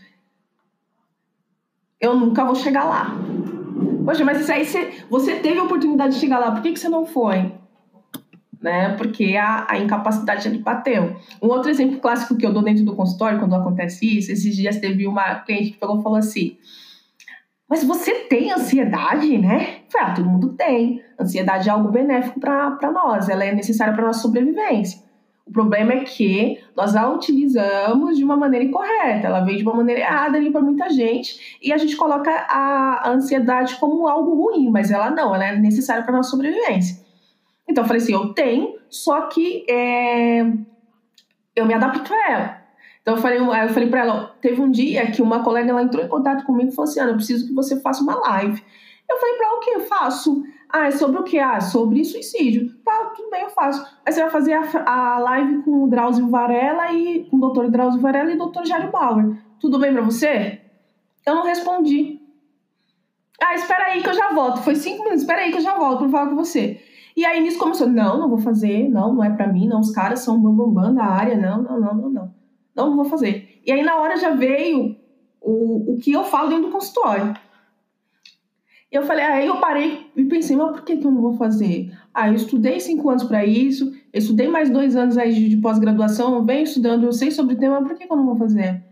Eu 2.00 2.14
nunca 2.14 2.44
vou 2.44 2.54
chegar 2.54 2.84
lá. 2.84 3.16
Poxa, 4.04 4.24
mas 4.24 4.40
isso 4.40 4.52
aí 4.52 4.64
você, 4.64 5.04
você 5.10 5.36
teve 5.36 5.58
a 5.58 5.64
oportunidade 5.64 6.14
de 6.14 6.20
chegar 6.20 6.38
lá, 6.38 6.50
por 6.50 6.62
que, 6.62 6.72
que 6.72 6.78
você 6.78 6.88
não 6.88 7.04
foi? 7.04 7.52
Né? 8.60 8.96
Porque 8.96 9.36
a, 9.36 9.66
a 9.68 9.78
incapacidade 9.78 10.48
ali 10.48 10.58
bateu. 10.58 11.16
Um 11.42 11.48
outro 11.48 11.70
exemplo 11.70 12.00
clássico 12.00 12.36
que 12.36 12.44
eu 12.44 12.52
dou 12.52 12.62
dentro 12.62 12.84
do 12.84 12.96
consultório, 12.96 13.38
quando 13.38 13.54
acontece 13.54 14.18
isso, 14.18 14.32
esses 14.32 14.56
dias 14.56 14.78
teve 14.78 15.06
uma 15.06 15.36
cliente 15.40 15.70
que 15.70 15.76
e 15.76 15.78
falou 15.78 16.16
assim: 16.16 16.56
mas 17.68 17.84
você 17.84 18.14
tem 18.24 18.50
ansiedade, 18.50 19.36
né? 19.36 19.80
Falei, 19.88 20.06
ah, 20.06 20.14
todo 20.14 20.28
mundo 20.28 20.48
tem. 20.54 21.02
Ansiedade 21.20 21.68
é 21.68 21.72
algo 21.72 21.90
benéfico 21.90 22.40
para 22.40 22.90
nós, 22.92 23.28
ela 23.28 23.44
é 23.44 23.54
necessária 23.54 23.92
para 23.92 24.06
nossa 24.06 24.20
sobrevivência. 24.20 25.06
O 25.46 25.52
problema 25.52 25.94
é 25.94 26.00
que 26.00 26.58
nós 26.76 26.94
a 26.94 27.08
utilizamos 27.08 28.18
de 28.18 28.24
uma 28.24 28.36
maneira 28.36 28.66
incorreta, 28.66 29.28
ela 29.28 29.40
veio 29.40 29.56
de 29.56 29.62
uma 29.62 29.74
maneira 29.74 30.02
errada 30.02 30.36
ali 30.36 30.50
para 30.50 30.60
muita 30.60 30.90
gente 30.90 31.58
e 31.62 31.72
a 31.72 31.78
gente 31.78 31.96
coloca 31.96 32.30
a 32.30 33.08
ansiedade 33.08 33.76
como 33.76 34.06
algo 34.06 34.34
ruim, 34.34 34.70
mas 34.70 34.90
ela 34.90 35.10
não, 35.10 35.34
ela 35.34 35.46
é 35.46 35.56
necessária 35.56 36.02
para 36.02 36.12
nossa 36.12 36.30
sobrevivência. 36.30 37.02
Então 37.66 37.84
eu 37.84 37.88
falei 37.88 38.02
assim: 38.02 38.12
eu 38.12 38.34
tenho, 38.34 38.74
só 38.90 39.22
que 39.22 39.64
é, 39.70 40.40
eu 41.56 41.64
me 41.64 41.72
adapto 41.72 42.12
a 42.12 42.30
ela. 42.30 42.57
Então 43.08 43.16
eu 43.16 43.22
falei, 43.22 43.38
eu 43.38 43.68
falei 43.70 43.88
para 43.88 44.00
ela, 44.00 44.36
teve 44.38 44.60
um 44.60 44.70
dia 44.70 45.10
que 45.10 45.22
uma 45.22 45.42
colega 45.42 45.70
ela 45.70 45.82
entrou 45.82 46.04
em 46.04 46.08
contato 46.08 46.44
comigo 46.44 46.68
e 46.68 46.74
falou 46.74 46.90
assim, 46.90 47.00
Ana, 47.00 47.12
eu 47.12 47.14
preciso 47.14 47.46
que 47.46 47.54
você 47.54 47.80
faça 47.80 48.02
uma 48.02 48.16
live. 48.16 48.62
Eu 49.08 49.16
falei 49.16 49.34
para 49.36 49.56
o 49.56 49.60
que 49.60 49.70
eu 49.70 49.80
faço? 49.80 50.44
Ah, 50.68 50.88
é 50.88 50.90
sobre 50.90 51.18
o 51.18 51.22
que? 51.22 51.38
Ah, 51.38 51.58
sobre 51.58 52.04
suicídio. 52.04 52.70
Tá, 52.84 53.10
tudo 53.16 53.30
bem, 53.30 53.44
eu 53.44 53.48
faço. 53.48 53.82
Aí 54.04 54.12
você 54.12 54.20
vai 54.20 54.28
fazer 54.28 54.52
a, 54.52 55.14
a 55.14 55.18
live 55.20 55.62
com 55.62 55.84
o 55.84 55.88
Drauzio 55.88 56.28
Varela 56.28 56.92
e 56.92 57.24
com 57.30 57.38
o 57.38 57.40
doutor 57.40 57.70
Drauzio 57.70 57.98
Varela 57.98 58.30
e 58.30 58.34
o 58.34 58.38
doutor 58.38 58.66
Jário 58.66 58.90
Bauer. 58.90 59.38
Tudo 59.58 59.78
bem 59.78 59.90
para 59.90 60.02
você? 60.02 60.60
Eu 61.24 61.34
não 61.34 61.44
respondi. 61.44 62.20
Ah, 63.42 63.54
espera 63.54 63.86
aí 63.86 64.02
que 64.02 64.08
eu 64.10 64.14
já 64.14 64.34
volto. 64.34 64.60
Foi 64.60 64.74
cinco 64.74 64.98
minutos, 65.04 65.22
espera 65.22 65.40
aí 65.40 65.50
que 65.50 65.56
eu 65.56 65.62
já 65.62 65.78
volto 65.78 66.00
para 66.00 66.10
falar 66.10 66.26
com 66.28 66.36
você. 66.36 66.78
E 67.16 67.24
aí 67.24 67.40
nisso 67.40 67.58
começou, 67.58 67.88
não, 67.88 68.18
não 68.18 68.28
vou 68.28 68.38
fazer, 68.38 68.86
não, 68.90 69.14
não 69.14 69.24
é 69.24 69.30
para 69.30 69.50
mim, 69.50 69.66
não, 69.66 69.80
os 69.80 69.92
caras 69.92 70.20
são 70.20 70.38
bambambam 70.38 70.74
bam, 70.74 70.82
bam 70.82 70.94
da 70.94 71.04
área, 71.04 71.38
não, 71.38 71.62
não, 71.62 71.80
não, 71.80 71.94
não, 71.94 72.10
não 72.10 72.37
não 72.86 72.96
vou 72.96 73.04
fazer. 73.04 73.60
E 73.66 73.72
aí 73.72 73.82
na 73.82 73.96
hora 73.96 74.16
já 74.16 74.30
veio 74.30 74.96
o, 75.40 75.94
o 75.94 75.98
que 75.98 76.12
eu 76.12 76.24
falo 76.24 76.48
dentro 76.48 76.66
do 76.66 76.72
consultório. 76.72 77.34
E 78.90 78.96
eu 78.96 79.02
falei, 79.02 79.24
aí 79.24 79.46
eu 79.46 79.60
parei 79.60 80.10
e 80.16 80.24
pensei, 80.24 80.56
mas 80.56 80.70
por 80.70 80.82
que, 80.82 80.96
que 80.96 81.06
eu 81.06 81.10
não 81.10 81.20
vou 81.20 81.34
fazer? 81.34 81.92
Ah, 82.14 82.28
eu 82.28 82.34
estudei 82.34 82.80
cinco 82.80 83.10
anos 83.10 83.24
para 83.24 83.44
isso, 83.44 83.92
eu 84.12 84.18
estudei 84.18 84.48
mais 84.48 84.70
dois 84.70 84.96
anos 84.96 85.18
aí 85.18 85.32
de, 85.32 85.48
de 85.50 85.56
pós-graduação, 85.58 86.34
eu 86.34 86.42
venho 86.42 86.64
estudando, 86.64 87.04
eu 87.04 87.12
sei 87.12 87.30
sobre 87.30 87.54
o 87.54 87.58
tema, 87.58 87.82
por 87.82 87.94
que, 87.94 88.06
que 88.06 88.12
eu 88.12 88.16
não 88.16 88.24
vou 88.24 88.36
fazer? 88.36 88.82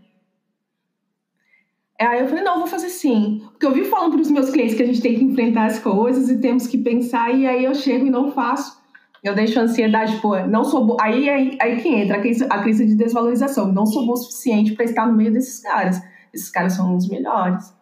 Aí 1.99 2.19
eu 2.19 2.27
falei, 2.27 2.43
não, 2.43 2.53
eu 2.53 2.59
vou 2.59 2.67
fazer 2.67 2.89
sim. 2.89 3.41
Porque 3.49 3.65
eu 3.65 3.71
vi 3.71 3.85
falando 3.85 4.11
para 4.11 4.21
os 4.21 4.29
meus 4.29 4.51
clientes 4.51 4.75
que 4.75 4.83
a 4.83 4.85
gente 4.85 5.01
tem 5.01 5.15
que 5.15 5.23
enfrentar 5.23 5.65
as 5.65 5.79
coisas 5.79 6.29
e 6.29 6.39
temos 6.39 6.67
que 6.67 6.77
pensar, 6.77 7.33
e 7.33 7.47
aí 7.47 7.65
eu 7.65 7.73
chego 7.73 8.05
e 8.05 8.11
não 8.11 8.31
faço. 8.31 8.76
Eu 9.27 9.35
deixo 9.35 9.59
a 9.59 9.63
ansiedade, 9.63 10.17
pô, 10.21 10.37
não 10.39 10.63
sou 10.63 10.95
aí, 11.01 11.29
aí 11.29 11.57
aí 11.61 11.81
que 11.81 11.89
entra 11.89 12.17
a 12.17 12.19
crise, 12.19 12.45
a 12.49 12.59
crise 12.59 12.85
de 12.85 12.95
desvalorização. 12.95 13.71
Não 13.71 13.85
sou 13.85 14.05
bom 14.05 14.13
o 14.13 14.17
suficiente 14.17 14.73
para 14.73 14.85
estar 14.85 15.05
no 15.05 15.15
meio 15.15 15.31
desses 15.31 15.61
caras. 15.61 16.01
Esses 16.33 16.49
caras 16.49 16.73
são 16.73 16.95
os 16.95 17.09
melhores. 17.09 17.75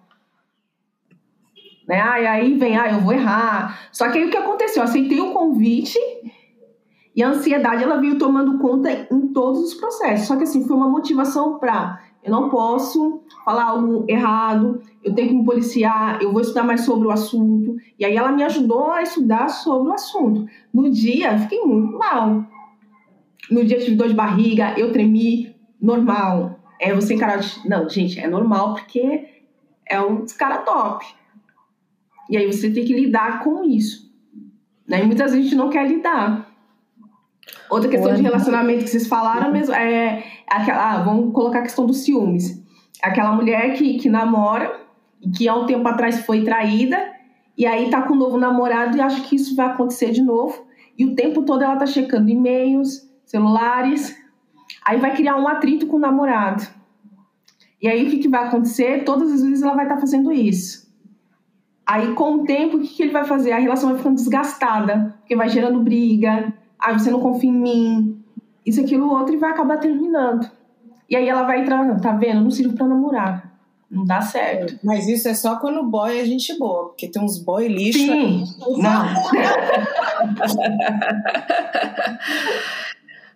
Né? 1.88 2.02
Aí, 2.02 2.26
aí 2.26 2.58
vem, 2.58 2.78
ah, 2.78 2.92
eu 2.92 3.02
vou 3.02 3.14
errar. 3.14 3.90
Só 3.92 4.10
que 4.10 4.18
aí 4.18 4.26
o 4.26 4.32
que 4.32 4.38
aconteceu? 4.38 4.82
Eu 4.82 4.90
aceitei 4.90 5.22
o 5.22 5.34
convite 5.34 6.00
e 7.16 7.22
a 7.22 7.30
ansiedade 7.30 7.84
ela 7.84 7.98
veio 7.98 8.18
tomando 8.18 8.58
conta 8.58 9.08
em 9.12 9.28
todos 9.28 9.62
os 9.62 9.74
processos. 9.76 10.28
Só 10.28 10.36
que 10.36 10.44
assim, 10.44 10.68
foi 10.68 10.76
uma 10.76 10.90
motivação 10.90 11.60
para 11.60 12.02
eu 12.26 12.32
não 12.32 12.50
posso 12.50 13.22
falar 13.46 13.66
algo 13.66 14.04
errado, 14.10 14.82
eu 15.04 15.14
tenho 15.14 15.28
que 15.30 15.36
me 15.36 15.46
policiar, 15.46 16.20
eu 16.20 16.32
vou 16.32 16.42
estudar 16.42 16.64
mais 16.64 16.82
sobre 16.82 17.08
o 17.08 17.12
assunto. 17.12 17.78
E 18.00 18.04
aí 18.04 18.18
ela 18.18 18.32
me 18.32 18.44
ajudou 18.44 18.90
a 18.90 19.04
estudar 19.04 19.48
sobre 19.50 19.90
o 19.90 19.94
assunto. 19.94 20.48
No 20.74 20.90
dia, 20.90 21.38
fiquei 21.38 21.62
muito 21.62 21.96
mal. 21.96 22.44
No 23.52 23.64
dia 23.64 23.78
tive 23.78 23.96
dor 23.96 24.08
de 24.08 24.16
barriga, 24.16 24.74
eu 24.76 24.92
tremi, 24.92 25.56
normal. 25.80 26.60
É 26.82 26.96
você 26.96 27.14
encarar, 27.14 27.42
não, 27.64 27.88
gente, 27.88 28.20
é 28.20 28.28
normal 28.28 28.74
porque 28.74 29.44
é 29.88 30.02
um 30.02 30.26
cara 30.36 30.58
top. 30.58 31.06
E 32.28 32.38
aí 32.38 32.52
você 32.52 32.72
tem 32.72 32.84
que 32.84 32.94
lidar 32.94 33.44
com 33.44 33.64
isso. 33.64 34.12
Né? 34.88 35.04
E 35.04 35.06
muitas 35.06 35.32
vezes 35.32 35.46
a 35.46 35.50
gente 35.50 35.56
não 35.56 35.70
quer 35.70 35.88
lidar. 35.88 36.50
Outra 37.70 37.90
questão 37.90 38.14
de 38.14 38.22
relacionamento 38.22 38.84
que 38.84 38.90
vocês 38.90 39.08
falaram 39.08 39.52
mesmo 39.52 39.74
é 39.74 40.24
aquela. 40.48 40.92
Ah, 40.92 41.04
vamos 41.04 41.34
colocar 41.34 41.60
a 41.60 41.64
questão 41.64 41.86
dos 41.86 42.00
ciúmes. 42.00 42.64
Aquela 43.02 43.32
mulher 43.34 43.74
que, 43.74 43.98
que 43.98 44.10
namora 44.10 44.80
e 45.22 45.30
que 45.30 45.48
há 45.48 45.56
um 45.56 45.66
tempo 45.66 45.88
atrás 45.88 46.26
foi 46.26 46.44
traída 46.44 47.16
e 47.58 47.66
aí 47.66 47.90
tá 47.90 48.02
com 48.02 48.14
um 48.14 48.18
novo 48.18 48.38
namorado 48.38 48.98
e 48.98 49.02
acha 49.02 49.22
que 49.22 49.36
isso 49.36 49.56
vai 49.56 49.68
acontecer 49.68 50.12
de 50.12 50.22
novo. 50.22 50.66
E 50.98 51.06
o 51.06 51.16
tempo 51.16 51.44
todo 51.44 51.64
ela 51.64 51.76
tá 51.76 51.86
checando 51.86 52.30
e-mails, 52.30 53.10
celulares. 53.26 54.16
Aí 54.84 55.00
vai 55.00 55.16
criar 55.16 55.38
um 55.38 55.48
atrito 55.48 55.88
com 55.88 55.98
o 55.98 56.00
namorado. 56.00 56.66
E 57.82 57.88
aí 57.88 58.06
o 58.06 58.10
que, 58.10 58.18
que 58.20 58.28
vai 58.28 58.46
acontecer? 58.46 59.04
Todas 59.04 59.32
as 59.32 59.42
vezes 59.42 59.62
ela 59.62 59.74
vai 59.74 59.86
estar 59.86 59.96
tá 59.96 60.02
fazendo 60.02 60.32
isso. 60.32 60.86
Aí 61.86 62.14
com 62.14 62.36
o 62.36 62.44
tempo, 62.46 62.78
o 62.78 62.82
que, 62.82 62.88
que 62.88 63.04
ele 63.04 63.12
vai 63.12 63.26
fazer? 63.26 63.52
A 63.52 63.60
relação 63.60 63.90
vai 63.90 63.98
ficando 63.98 64.16
desgastada, 64.16 65.16
porque 65.20 65.36
vai 65.36 65.48
gerando 65.50 65.80
briga, 65.82 66.54
ah, 66.80 66.94
você 66.94 67.12
não 67.12 67.20
confia 67.20 67.50
em 67.50 67.54
mim, 67.54 68.24
isso, 68.66 68.82
aquilo, 68.82 69.10
outro, 69.10 69.34
e 69.34 69.38
vai 69.38 69.52
acabar 69.52 69.78
terminando. 69.78 70.50
E 71.10 71.16
aí 71.16 71.30
ela 71.30 71.44
vai 71.44 71.62
entrar, 71.62 72.00
tá 72.02 72.12
vendo? 72.14 72.42
Não 72.42 72.52
sirvo 72.52 72.76
pra 72.76 72.88
namorar. 72.88 73.56
Não 73.90 74.04
dá 74.04 74.22
certo. 74.22 74.78
Mas 74.84 75.08
isso 75.08 75.28
é 75.28 75.34
só 75.34 75.58
quando 75.58 75.82
o 75.82 75.88
boy 75.88 76.20
é 76.20 76.26
gente 76.26 76.58
boa, 76.58 76.88
porque 76.88 77.08
tem 77.08 77.22
uns 77.22 77.38
boy 77.38 77.68
lixo. 77.68 78.00
Sim, 78.00 78.44
não. 78.78 79.06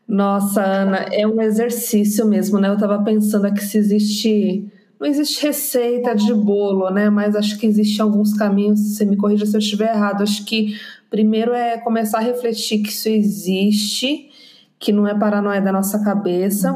Nossa, 0.08 0.64
Ana, 0.64 1.06
é 1.12 1.28
um 1.28 1.40
exercício 1.40 2.26
mesmo, 2.26 2.60
né? 2.60 2.68
Eu 2.68 2.78
tava 2.78 3.04
pensando 3.04 3.46
aqui 3.46 3.64
se 3.64 3.78
existe. 3.78 4.68
Não 5.00 5.08
existe 5.08 5.42
receita 5.46 6.14
de 6.14 6.34
bolo, 6.34 6.90
né? 6.90 7.10
Mas 7.10 7.36
acho 7.36 7.58
que 7.58 7.66
existem 7.66 8.02
alguns 8.02 8.34
caminhos. 8.34 8.80
Você 8.80 9.06
me 9.06 9.16
corrija 9.16 9.46
se 9.46 9.56
eu 9.56 9.60
estiver 9.60 9.94
errado. 9.94 10.24
Acho 10.24 10.44
que 10.46 10.76
Primeiro 11.10 11.54
é 11.54 11.78
começar 11.78 12.20
a 12.20 12.22
refletir 12.22 12.84
que 12.84 12.90
isso 12.90 13.10
existe, 13.10 14.30
que 14.78 14.92
não 14.92 15.08
é 15.08 15.18
paranoia 15.18 15.60
da 15.60 15.72
nossa 15.72 16.04
cabeça, 16.04 16.74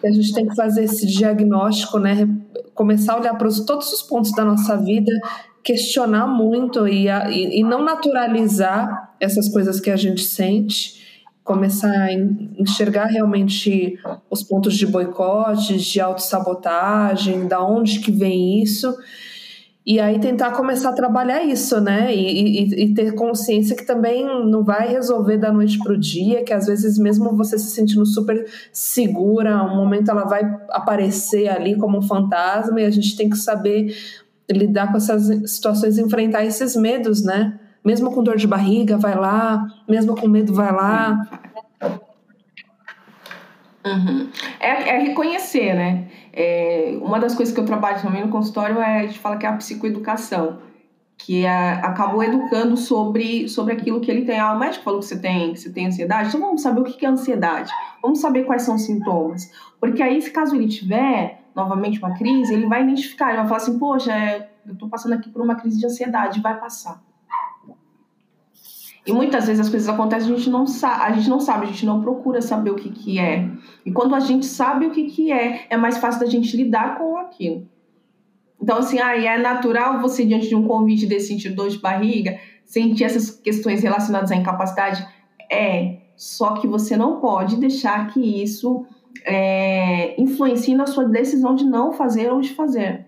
que 0.00 0.06
a 0.06 0.10
gente 0.10 0.34
tem 0.34 0.46
que 0.46 0.54
fazer 0.54 0.84
esse 0.84 1.06
diagnóstico, 1.06 1.98
né? 1.98 2.28
Começar 2.74 3.14
a 3.14 3.20
olhar 3.20 3.34
para 3.34 3.48
todos 3.66 3.90
os 3.92 4.02
pontos 4.02 4.32
da 4.32 4.44
nossa 4.44 4.76
vida, 4.76 5.10
questionar 5.64 6.26
muito 6.26 6.86
e, 6.86 7.08
e, 7.08 7.60
e 7.60 7.62
não 7.62 7.82
naturalizar 7.82 9.14
essas 9.18 9.48
coisas 9.48 9.80
que 9.80 9.90
a 9.90 9.96
gente 9.96 10.22
sente 10.22 11.01
começar 11.44 11.90
a 11.90 12.12
enxergar 12.12 13.06
realmente 13.06 13.98
os 14.30 14.42
pontos 14.42 14.74
de 14.74 14.86
boicote, 14.86 15.76
de 15.76 16.00
autossabotagem, 16.00 17.48
da 17.48 17.64
onde 17.64 18.00
que 18.00 18.12
vem 18.12 18.62
isso 18.62 18.94
e 19.84 19.98
aí 19.98 20.20
tentar 20.20 20.52
começar 20.52 20.90
a 20.90 20.92
trabalhar 20.92 21.42
isso, 21.42 21.80
né? 21.80 22.14
E, 22.14 22.20
e, 22.20 22.84
e, 22.84 22.94
ter 22.94 23.14
consciência 23.16 23.74
que 23.74 23.84
também 23.84 24.24
não 24.24 24.62
vai 24.62 24.88
resolver 24.88 25.38
da 25.38 25.52
noite 25.52 25.76
para 25.78 25.92
o 25.92 25.98
dia, 25.98 26.44
que 26.44 26.52
às 26.52 26.66
vezes 26.66 26.96
mesmo 26.96 27.36
você 27.36 27.58
se 27.58 27.70
sentindo 27.72 28.06
super 28.06 28.46
segura, 28.72 29.64
um 29.64 29.76
momento 29.76 30.08
ela 30.08 30.24
vai 30.24 30.42
aparecer 30.70 31.48
ali 31.48 31.76
como 31.76 31.98
um 31.98 32.02
fantasma 32.02 32.80
e 32.80 32.84
a 32.84 32.90
gente 32.90 33.16
tem 33.16 33.28
que 33.28 33.36
saber 33.36 33.92
lidar 34.48 34.92
com 34.92 34.98
essas 34.98 35.50
situações, 35.50 35.98
enfrentar 35.98 36.44
esses 36.44 36.76
medos, 36.76 37.24
né? 37.24 37.58
Mesmo 37.84 38.12
com 38.12 38.22
dor 38.22 38.36
de 38.36 38.46
barriga, 38.46 38.96
vai 38.96 39.16
lá, 39.16 39.66
mesmo 39.88 40.14
com 40.14 40.28
medo, 40.28 40.54
vai 40.54 40.72
lá. 40.72 41.28
Uhum. 43.84 44.28
É, 44.60 44.90
é 44.90 44.98
reconhecer, 44.98 45.74
né? 45.74 46.08
É, 46.32 46.96
uma 47.02 47.18
das 47.18 47.34
coisas 47.34 47.52
que 47.52 47.60
eu 47.60 47.64
trabalho 47.64 48.00
também 48.00 48.22
no 48.22 48.30
consultório 48.30 48.78
é 48.78 49.00
a 49.00 49.02
gente 49.06 49.18
fala 49.18 49.36
que 49.36 49.44
é 49.44 49.48
a 49.48 49.56
psicoeducação, 49.56 50.60
que 51.18 51.44
é, 51.44 51.72
acabou 51.74 52.22
educando 52.22 52.76
sobre, 52.76 53.48
sobre 53.48 53.74
aquilo 53.74 54.00
que 54.00 54.10
ele 54.10 54.24
tem. 54.24 54.38
Ah, 54.38 54.54
o 54.54 54.58
médico 54.58 54.84
falou 54.84 55.00
que 55.00 55.06
você 55.06 55.18
tem, 55.18 55.52
que 55.52 55.60
você 55.60 55.72
tem 55.72 55.86
ansiedade, 55.86 56.28
então 56.28 56.40
vamos 56.40 56.62
saber 56.62 56.80
o 56.80 56.84
que 56.84 57.04
é 57.04 57.08
ansiedade, 57.08 57.70
vamos 58.00 58.20
saber 58.20 58.44
quais 58.44 58.62
são 58.62 58.76
os 58.76 58.82
sintomas. 58.82 59.50
Porque 59.80 60.02
aí, 60.02 60.22
se 60.22 60.30
caso 60.30 60.54
ele 60.54 60.68
tiver 60.68 61.42
novamente 61.54 61.98
uma 61.98 62.14
crise, 62.16 62.54
ele 62.54 62.66
vai 62.66 62.82
identificar, 62.82 63.28
ele 63.28 63.38
vai 63.38 63.46
falar 63.46 63.56
assim, 63.58 63.78
poxa, 63.78 64.12
é, 64.12 64.48
eu 64.64 64.74
estou 64.74 64.88
passando 64.88 65.14
aqui 65.14 65.28
por 65.28 65.42
uma 65.42 65.56
crise 65.56 65.78
de 65.78 65.86
ansiedade, 65.86 66.40
vai 66.40 66.58
passar. 66.58 67.02
E 69.04 69.12
muitas 69.12 69.46
vezes 69.46 69.60
as 69.60 69.68
coisas 69.68 69.88
acontecem, 69.88 70.32
a 70.32 70.36
gente 70.36 70.48
não 70.48 70.66
sabe, 70.66 71.02
a 71.02 71.12
gente 71.12 71.28
não 71.28 71.40
sabe, 71.40 71.64
a 71.64 71.68
gente 71.68 71.84
não 71.84 72.00
procura 72.00 72.40
saber 72.40 72.70
o 72.70 72.76
que, 72.76 72.88
que 72.88 73.18
é. 73.18 73.48
E 73.84 73.90
quando 73.90 74.14
a 74.14 74.20
gente 74.20 74.46
sabe 74.46 74.86
o 74.86 74.90
que, 74.90 75.06
que 75.06 75.32
é, 75.32 75.66
é 75.68 75.76
mais 75.76 75.98
fácil 75.98 76.20
da 76.20 76.26
gente 76.26 76.56
lidar 76.56 76.98
com 76.98 77.16
aquilo. 77.16 77.66
Então, 78.60 78.78
assim, 78.78 79.00
ah, 79.00 79.16
é 79.16 79.36
natural 79.38 80.00
você, 80.00 80.24
diante 80.24 80.48
de 80.48 80.54
um 80.54 80.68
convite 80.68 81.04
desse 81.04 81.28
sentir 81.28 81.50
dor 81.50 81.68
de 81.68 81.78
barriga, 81.78 82.38
sentir 82.64 83.02
essas 83.02 83.28
questões 83.28 83.82
relacionadas 83.82 84.30
à 84.30 84.36
incapacidade? 84.36 85.04
É, 85.50 85.96
só 86.14 86.52
que 86.52 86.68
você 86.68 86.96
não 86.96 87.20
pode 87.20 87.56
deixar 87.56 88.06
que 88.12 88.20
isso 88.20 88.86
é, 89.24 90.20
influencie 90.20 90.76
na 90.76 90.86
sua 90.86 91.04
decisão 91.04 91.56
de 91.56 91.64
não 91.64 91.92
fazer 91.92 92.32
ou 92.32 92.40
de 92.40 92.54
fazer. 92.54 93.06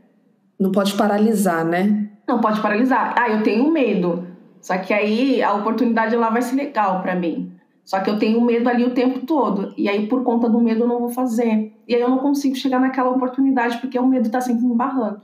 Não 0.58 0.72
pode 0.72 0.94
paralisar, 0.94 1.64
né? 1.64 2.10
Não 2.26 2.40
pode 2.40 2.60
paralisar. 2.60 3.14
Ah, 3.16 3.30
eu 3.30 3.44
tenho 3.44 3.70
medo. 3.70 4.26
Só 4.64 4.78
que 4.78 4.94
aí 4.94 5.42
a 5.42 5.52
oportunidade 5.52 6.16
lá 6.16 6.30
vai 6.30 6.40
ser 6.40 6.56
legal 6.56 7.02
para 7.02 7.14
mim. 7.14 7.52
Só 7.84 8.00
que 8.00 8.08
eu 8.08 8.18
tenho 8.18 8.40
medo 8.40 8.66
ali 8.66 8.82
o 8.82 8.94
tempo 8.94 9.26
todo. 9.26 9.74
E 9.76 9.90
aí, 9.90 10.06
por 10.06 10.24
conta 10.24 10.48
do 10.48 10.58
medo, 10.58 10.84
eu 10.84 10.88
não 10.88 11.00
vou 11.00 11.10
fazer. 11.10 11.70
E 11.86 11.94
aí 11.94 12.00
eu 12.00 12.08
não 12.08 12.16
consigo 12.16 12.56
chegar 12.56 12.80
naquela 12.80 13.10
oportunidade, 13.10 13.76
porque 13.76 13.98
o 13.98 14.06
medo 14.06 14.30
tá 14.30 14.40
sempre 14.40 14.64
me 14.64 14.74
barrando. 14.74 15.20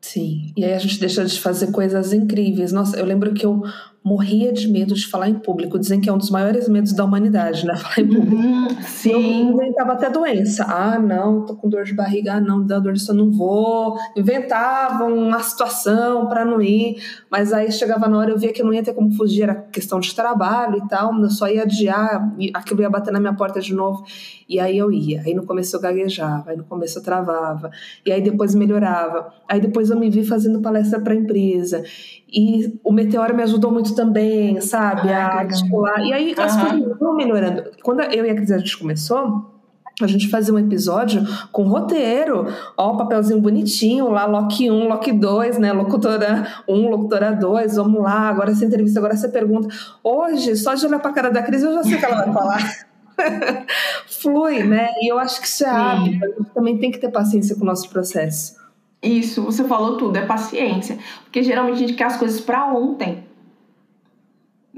Sim. 0.00 0.52
E 0.56 0.64
aí 0.64 0.74
a 0.74 0.78
gente 0.78 1.00
deixa 1.00 1.24
de 1.24 1.40
fazer 1.40 1.72
coisas 1.72 2.12
incríveis. 2.12 2.70
Nossa, 2.70 2.96
eu 2.96 3.04
lembro 3.04 3.34
que 3.34 3.44
eu 3.44 3.64
morria 4.08 4.52
de 4.52 4.66
medo 4.66 4.94
de 4.94 5.06
falar 5.06 5.28
em 5.28 5.34
público. 5.34 5.78
Dizem 5.78 6.00
que 6.00 6.08
é 6.08 6.12
um 6.12 6.16
dos 6.16 6.30
maiores 6.30 6.66
medos 6.68 6.94
da 6.94 7.04
humanidade, 7.04 7.66
né? 7.66 7.76
Falar 7.76 8.00
em 8.00 8.08
público. 8.08 8.34
Uhum, 8.34 8.68
sim. 8.82 9.10
Eu 9.10 9.52
inventava 9.52 9.92
até 9.92 10.08
doença. 10.08 10.64
Ah, 10.64 10.98
não, 10.98 11.44
tô 11.44 11.54
com 11.54 11.68
dor 11.68 11.84
de 11.84 11.94
barriga. 11.94 12.34
Ah, 12.34 12.40
não, 12.40 12.64
dá 12.64 12.78
dor 12.78 12.94
de 12.94 13.00
sono, 13.00 13.26
não 13.26 13.32
vou. 13.32 13.98
Inventava 14.16 15.04
uma 15.04 15.40
situação 15.40 16.26
para 16.26 16.44
não 16.44 16.62
ir. 16.62 16.96
Mas 17.30 17.52
aí 17.52 17.70
chegava 17.70 18.08
na 18.08 18.18
hora, 18.18 18.30
eu 18.30 18.38
via 18.38 18.52
que 18.52 18.62
não 18.62 18.72
ia 18.72 18.82
ter 18.82 18.94
como 18.94 19.12
fugir. 19.12 19.42
Era 19.42 19.54
questão 19.54 20.00
de 20.00 20.14
trabalho 20.14 20.78
e 20.78 20.88
tal. 20.88 21.14
Eu 21.20 21.30
só 21.30 21.46
ia 21.46 21.62
adiar. 21.62 22.34
Aquilo 22.54 22.80
ia 22.80 22.88
bater 22.88 23.12
na 23.12 23.20
minha 23.20 23.34
porta 23.34 23.60
de 23.60 23.74
novo. 23.74 24.04
E 24.48 24.58
aí 24.58 24.78
eu 24.78 24.90
ia. 24.90 25.20
Aí 25.20 25.34
no 25.34 25.44
começo 25.44 25.76
eu 25.76 25.80
gaguejava. 25.80 26.50
Aí 26.50 26.56
no 26.56 26.64
começo 26.64 26.98
eu 26.98 27.02
travava. 27.02 27.70
E 28.06 28.10
aí 28.10 28.22
depois 28.22 28.54
melhorava. 28.54 29.32
Aí 29.46 29.60
depois 29.60 29.90
eu 29.90 29.98
me 29.98 30.08
vi 30.08 30.24
fazendo 30.24 30.60
palestra 30.60 30.98
para 30.98 31.14
empresa. 31.14 31.84
E 32.30 32.78
o 32.84 32.92
Meteoro 32.92 33.34
me 33.34 33.42
ajudou 33.42 33.70
muito 33.70 33.94
também, 33.98 34.60
sabe? 34.60 35.12
Ah, 35.12 35.26
a 35.26 35.38
articular. 35.40 36.00
E 36.04 36.12
aí 36.12 36.34
as 36.38 36.54
uhum. 36.54 36.68
coisas 36.68 36.98
vão 37.00 37.16
melhorando. 37.16 37.64
Quando 37.82 38.02
eu 38.02 38.24
e 38.24 38.30
a 38.30 38.34
Cris 38.34 38.52
a 38.52 38.58
gente 38.58 38.78
começou, 38.78 39.50
a 40.00 40.06
gente 40.06 40.28
fazia 40.28 40.54
um 40.54 40.58
episódio 40.58 41.26
com 41.50 41.64
roteiro, 41.64 42.46
ó, 42.76 42.96
papelzinho 42.96 43.40
bonitinho 43.40 44.08
lá, 44.08 44.24
Loki 44.24 44.70
1, 44.70 44.88
Loki 44.88 45.10
2, 45.10 45.58
né? 45.58 45.72
Locutora 45.72 46.46
1, 46.68 46.88
locutora 46.88 47.32
2, 47.32 47.74
vamos 47.74 48.00
lá, 48.00 48.28
agora 48.28 48.52
essa 48.52 48.64
entrevista, 48.64 49.00
agora 49.00 49.14
essa 49.14 49.28
pergunta. 49.28 49.68
Hoje, 50.04 50.54
só 50.54 50.74
de 50.74 50.86
olhar 50.86 51.00
pra 51.00 51.12
cara 51.12 51.30
da 51.30 51.42
Cris, 51.42 51.64
eu 51.64 51.72
já 51.72 51.82
sei 51.82 51.96
o 51.96 51.98
que 51.98 52.04
ela 52.04 52.24
vai 52.24 52.32
falar. 52.32 52.86
Flui, 54.06 54.62
né? 54.62 54.90
E 55.02 55.10
eu 55.10 55.18
acho 55.18 55.40
que 55.40 55.48
isso 55.48 55.64
é 55.64 55.70
hábito. 55.70 56.24
A 56.24 56.28
gente 56.28 56.50
também 56.54 56.78
tem 56.78 56.92
que 56.92 56.98
ter 56.98 57.10
paciência 57.10 57.56
com 57.56 57.62
o 57.62 57.66
nosso 57.66 57.90
processo. 57.90 58.56
Isso, 59.02 59.42
você 59.42 59.64
falou 59.64 59.96
tudo, 59.96 60.16
é 60.16 60.24
paciência. 60.24 60.98
Porque 61.24 61.42
geralmente 61.42 61.74
a 61.74 61.78
gente 61.78 61.94
quer 61.94 62.04
as 62.04 62.16
coisas 62.16 62.40
para 62.40 62.72
ontem. 62.72 63.27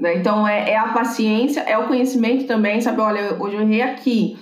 Né? 0.01 0.17
Então 0.17 0.47
é, 0.47 0.71
é, 0.71 0.77
a 0.77 0.87
paciência, 0.87 1.59
é 1.61 1.77
o 1.77 1.87
conhecimento 1.87 2.47
também, 2.47 2.81
sabe? 2.81 2.99
Olha, 2.99 3.37
hoje 3.39 3.55
eu 3.55 3.61
errei 3.61 3.83
aqui, 3.83 4.35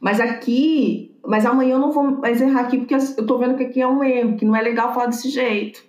mas 0.00 0.18
aqui, 0.18 1.16
mas 1.24 1.46
amanhã 1.46 1.74
eu 1.74 1.78
não 1.78 1.92
vou 1.92 2.20
mais 2.20 2.40
errar 2.40 2.62
aqui 2.62 2.78
porque 2.78 2.96
eu 2.96 3.24
tô 3.24 3.38
vendo 3.38 3.56
que 3.56 3.62
aqui 3.62 3.80
é 3.80 3.86
um 3.86 4.02
erro, 4.02 4.36
que 4.36 4.44
não 4.44 4.56
é 4.56 4.60
legal 4.60 4.92
falar 4.92 5.06
desse 5.06 5.30
jeito. 5.30 5.84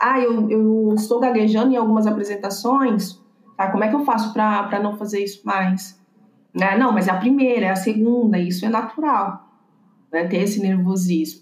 Ah, 0.00 0.18
eu, 0.18 0.48
eu 0.48 0.94
estou 0.94 1.20
gaguejando 1.20 1.74
em 1.74 1.76
algumas 1.76 2.06
apresentações, 2.06 3.20
tá? 3.54 3.70
Como 3.70 3.84
é 3.84 3.88
que 3.88 3.94
eu 3.94 4.02
faço 4.02 4.32
para 4.32 4.80
não 4.82 4.96
fazer 4.96 5.22
isso 5.22 5.42
mais? 5.44 6.00
Né? 6.54 6.78
Não, 6.78 6.90
mas 6.90 7.06
é 7.06 7.10
a 7.10 7.18
primeira, 7.18 7.66
é 7.66 7.70
a 7.70 7.76
segunda, 7.76 8.38
isso 8.38 8.64
é 8.64 8.70
natural, 8.70 9.46
né? 10.10 10.26
Ter 10.26 10.38
esse 10.38 10.58
nervosismo. 10.58 11.39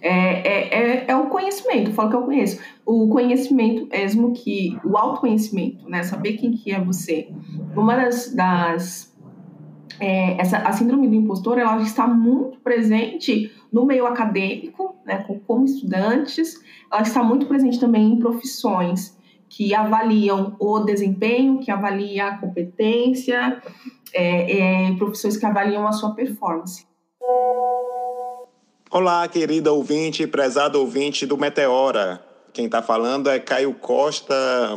É, 0.00 0.10
é, 0.10 0.68
é, 0.68 1.04
é, 1.08 1.16
o 1.16 1.26
conhecimento, 1.26 1.92
falo 1.92 2.10
que 2.10 2.16
eu 2.16 2.22
conheço. 2.22 2.60
O 2.86 3.08
conhecimento 3.08 3.88
mesmo 3.88 4.32
que, 4.32 4.78
o 4.84 4.96
autoconhecimento, 4.96 5.88
né? 5.88 6.02
Saber 6.02 6.34
quem 6.34 6.52
que 6.52 6.72
é 6.72 6.80
você. 6.80 7.28
Uma 7.76 7.96
das, 7.96 8.34
das 8.34 9.16
é, 10.00 10.40
essa, 10.40 10.58
a 10.58 10.72
síndrome 10.72 11.08
do 11.08 11.14
impostor, 11.14 11.58
ela 11.58 11.80
está 11.82 12.06
muito 12.06 12.58
presente 12.60 13.52
no 13.72 13.84
meio 13.84 14.06
acadêmico, 14.06 14.96
né? 15.04 15.24
Como 15.46 15.64
estudantes, 15.64 16.54
ela 16.90 17.02
está 17.02 17.22
muito 17.22 17.46
presente 17.46 17.80
também 17.80 18.12
em 18.12 18.18
profissões 18.18 19.18
que 19.48 19.74
avaliam 19.74 20.54
o 20.58 20.80
desempenho, 20.80 21.58
que 21.58 21.70
avaliam 21.70 22.28
a 22.28 22.36
competência, 22.36 23.62
é, 24.12 24.88
é, 24.88 24.92
profissões 24.96 25.36
que 25.36 25.46
avaliam 25.46 25.86
a 25.86 25.92
sua 25.92 26.14
performance. 26.14 26.87
Olá, 29.00 29.28
querida 29.28 29.72
ouvinte, 29.72 30.26
prezado 30.26 30.80
ouvinte 30.80 31.24
do 31.24 31.38
Meteora. 31.38 32.20
Quem 32.52 32.66
está 32.66 32.82
falando 32.82 33.30
é 33.30 33.38
Caio 33.38 33.72
Costa, 33.72 34.34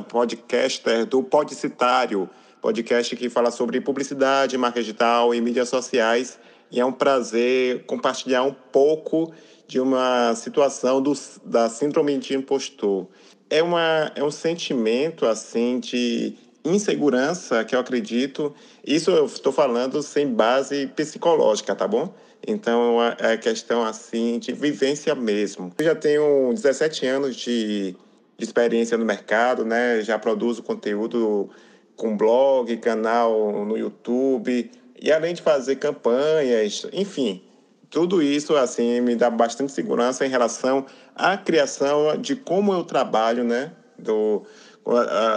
podcaster 0.08 1.08
do 1.08 1.24
Podcitário. 1.24 2.30
podcast 2.62 3.16
que 3.16 3.32
fala 3.32 3.50
sobre 3.50 3.82
publicidade, 3.82 4.56
marketing 4.60 4.86
digital 4.86 5.34
e 5.34 5.42
mídias 5.42 5.70
sociais. 5.70 6.38
E 6.72 6.80
é 6.80 6.86
um 6.86 6.92
prazer 6.92 7.84
compartilhar 7.88 8.44
um 8.44 8.54
pouco 8.54 9.34
de 9.68 9.80
uma 9.80 10.36
situação 10.36 11.02
do, 11.02 11.14
da 11.44 11.68
síndrome 11.68 12.16
de 12.20 12.36
impostor. 12.36 13.08
É, 13.50 13.64
uma, 13.64 14.12
é 14.14 14.24
um 14.24 14.30
sentimento 14.30 15.26
assim 15.26 15.80
de 15.80 16.38
insegurança 16.64 17.66
que 17.66 17.74
eu 17.74 17.80
acredito. 17.80 18.54
Isso 18.86 19.10
eu 19.10 19.26
estou 19.26 19.52
falando 19.52 20.04
sem 20.04 20.28
base 20.28 20.86
psicológica, 20.96 21.74
tá 21.74 21.88
bom? 21.88 22.14
Então 22.46 22.98
é 23.20 23.38
questão 23.38 23.84
assim 23.84 24.40
de 24.40 24.52
vivência 24.52 25.14
mesmo. 25.14 25.72
Eu 25.78 25.86
já 25.86 25.96
tenho 25.96 26.52
17 26.54 27.06
anos 27.06 27.36
de, 27.36 27.96
de 28.38 28.44
experiência 28.44 28.98
no 28.98 29.06
mercado, 29.06 29.64
né? 29.64 30.02
Já 30.02 30.18
produzo 30.18 30.64
conteúdo 30.64 31.50
com 31.96 32.18
blog, 32.18 32.76
canal 32.78 33.66
no 33.66 33.78
YouTube 33.78 34.72
e 35.00 35.12
além 35.12 35.34
de 35.34 35.42
fazer 35.42 35.78
campanhas, 35.78 36.86
enfim, 36.94 37.44
tudo 37.90 38.22
isso 38.22 38.56
assim 38.56 39.02
me 39.02 39.16
dá 39.16 39.30
bastante 39.30 39.72
segurança 39.72 40.26
em 40.26 40.30
relação 40.30 40.86
à 41.16 41.36
criação 41.36 42.16
de 42.18 42.36
como 42.36 42.72
eu 42.72 42.84
trabalho, 42.84 43.44
né? 43.44 43.72
Do, 43.98 44.44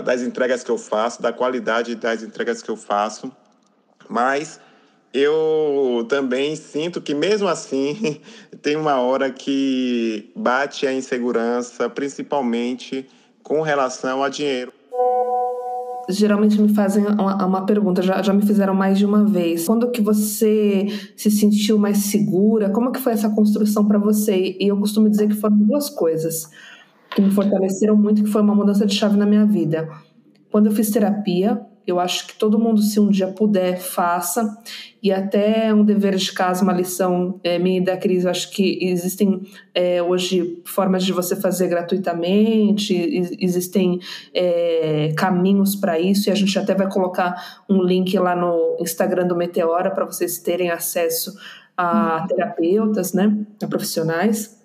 das 0.04 0.22
entregas 0.22 0.62
que 0.62 0.70
eu 0.70 0.78
faço, 0.78 1.20
da 1.20 1.32
qualidade 1.32 1.94
das 1.94 2.22
entregas 2.22 2.62
que 2.62 2.70
eu 2.70 2.76
faço. 2.76 3.32
Mas 4.08 4.60
eu 5.14 6.04
também 6.08 6.56
sinto 6.56 7.00
que 7.00 7.14
mesmo 7.14 7.46
assim 7.46 8.20
tem 8.60 8.76
uma 8.76 8.96
hora 8.96 9.30
que 9.30 10.32
bate 10.34 10.88
a 10.88 10.92
insegurança, 10.92 11.88
principalmente 11.88 13.06
com 13.40 13.62
relação 13.62 14.24
a 14.24 14.28
dinheiro. 14.28 14.72
Geralmente 16.10 16.60
me 16.60 16.74
fazem 16.74 17.06
uma, 17.06 17.46
uma 17.46 17.64
pergunta, 17.64 18.02
já, 18.02 18.20
já 18.20 18.32
me 18.32 18.44
fizeram 18.44 18.74
mais 18.74 18.98
de 18.98 19.06
uma 19.06 19.24
vez. 19.24 19.64
Quando 19.64 19.90
que 19.90 20.02
você 20.02 20.86
se 21.16 21.30
sentiu 21.30 21.78
mais 21.78 21.98
segura? 21.98 22.68
Como 22.70 22.90
que 22.90 22.98
foi 22.98 23.12
essa 23.12 23.30
construção 23.30 23.86
para 23.86 23.98
você? 23.98 24.56
E 24.60 24.68
eu 24.68 24.76
costumo 24.76 25.08
dizer 25.08 25.28
que 25.28 25.34
foram 25.34 25.56
duas 25.56 25.88
coisas 25.88 26.50
que 27.14 27.22
me 27.22 27.30
fortaleceram 27.30 27.96
muito, 27.96 28.24
que 28.24 28.28
foi 28.28 28.42
uma 28.42 28.54
mudança 28.54 28.84
de 28.84 28.94
chave 28.94 29.16
na 29.16 29.24
minha 29.24 29.46
vida. 29.46 29.88
Quando 30.50 30.66
eu 30.66 30.72
fiz 30.72 30.90
terapia, 30.90 31.64
eu 31.86 32.00
acho 32.00 32.26
que 32.26 32.34
todo 32.34 32.58
mundo, 32.58 32.80
se 32.80 32.98
um 32.98 33.08
dia 33.08 33.28
puder, 33.28 33.78
faça. 33.78 34.56
E 35.02 35.12
até 35.12 35.72
um 35.74 35.84
dever 35.84 36.16
de 36.16 36.32
casa, 36.32 36.62
uma 36.62 36.72
lição 36.72 37.38
é, 37.44 37.58
minha 37.58 37.78
e 37.78 37.84
da 37.84 37.96
Cris, 37.96 38.24
eu 38.24 38.30
acho 38.30 38.50
que 38.50 38.78
existem 38.80 39.42
é, 39.74 40.02
hoje 40.02 40.62
formas 40.64 41.04
de 41.04 41.12
você 41.12 41.36
fazer 41.36 41.68
gratuitamente, 41.68 42.94
existem 43.38 44.00
é, 44.32 45.12
caminhos 45.16 45.76
para 45.76 46.00
isso, 46.00 46.28
e 46.28 46.32
a 46.32 46.34
gente 46.34 46.58
até 46.58 46.74
vai 46.74 46.88
colocar 46.88 47.62
um 47.68 47.82
link 47.82 48.18
lá 48.18 48.34
no 48.34 48.78
Instagram 48.80 49.26
do 49.26 49.36
Meteora 49.36 49.90
para 49.90 50.06
vocês 50.06 50.38
terem 50.38 50.70
acesso 50.70 51.34
a 51.76 52.20
uhum. 52.20 52.26
terapeutas, 52.28 53.12
né, 53.12 53.36
a 53.62 53.66
profissionais. 53.66 54.58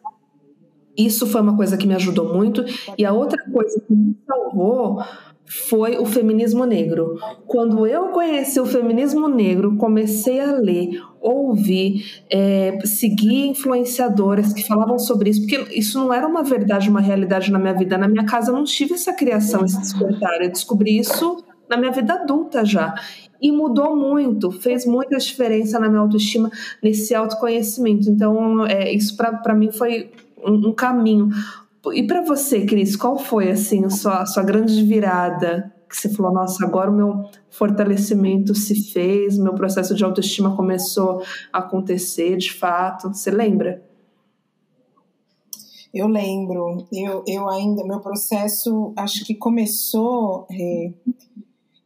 Isso 0.98 1.26
foi 1.28 1.40
uma 1.40 1.56
coisa 1.56 1.78
que 1.78 1.88
me 1.88 1.96
ajudou 1.96 2.34
muito. 2.34 2.64
E 2.98 3.06
a 3.06 3.14
outra 3.14 3.42
coisa 3.50 3.82
que 3.88 3.94
me 3.94 4.18
salvou 4.28 5.02
foi 5.50 5.98
o 5.98 6.06
feminismo 6.06 6.64
negro. 6.64 7.18
Quando 7.48 7.88
eu 7.88 8.10
conheci 8.10 8.60
o 8.60 8.68
feminismo 8.68 9.28
negro, 9.28 9.76
comecei 9.78 10.40
a 10.40 10.52
ler, 10.52 11.02
ouvir, 11.20 12.24
é, 12.30 12.78
seguir 12.86 13.48
influenciadoras 13.48 14.54
que 14.54 14.68
falavam 14.68 15.00
sobre 15.00 15.32
isso, 15.32 15.42
porque 15.42 15.78
isso 15.78 15.98
não 15.98 16.14
era 16.14 16.28
uma 16.28 16.44
verdade, 16.44 16.88
uma 16.88 17.02
realidade 17.02 17.52
na 17.52 17.58
minha 17.58 17.74
vida. 17.74 17.98
Na 17.98 18.08
minha 18.08 18.26
casa 18.26 18.52
eu 18.52 18.56
não 18.56 18.64
tive 18.64 18.94
essa 18.94 19.12
criação, 19.12 19.66
esse 19.66 19.80
despertar. 19.82 20.40
Eu 20.40 20.52
descobri 20.52 21.00
isso 21.00 21.44
na 21.68 21.78
minha 21.78 21.92
vida 21.92 22.14
adulta 22.14 22.64
já. 22.64 22.94
E 23.42 23.52
mudou 23.52 23.96
muito, 23.96 24.52
fez 24.52 24.86
muita 24.86 25.18
diferença 25.18 25.80
na 25.80 25.90
minha 25.90 26.02
autoestima, 26.02 26.52
nesse 26.84 27.16
autoconhecimento. 27.16 28.08
Então, 28.08 28.68
é, 28.68 28.92
isso 28.94 29.18
para 29.18 29.56
mim 29.56 29.72
foi 29.72 30.12
um, 30.46 30.70
um 30.70 30.74
caminho. 30.74 31.30
E 31.94 32.06
para 32.06 32.22
você, 32.22 32.66
Cris, 32.66 32.96
qual 32.96 33.18
foi 33.18 33.50
assim 33.50 33.86
a 33.86 33.90
sua, 33.90 34.22
a 34.22 34.26
sua 34.26 34.44
grande 34.44 34.84
virada? 34.84 35.74
Que 35.90 35.96
você 35.96 36.10
falou, 36.10 36.32
nossa, 36.32 36.64
agora 36.66 36.92
o 36.92 36.96
meu 36.96 37.30
fortalecimento 37.50 38.54
se 38.54 38.92
fez, 38.92 39.38
meu 39.38 39.56
processo 39.56 39.96
de 39.96 40.04
autoestima 40.04 40.56
começou 40.56 41.24
a 41.52 41.60
acontecer 41.60 42.38
de 42.38 42.54
fato. 42.54 43.08
Você 43.08 43.32
lembra? 43.32 43.84
Eu 45.94 46.08
lembro. 46.08 46.86
Eu, 46.92 47.24
eu 47.26 47.50
ainda, 47.50 47.84
meu 47.84 48.00
processo, 48.00 48.94
acho 48.96 49.26
que 49.26 49.34
começou. 49.34 50.46
É, 50.52 50.92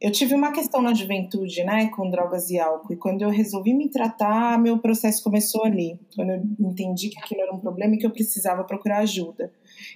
eu 0.00 0.12
tive 0.12 0.34
uma 0.34 0.52
questão 0.52 0.82
na 0.82 0.92
juventude, 0.92 1.64
né, 1.64 1.88
com 1.88 2.10
drogas 2.10 2.50
e 2.50 2.58
álcool, 2.58 2.92
e 2.92 2.96
quando 2.96 3.22
eu 3.22 3.30
resolvi 3.30 3.72
me 3.72 3.88
tratar, 3.88 4.60
meu 4.60 4.78
processo 4.78 5.24
começou 5.24 5.64
ali. 5.64 5.98
Quando 6.14 6.30
eu 6.30 6.42
entendi 6.60 7.08
que 7.08 7.18
aquilo 7.18 7.40
era 7.40 7.54
um 7.54 7.58
problema 7.58 7.94
e 7.94 7.98
que 7.98 8.06
eu 8.06 8.10
precisava 8.10 8.64
procurar 8.64 8.98
ajuda. 8.98 9.50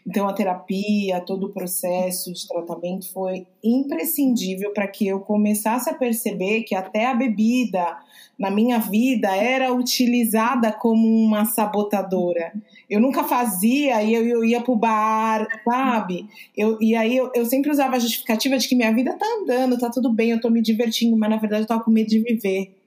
Então, 0.06 0.28
a 0.28 0.32
terapia, 0.32 1.20
todo 1.20 1.46
o 1.46 1.52
processo 1.52 2.32
de 2.32 2.46
tratamento 2.46 3.12
foi 3.12 3.46
imprescindível 3.62 4.72
para 4.72 4.88
que 4.88 5.06
eu 5.06 5.20
começasse 5.20 5.90
a 5.90 5.94
perceber 5.94 6.62
que 6.62 6.74
até 6.74 7.06
a 7.06 7.14
bebida 7.14 7.98
na 8.38 8.50
minha 8.50 8.78
vida 8.78 9.34
era 9.34 9.72
utilizada 9.72 10.72
como 10.72 11.06
uma 11.06 11.44
sabotadora. 11.44 12.52
Eu 12.88 13.00
nunca 13.00 13.24
fazia 13.24 14.02
e 14.02 14.14
eu, 14.14 14.24
eu 14.24 14.44
ia 14.44 14.60
pro 14.62 14.76
bar, 14.76 15.46
sabe? 15.64 16.26
Eu, 16.56 16.78
e 16.80 16.94
aí 16.94 17.16
eu, 17.16 17.30
eu 17.34 17.44
sempre 17.44 17.70
usava 17.70 17.96
a 17.96 17.98
justificativa 17.98 18.56
de 18.56 18.68
que 18.68 18.76
minha 18.76 18.94
vida 18.94 19.12
tá 19.14 19.26
andando, 19.42 19.78
tá 19.78 19.90
tudo 19.90 20.12
bem, 20.12 20.30
eu 20.30 20.40
tô 20.40 20.48
me 20.48 20.62
divertindo, 20.62 21.16
mas 21.16 21.28
na 21.28 21.36
verdade 21.36 21.62
eu 21.62 21.66
tava 21.66 21.82
com 21.82 21.90
medo 21.90 22.08
de 22.08 22.20
viver. 22.20 22.77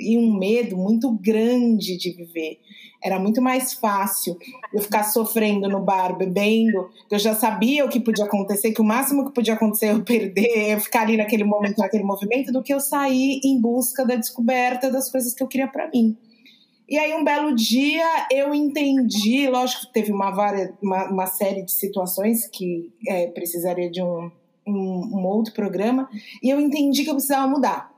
E 0.00 0.16
um 0.16 0.32
medo 0.38 0.76
muito 0.76 1.10
grande 1.12 1.96
de 1.96 2.10
viver. 2.10 2.58
Era 3.02 3.18
muito 3.18 3.40
mais 3.40 3.72
fácil 3.72 4.36
eu 4.74 4.80
ficar 4.80 5.04
sofrendo 5.04 5.68
no 5.68 5.80
bar, 5.80 6.16
bebendo. 6.16 6.90
Eu 7.10 7.18
já 7.18 7.34
sabia 7.34 7.84
o 7.84 7.88
que 7.88 7.98
podia 7.98 8.24
acontecer, 8.24 8.72
que 8.72 8.80
o 8.80 8.84
máximo 8.84 9.24
que 9.26 9.34
podia 9.34 9.54
acontecer 9.54 9.86
é 9.86 9.92
eu 9.92 10.02
perder, 10.02 10.72
eu 10.72 10.80
ficar 10.80 11.02
ali 11.02 11.16
naquele 11.16 11.44
momento, 11.44 11.78
naquele 11.78 12.04
movimento, 12.04 12.52
do 12.52 12.62
que 12.62 12.74
eu 12.74 12.80
sair 12.80 13.40
em 13.44 13.60
busca 13.60 14.04
da 14.04 14.16
descoberta 14.16 14.90
das 14.90 15.10
coisas 15.10 15.32
que 15.32 15.42
eu 15.42 15.48
queria 15.48 15.68
para 15.68 15.88
mim. 15.90 16.16
E 16.90 16.98
aí, 16.98 17.14
um 17.14 17.22
belo 17.22 17.54
dia, 17.54 18.26
eu 18.32 18.52
entendi, 18.52 19.48
lógico 19.48 19.86
que 19.86 19.92
teve 19.92 20.10
uma, 20.12 20.28
uma, 20.82 21.04
uma 21.08 21.26
série 21.26 21.62
de 21.62 21.70
situações 21.70 22.48
que 22.48 22.92
é, 23.06 23.28
precisaria 23.28 23.88
de 23.88 24.02
um, 24.02 24.28
um, 24.66 25.18
um 25.18 25.26
outro 25.26 25.54
programa, 25.54 26.10
e 26.42 26.50
eu 26.50 26.60
entendi 26.60 27.04
que 27.04 27.10
eu 27.10 27.14
precisava 27.14 27.46
mudar. 27.46 27.90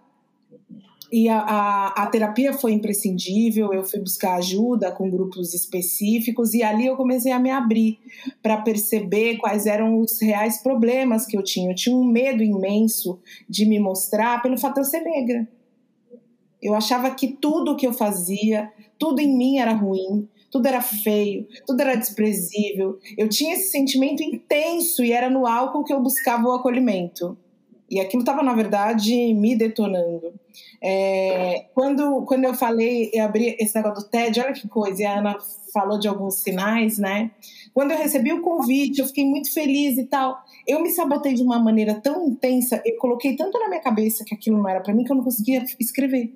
E 1.13 1.29
a, 1.29 1.41
a, 1.41 1.87
a, 2.05 2.07
terapia 2.07 2.55
foi 2.55 2.73
imprescindível, 2.73 3.71
eu 3.75 3.85
fui 3.85 4.01
buscar 4.01 4.37
ajuda 4.37 4.91
com 4.91 5.11
grupos 5.11 5.53
específicos 5.53 6.55
e 6.55 6.63
ali 6.63 6.87
eu 6.87 6.97
comecei 6.97 7.31
a 7.31 7.39
me 7.39 7.51
abrir 7.51 8.01
para 8.43 8.63
perceber 8.63 9.37
quais 9.37 9.67
eram 9.67 9.99
os 9.99 10.19
reais 10.23 10.63
problemas 10.63 11.27
que 11.27 11.37
eu 11.37 11.43
tinha. 11.43 11.71
Eu 11.71 11.75
tinha 11.75 11.95
um 11.95 12.03
medo 12.03 12.43
imenso 12.43 13.21
de 13.47 13.67
me 13.67 13.79
mostrar 13.79 14.41
pelo 14.41 14.57
fato 14.57 14.77
de 14.77 14.81
eu 14.81 14.85
ser 14.85 15.01
negra. 15.01 15.47
Eu 16.63 16.75
achava 16.75 17.11
que 17.11 17.29
tudo 17.29 17.77
que 17.77 17.87
eu 17.87 17.93
fazia, 17.93 18.73
tudo 18.99 19.21
em 19.21 19.37
mim 19.37 19.59
era 19.59 19.75
ruim, 19.75 20.27
tudo 20.51 20.67
era 20.67 20.81
feio, 20.81 21.47
tudo 21.67 21.83
era 21.83 21.95
desprezível. 21.95 22.99
Eu 23.19 23.29
tinha 23.29 23.53
esse 23.53 23.71
sentimento 23.71 24.23
intenso 24.23 25.05
e 25.05 25.13
era 25.13 25.29
no 25.29 25.47
álcool 25.47 25.85
que 25.85 25.93
eu 25.93 26.01
buscava 26.01 26.49
o 26.49 26.53
acolhimento. 26.53 27.37
E 27.93 28.01
aquilo 28.01 28.23
estava, 28.23 28.43
na 28.43 28.55
verdade, 28.55 29.35
me 29.35 29.55
detonando. 29.55 30.33
É, 30.83 31.67
quando, 31.75 32.25
quando 32.25 32.45
eu 32.45 32.55
falei, 32.55 33.11
eu 33.13 33.23
abri 33.23 33.55
esse 33.61 33.75
negócio 33.75 34.03
do 34.03 34.09
TED, 34.09 34.41
olha 34.41 34.55
que 34.55 34.67
coisa, 34.67 35.03
e 35.03 35.05
a 35.05 35.19
Ana 35.19 35.37
falou 35.75 35.99
de 35.99 36.09
alguns 36.09 36.37
sinais, 36.37 36.97
né? 36.97 37.31
Quando 37.75 37.91
eu 37.91 37.99
recebi 37.99 38.33
o 38.33 38.41
convite, 38.41 39.01
eu 39.01 39.07
fiquei 39.07 39.27
muito 39.27 39.53
feliz 39.53 39.99
e 39.99 40.05
tal. 40.05 40.43
Eu 40.67 40.83
me 40.83 40.89
sabotei 40.89 41.35
de 41.35 41.43
uma 41.43 41.59
maneira 41.59 41.95
tão 41.97 42.27
intensa, 42.29 42.81
eu 42.83 42.97
coloquei 42.97 43.37
tanto 43.37 43.59
na 43.59 43.69
minha 43.69 43.83
cabeça 43.83 44.25
que 44.25 44.35
aquilo 44.35 44.57
não 44.57 44.71
era 44.71 44.81
para 44.81 44.95
mim 44.95 45.05
que 45.05 45.13
eu 45.13 45.17
não 45.17 45.25
conseguia 45.25 45.63
escrever. 45.79 46.33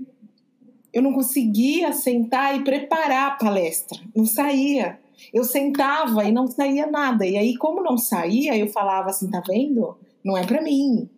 Eu 0.92 1.00
não 1.00 1.14
conseguia 1.14 1.90
sentar 1.94 2.54
e 2.54 2.64
preparar 2.64 3.28
a 3.28 3.36
palestra, 3.36 3.98
não 4.14 4.26
saía. 4.26 4.98
Eu 5.32 5.42
sentava 5.42 6.22
e 6.22 6.32
não 6.32 6.46
saía 6.48 6.86
nada. 6.86 7.24
E 7.24 7.38
aí, 7.38 7.56
como 7.56 7.82
não 7.82 7.96
saía, 7.96 8.54
eu 8.58 8.68
falava 8.68 9.08
assim: 9.08 9.30
tá 9.30 9.42
vendo? 9.46 9.96
Não 10.22 10.36
é 10.36 10.44
para 10.44 10.60
mim 10.60 11.08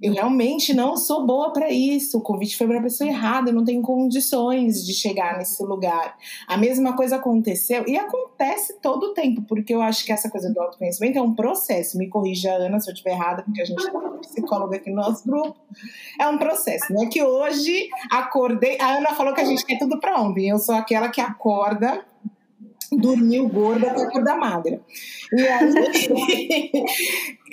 eu 0.00 0.12
realmente 0.12 0.72
não 0.72 0.96
sou 0.96 1.26
boa 1.26 1.52
para 1.52 1.70
isso. 1.70 2.18
O 2.18 2.20
convite 2.20 2.56
foi 2.56 2.66
para 2.66 2.78
a 2.78 2.82
pessoa 2.82 3.08
errada, 3.08 3.50
eu 3.50 3.54
não 3.54 3.64
tenho 3.64 3.82
condições 3.82 4.86
de 4.86 4.92
chegar 4.94 5.38
nesse 5.38 5.62
lugar. 5.62 6.16
A 6.46 6.56
mesma 6.56 6.94
coisa 6.94 7.16
aconteceu 7.16 7.84
e 7.86 7.98
acontece 7.98 8.78
todo 8.80 9.06
o 9.06 9.14
tempo, 9.14 9.42
porque 9.42 9.74
eu 9.74 9.82
acho 9.82 10.04
que 10.04 10.12
essa 10.12 10.30
coisa 10.30 10.52
do 10.52 10.60
autoconhecimento 10.60 11.18
é 11.18 11.22
um 11.22 11.34
processo. 11.34 11.98
Me 11.98 12.08
corrija, 12.08 12.52
Ana, 12.52 12.78
se 12.78 12.88
eu 12.88 12.92
estiver 12.94 13.12
errada, 13.12 13.42
porque 13.42 13.60
a 13.60 13.64
gente 13.64 13.82
tem 13.82 13.92
uma 13.92 14.18
psicóloga 14.18 14.76
aqui 14.76 14.90
no 14.90 14.96
nosso 14.96 15.26
grupo. 15.26 15.56
É 16.18 16.28
um 16.28 16.38
processo, 16.38 16.92
não 16.92 17.02
é 17.02 17.06
que 17.06 17.22
hoje 17.22 17.88
acordei. 18.10 18.78
A 18.80 18.98
Ana 18.98 19.14
falou 19.14 19.34
que 19.34 19.40
a 19.40 19.44
gente 19.44 19.64
quer 19.64 19.78
tudo 19.78 19.98
para 19.98 20.20
ontem. 20.20 20.48
Eu 20.48 20.58
sou 20.58 20.74
aquela 20.74 21.08
que 21.08 21.20
acorda 21.20 22.04
dormiu 22.96 23.48
gorda 23.48 23.90
com 23.90 24.00
a 24.00 24.10
cor 24.10 24.24
da 24.24 24.36
magra. 24.36 24.80
E 25.32 25.42
aí 25.42 26.70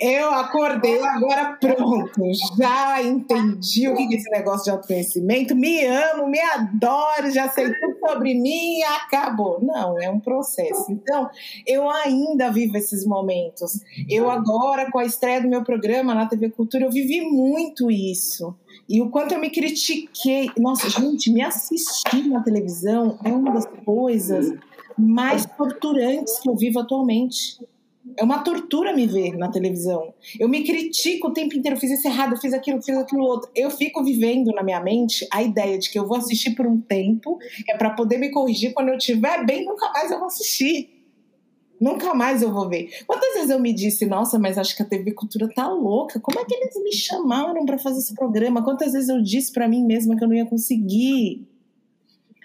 eu 0.00 0.30
acordei, 0.30 0.98
agora 1.02 1.56
pronto, 1.60 2.22
já 2.58 3.02
entendi 3.02 3.88
o 3.88 3.94
que 3.94 4.14
é 4.14 4.16
esse 4.16 4.30
negócio 4.30 4.64
de 4.64 4.70
autoconhecimento, 4.70 5.54
me 5.54 5.84
amo, 5.84 6.28
me 6.28 6.40
adoro, 6.40 7.30
já 7.30 7.48
sei 7.48 7.72
tudo 7.72 7.98
sobre 7.98 8.34
mim 8.34 8.78
e 8.78 8.84
acabou. 8.84 9.62
Não, 9.62 10.00
é 10.00 10.08
um 10.08 10.20
processo. 10.20 10.90
Então, 10.90 11.28
eu 11.66 11.88
ainda 11.90 12.50
vivo 12.50 12.76
esses 12.76 13.04
momentos. 13.04 13.80
Eu 14.08 14.30
agora, 14.30 14.90
com 14.90 14.98
a 14.98 15.04
estreia 15.04 15.40
do 15.40 15.48
meu 15.48 15.62
programa 15.62 16.14
na 16.14 16.26
TV 16.26 16.50
Cultura, 16.50 16.84
eu 16.84 16.90
vivi 16.90 17.20
muito 17.20 17.90
isso. 17.90 18.54
E 18.88 19.02
o 19.02 19.10
quanto 19.10 19.32
eu 19.32 19.40
me 19.40 19.50
critiquei. 19.50 20.50
Nossa, 20.58 20.88
gente, 20.88 21.32
me 21.32 21.42
assistir 21.42 22.28
na 22.28 22.42
televisão 22.42 23.18
é 23.24 23.28
uma 23.28 23.52
das 23.52 23.66
coisas 23.84 24.54
mais 24.98 25.44
torturantes 25.44 26.38
que 26.40 26.48
eu 26.48 26.56
vivo 26.56 26.78
atualmente. 26.78 27.58
É 28.16 28.22
uma 28.22 28.38
tortura 28.38 28.94
me 28.94 29.06
ver 29.06 29.36
na 29.36 29.50
televisão. 29.50 30.14
Eu 30.38 30.48
me 30.48 30.64
critico 30.64 31.28
o 31.28 31.32
tempo 31.32 31.56
inteiro, 31.56 31.76
fiz 31.76 31.90
isso 31.90 32.06
errado, 32.06 32.36
fiz 32.40 32.54
aquilo, 32.54 32.80
fiz 32.80 32.96
aquilo 32.96 33.24
outro. 33.24 33.50
Eu 33.54 33.70
fico 33.70 34.04
vivendo 34.04 34.52
na 34.52 34.62
minha 34.62 34.80
mente 34.80 35.26
a 35.32 35.42
ideia 35.42 35.76
de 35.78 35.90
que 35.90 35.98
eu 35.98 36.06
vou 36.06 36.16
assistir 36.16 36.52
por 36.52 36.66
um 36.66 36.80
tempo, 36.80 37.38
é 37.68 37.76
para 37.76 37.90
poder 37.90 38.18
me 38.18 38.30
corrigir 38.30 38.72
quando 38.72 38.90
eu 38.90 38.96
estiver 38.96 39.44
bem, 39.44 39.64
nunca 39.64 39.90
mais 39.92 40.10
eu 40.10 40.18
vou 40.18 40.28
assistir. 40.28 40.96
Nunca 41.80 42.14
mais 42.14 42.42
eu 42.42 42.52
vou 42.52 42.68
ver. 42.68 42.88
Quantas 43.06 43.34
vezes 43.34 43.50
eu 43.50 43.60
me 43.60 43.72
disse, 43.72 44.06
nossa, 44.06 44.38
mas 44.38 44.56
acho 44.56 44.74
que 44.74 44.82
a 44.82 44.86
TV 44.86 45.12
Cultura 45.12 45.48
tá 45.48 45.68
louca. 45.68 46.18
Como 46.20 46.38
é 46.38 46.44
que 46.44 46.54
eles 46.54 46.74
me 46.82 46.92
chamaram 46.92 47.66
para 47.66 47.76
fazer 47.76 47.98
esse 47.98 48.14
programa? 48.14 48.64
Quantas 48.64 48.92
vezes 48.92 49.08
eu 49.08 49.20
disse 49.20 49.52
para 49.52 49.68
mim 49.68 49.84
mesma 49.84 50.16
que 50.16 50.24
eu 50.24 50.28
não 50.28 50.34
ia 50.34 50.46
conseguir? 50.46 51.46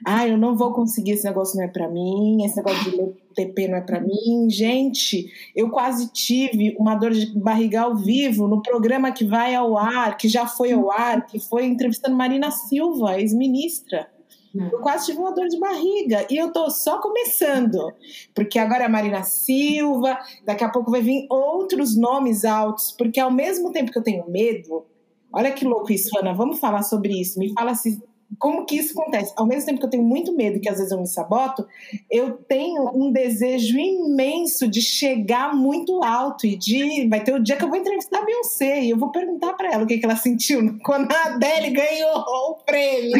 Ah, 0.05 0.27
eu 0.27 0.37
não 0.37 0.55
vou 0.55 0.73
conseguir, 0.73 1.11
esse 1.11 1.25
negócio 1.25 1.57
não 1.57 1.65
é 1.65 1.67
para 1.67 1.87
mim, 1.87 2.43
esse 2.43 2.57
negócio 2.57 2.89
de 2.89 2.97
ler 2.97 3.13
TP 3.35 3.67
não 3.67 3.77
é 3.77 3.81
para 3.81 3.99
mim. 3.99 4.49
Gente, 4.49 5.31
eu 5.55 5.69
quase 5.69 6.11
tive 6.11 6.75
uma 6.79 6.95
dor 6.95 7.11
de 7.11 7.37
barriga 7.39 7.81
ao 7.81 7.95
vivo 7.95 8.47
no 8.47 8.61
programa 8.61 9.11
que 9.11 9.25
vai 9.25 9.53
ao 9.53 9.77
ar, 9.77 10.17
que 10.17 10.27
já 10.27 10.47
foi 10.47 10.71
ao 10.71 10.91
ar, 10.91 11.25
que 11.25 11.39
foi 11.39 11.65
entrevistando 11.65 12.15
Marina 12.15 12.51
Silva, 12.51 13.19
ex-ministra. 13.19 14.09
Eu 14.53 14.79
quase 14.79 15.05
tive 15.05 15.19
uma 15.19 15.33
dor 15.33 15.47
de 15.47 15.57
barriga 15.57 16.27
e 16.29 16.35
eu 16.35 16.51
tô 16.51 16.69
só 16.69 16.99
começando, 16.99 17.93
porque 18.35 18.59
agora 18.59 18.83
é 18.83 18.85
a 18.85 18.89
Marina 18.89 19.23
Silva, 19.23 20.19
daqui 20.45 20.63
a 20.63 20.69
pouco 20.69 20.91
vai 20.91 21.01
vir 21.01 21.25
outros 21.29 21.95
nomes 21.95 22.43
altos, 22.43 22.91
porque 22.91 23.19
ao 23.19 23.31
mesmo 23.31 23.71
tempo 23.71 23.91
que 23.91 23.97
eu 23.97 24.03
tenho 24.03 24.29
medo, 24.29 24.85
olha 25.31 25.53
que 25.53 25.63
louco 25.63 25.93
isso, 25.93 26.17
Ana, 26.19 26.33
vamos 26.33 26.59
falar 26.59 26.83
sobre 26.83 27.19
isso. 27.19 27.39
Me 27.39 27.53
fala 27.53 27.73
se 27.75 28.03
como 28.39 28.65
que 28.65 28.75
isso 28.75 28.99
acontece? 28.99 29.33
Ao 29.35 29.45
mesmo 29.45 29.65
tempo 29.65 29.79
que 29.79 29.85
eu 29.85 29.89
tenho 29.89 30.03
muito 30.03 30.35
medo, 30.35 30.59
que 30.59 30.69
às 30.69 30.77
vezes 30.77 30.91
eu 30.91 30.99
me 30.99 31.07
saboto, 31.07 31.65
eu 32.09 32.33
tenho 32.33 32.89
um 32.93 33.11
desejo 33.11 33.77
imenso 33.77 34.67
de 34.67 34.81
chegar 34.81 35.55
muito 35.55 36.03
alto 36.03 36.45
e 36.45 36.55
de 36.55 37.07
vai 37.07 37.23
ter 37.23 37.33
o 37.33 37.43
dia 37.43 37.57
que 37.57 37.63
eu 37.63 37.69
vou 37.69 37.77
entrevistar 37.77 38.19
a 38.19 38.25
Beyoncé 38.25 38.83
e 38.83 38.89
eu 38.91 38.97
vou 38.97 39.11
perguntar 39.11 39.53
para 39.53 39.71
ela 39.71 39.83
o 39.83 39.87
que, 39.87 39.97
que 39.97 40.05
ela 40.05 40.15
sentiu 40.15 40.77
quando 40.83 41.11
a 41.11 41.25
Adele 41.33 41.71
ganhou 41.71 42.19
o 42.19 42.55
prêmio. 42.65 43.15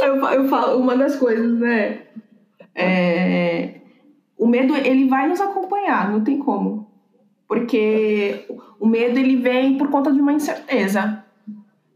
É 0.00 0.08
eu, 0.08 0.16
eu 0.16 0.48
falo 0.48 0.80
uma 0.80 0.96
das 0.96 1.16
coisas, 1.16 1.58
né? 1.58 2.02
É, 2.74 3.80
o 4.36 4.46
medo 4.46 4.76
ele 4.76 5.08
vai 5.08 5.28
nos 5.28 5.40
acompanhar, 5.40 6.10
não 6.10 6.22
tem 6.22 6.38
como 6.38 6.83
porque 7.54 8.46
o 8.80 8.86
medo 8.86 9.16
ele 9.16 9.36
vem 9.36 9.78
por 9.78 9.88
conta 9.88 10.12
de 10.12 10.20
uma 10.20 10.32
incerteza. 10.32 11.24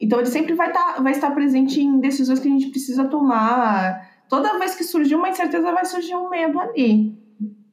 Então 0.01 0.21
ele 0.21 0.29
sempre 0.29 0.55
vai, 0.55 0.73
tá, 0.73 0.99
vai 1.01 1.11
estar 1.11 1.33
presente 1.33 1.81
em 1.81 1.99
decisões 1.99 2.39
que 2.39 2.47
a 2.47 2.51
gente 2.51 2.69
precisa 2.69 3.07
tomar. 3.07 4.09
Toda 4.29 4.57
vez 4.61 4.77
que 4.77 4.85
surgir 4.85 5.17
uma 5.17 5.29
incerteza 5.29 5.73
vai 5.73 5.85
surgir 5.85 6.15
um 6.15 6.31
medo 6.31 6.61
ali, 6.61 7.13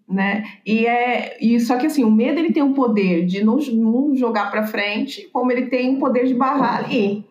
né? 0.10 0.44
E 0.66 0.88
é 0.88 1.38
e 1.40 1.60
só 1.60 1.78
que 1.78 1.86
assim 1.86 2.04
o 2.04 2.10
medo 2.10 2.40
ele 2.40 2.52
tem 2.52 2.64
o 2.64 2.74
poder 2.74 3.28
de 3.28 3.44
não 3.44 3.60
jogar 4.16 4.50
para 4.50 4.66
frente, 4.66 5.30
como 5.32 5.52
ele 5.52 5.68
tem 5.68 5.96
o 5.96 6.00
poder 6.00 6.26
de 6.26 6.34
barrar 6.34 6.86
ali. 6.86 7.24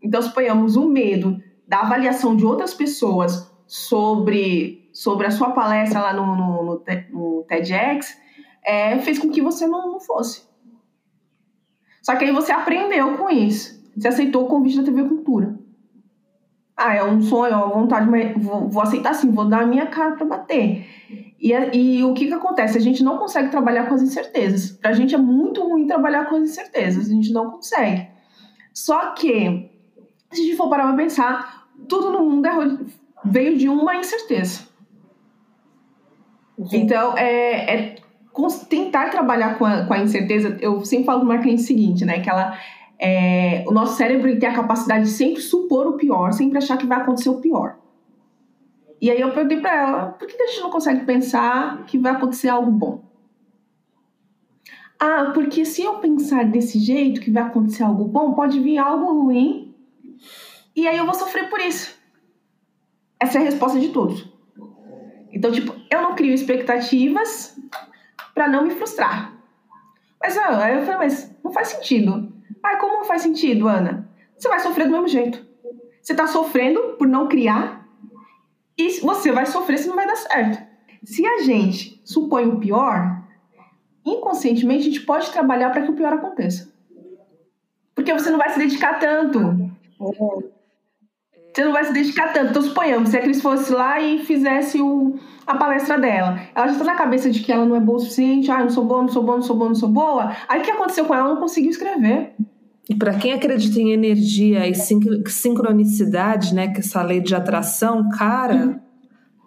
Então 0.00 0.22
suponhamos 0.22 0.76
o 0.76 0.88
medo 0.88 1.42
da 1.66 1.80
avaliação 1.80 2.36
de 2.36 2.46
outras 2.46 2.72
pessoas 2.72 3.50
sobre 3.66 4.88
sobre 4.92 5.26
a 5.26 5.30
sua 5.32 5.50
palestra 5.50 6.00
lá 6.00 6.12
no, 6.12 6.36
no, 6.36 6.62
no, 6.64 6.84
no 7.12 7.44
TEDx 7.48 8.16
é, 8.64 8.98
fez 8.98 9.18
com 9.18 9.30
que 9.30 9.40
você 9.40 9.66
não, 9.66 9.92
não 9.92 10.00
fosse. 10.00 10.42
Só 12.02 12.16
que 12.16 12.24
aí 12.24 12.32
você 12.32 12.52
aprendeu 12.52 13.16
com 13.16 13.30
isso. 13.30 13.80
Você 13.96 14.08
aceitou 14.08 14.44
o 14.44 14.48
convite 14.48 14.78
da 14.78 14.84
TV 14.84 15.04
Cultura. 15.04 15.58
Ah, 16.76 16.94
é 16.94 17.04
um 17.04 17.20
sonho, 17.20 17.52
é 17.52 17.56
uma 17.56 17.68
vontade, 17.68 18.08
mas 18.08 18.42
vou, 18.42 18.68
vou 18.68 18.82
aceitar 18.82 19.12
sim, 19.14 19.30
vou 19.30 19.44
dar 19.44 19.62
a 19.62 19.66
minha 19.66 19.86
cara 19.86 20.16
para 20.16 20.24
bater. 20.24 20.86
E, 21.38 21.52
e 21.52 22.04
o 22.04 22.14
que, 22.14 22.26
que 22.26 22.32
acontece? 22.32 22.78
A 22.78 22.80
gente 22.80 23.02
não 23.02 23.18
consegue 23.18 23.50
trabalhar 23.50 23.86
com 23.86 23.94
as 23.94 24.02
incertezas. 24.02 24.72
Pra 24.72 24.92
gente 24.92 25.14
é 25.14 25.18
muito 25.18 25.62
ruim 25.62 25.86
trabalhar 25.86 26.26
com 26.26 26.36
as 26.36 26.44
incertezas, 26.44 27.10
a 27.10 27.12
gente 27.12 27.32
não 27.32 27.50
consegue. 27.50 28.08
Só 28.72 29.12
que, 29.12 29.70
se 30.32 30.40
a 30.40 30.44
gente 30.44 30.56
for 30.56 30.70
parar 30.70 30.86
pra 30.86 30.96
pensar, 30.96 31.68
tudo 31.86 32.10
no 32.10 32.24
mundo 32.24 32.46
é, 32.46 32.78
veio 33.24 33.58
de 33.58 33.68
uma 33.68 33.96
incerteza. 33.96 34.68
Então, 36.72 37.16
é, 37.16 37.74
é 37.74 37.96
tentar 38.68 39.10
trabalhar 39.10 39.58
com 39.58 39.64
a, 39.64 39.84
com 39.84 39.92
a 39.92 39.98
incerteza, 39.98 40.56
eu 40.60 40.84
sempre 40.84 41.06
falo 41.06 41.20
para 41.20 41.34
uma 41.34 41.38
cliente 41.38 41.62
o 41.62 41.66
seguinte, 41.66 42.04
né? 42.04 42.20
Que 42.20 42.30
ela, 42.30 42.58
é, 42.98 43.64
o 43.66 43.72
nosso 43.72 43.96
cérebro 43.96 44.38
tem 44.38 44.48
a 44.48 44.54
capacidade 44.54 45.04
de 45.04 45.10
sempre 45.10 45.42
supor 45.42 45.86
o 45.86 45.92
pior, 45.94 46.32
sempre 46.32 46.58
achar 46.58 46.76
que 46.76 46.86
vai 46.86 47.00
acontecer 47.00 47.28
o 47.28 47.40
pior. 47.40 47.76
E 49.00 49.10
aí 49.10 49.20
eu 49.20 49.32
perguntei 49.32 49.60
para 49.60 49.74
ela, 49.74 50.06
por 50.06 50.28
que 50.28 50.40
a 50.40 50.46
gente 50.46 50.60
não 50.60 50.70
consegue 50.70 51.04
pensar 51.04 51.84
que 51.86 51.98
vai 51.98 52.12
acontecer 52.12 52.48
algo 52.48 52.70
bom? 52.70 53.02
Ah, 54.98 55.30
porque 55.32 55.64
se 55.64 55.82
eu 55.82 55.94
pensar 55.94 56.44
desse 56.44 56.78
jeito, 56.78 57.22
que 57.22 57.30
vai 57.30 57.42
acontecer 57.42 57.82
algo 57.82 58.04
bom, 58.04 58.34
pode 58.34 58.60
vir 58.60 58.76
algo 58.76 59.22
ruim, 59.22 59.74
e 60.76 60.86
aí 60.86 60.98
eu 60.98 61.06
vou 61.06 61.14
sofrer 61.14 61.48
por 61.48 61.58
isso. 61.60 61.98
Essa 63.18 63.38
é 63.38 63.40
a 63.40 63.44
resposta 63.44 63.80
de 63.80 63.88
todos. 63.88 64.28
Então, 65.32 65.50
tipo, 65.50 65.74
eu 65.90 66.02
não 66.02 66.14
crio 66.14 66.34
expectativas 66.34 67.58
para 68.40 68.48
não 68.48 68.64
me 68.64 68.70
frustrar. 68.70 69.34
Mas 70.18 70.34
ah, 70.38 70.70
eu 70.70 70.80
falei, 70.86 70.96
mas 70.96 71.30
não 71.44 71.52
faz 71.52 71.68
sentido. 71.68 72.32
Ah, 72.62 72.76
como 72.76 72.96
não 72.96 73.04
faz 73.04 73.20
sentido, 73.20 73.68
Ana? 73.68 74.08
Você 74.34 74.48
vai 74.48 74.60
sofrer 74.60 74.86
do 74.86 74.92
mesmo 74.92 75.08
jeito. 75.08 75.46
Você 76.00 76.14
está 76.14 76.26
sofrendo 76.26 76.96
por 76.96 77.06
não 77.06 77.28
criar 77.28 77.86
e 78.78 78.98
você 79.00 79.30
vai 79.30 79.44
sofrer 79.44 79.76
se 79.76 79.88
não 79.88 79.94
vai 79.94 80.06
dar 80.06 80.16
certo. 80.16 80.66
Se 81.04 81.26
a 81.26 81.40
gente 81.40 82.00
supõe 82.02 82.48
o 82.48 82.58
pior, 82.58 83.22
inconscientemente 84.06 84.88
a 84.88 84.90
gente 84.90 85.02
pode 85.02 85.30
trabalhar 85.30 85.68
para 85.68 85.82
que 85.82 85.90
o 85.90 85.94
pior 85.94 86.14
aconteça. 86.14 86.72
Porque 87.94 88.10
você 88.10 88.30
não 88.30 88.38
vai 88.38 88.48
se 88.48 88.58
dedicar 88.58 88.98
tanto. 88.98 89.70
Você 91.52 91.64
não 91.64 91.72
vai 91.72 91.84
se 91.84 91.92
dedicar 91.92 92.32
tanto. 92.32 92.50
Então, 92.50 92.62
suponhamos, 92.62 93.10
se 93.10 93.16
a 93.16 93.22
Cris 93.22 93.42
fosse 93.42 93.72
lá 93.72 94.00
e 94.00 94.20
fizesse 94.20 94.80
o, 94.80 95.16
a 95.46 95.56
palestra 95.56 95.98
dela. 95.98 96.38
Ela 96.54 96.66
já 96.66 96.72
está 96.72 96.84
na 96.84 96.94
cabeça 96.94 97.30
de 97.30 97.40
que 97.40 97.50
ela 97.50 97.66
não 97.66 97.76
é 97.76 97.80
boa 97.80 97.98
o 97.98 98.00
suficiente, 98.00 98.50
ah, 98.50 98.60
não 98.60 98.70
sou 98.70 98.84
boa, 98.84 99.02
não 99.02 99.08
sou 99.08 99.22
boa, 99.22 99.36
não 99.36 99.42
sou 99.42 99.56
boa, 99.56 99.68
não 99.68 99.74
sou 99.74 99.88
boa. 99.88 100.36
Aí 100.48 100.60
o 100.60 100.62
que 100.62 100.70
aconteceu 100.70 101.04
com 101.04 101.14
ela? 101.14 101.24
Ela 101.24 101.34
não 101.34 101.40
conseguiu 101.40 101.70
escrever. 101.70 102.34
E 102.88 102.94
para 102.94 103.14
quem 103.14 103.32
acredita 103.32 103.80
em 103.80 103.92
energia 103.92 104.66
e 104.66 104.74
sincronicidade, 104.74 106.54
né, 106.54 106.68
que 106.68 106.80
essa 106.80 107.02
lei 107.02 107.20
de 107.20 107.34
atração, 107.34 108.08
cara. 108.10 108.58
Sim. 108.58 108.80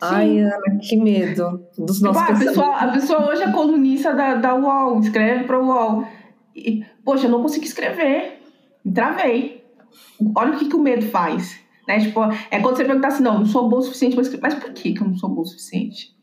Ai, 0.01 0.39
Ana, 0.39 0.79
que 0.81 0.97
medo 0.97 1.65
dos 1.77 2.01
nossos 2.01 2.21
tipo, 2.21 2.33
a, 2.33 2.37
pessoa, 2.37 2.75
a 2.75 2.87
pessoa 2.89 3.29
hoje 3.29 3.43
é 3.43 3.51
colunista 3.51 4.13
da, 4.13 4.35
da 4.35 4.53
UOL, 4.53 4.99
escreve 4.99 5.45
para 5.45 5.57
o 5.57 5.67
UOL. 5.67 6.05
E, 6.53 6.83
poxa, 7.05 7.27
eu 7.27 7.31
não 7.31 7.41
consegui 7.41 7.65
escrever. 7.65 8.41
Me 8.83 8.91
travei. 8.91 9.63
Olha 10.35 10.53
o 10.53 10.59
que, 10.59 10.67
que 10.67 10.75
o 10.75 10.79
medo 10.79 11.05
faz 11.05 11.62
né? 11.87 11.99
Tipo, 11.99 12.21
é 12.49 12.59
quando 12.59 12.77
você 12.77 12.85
perguntar 12.85 13.09
assim, 13.09 13.23
não, 13.23 13.39
não 13.39 13.45
sou 13.45 13.69
boa 13.69 13.81
o 13.81 13.85
suficiente, 13.85 14.15
mas, 14.15 14.39
mas 14.39 14.53
por 14.55 14.71
que, 14.71 14.93
que 14.93 15.01
eu 15.01 15.07
não 15.07 15.15
sou 15.15 15.29
boa 15.29 15.41
o 15.41 15.45
suficiente? 15.45 16.13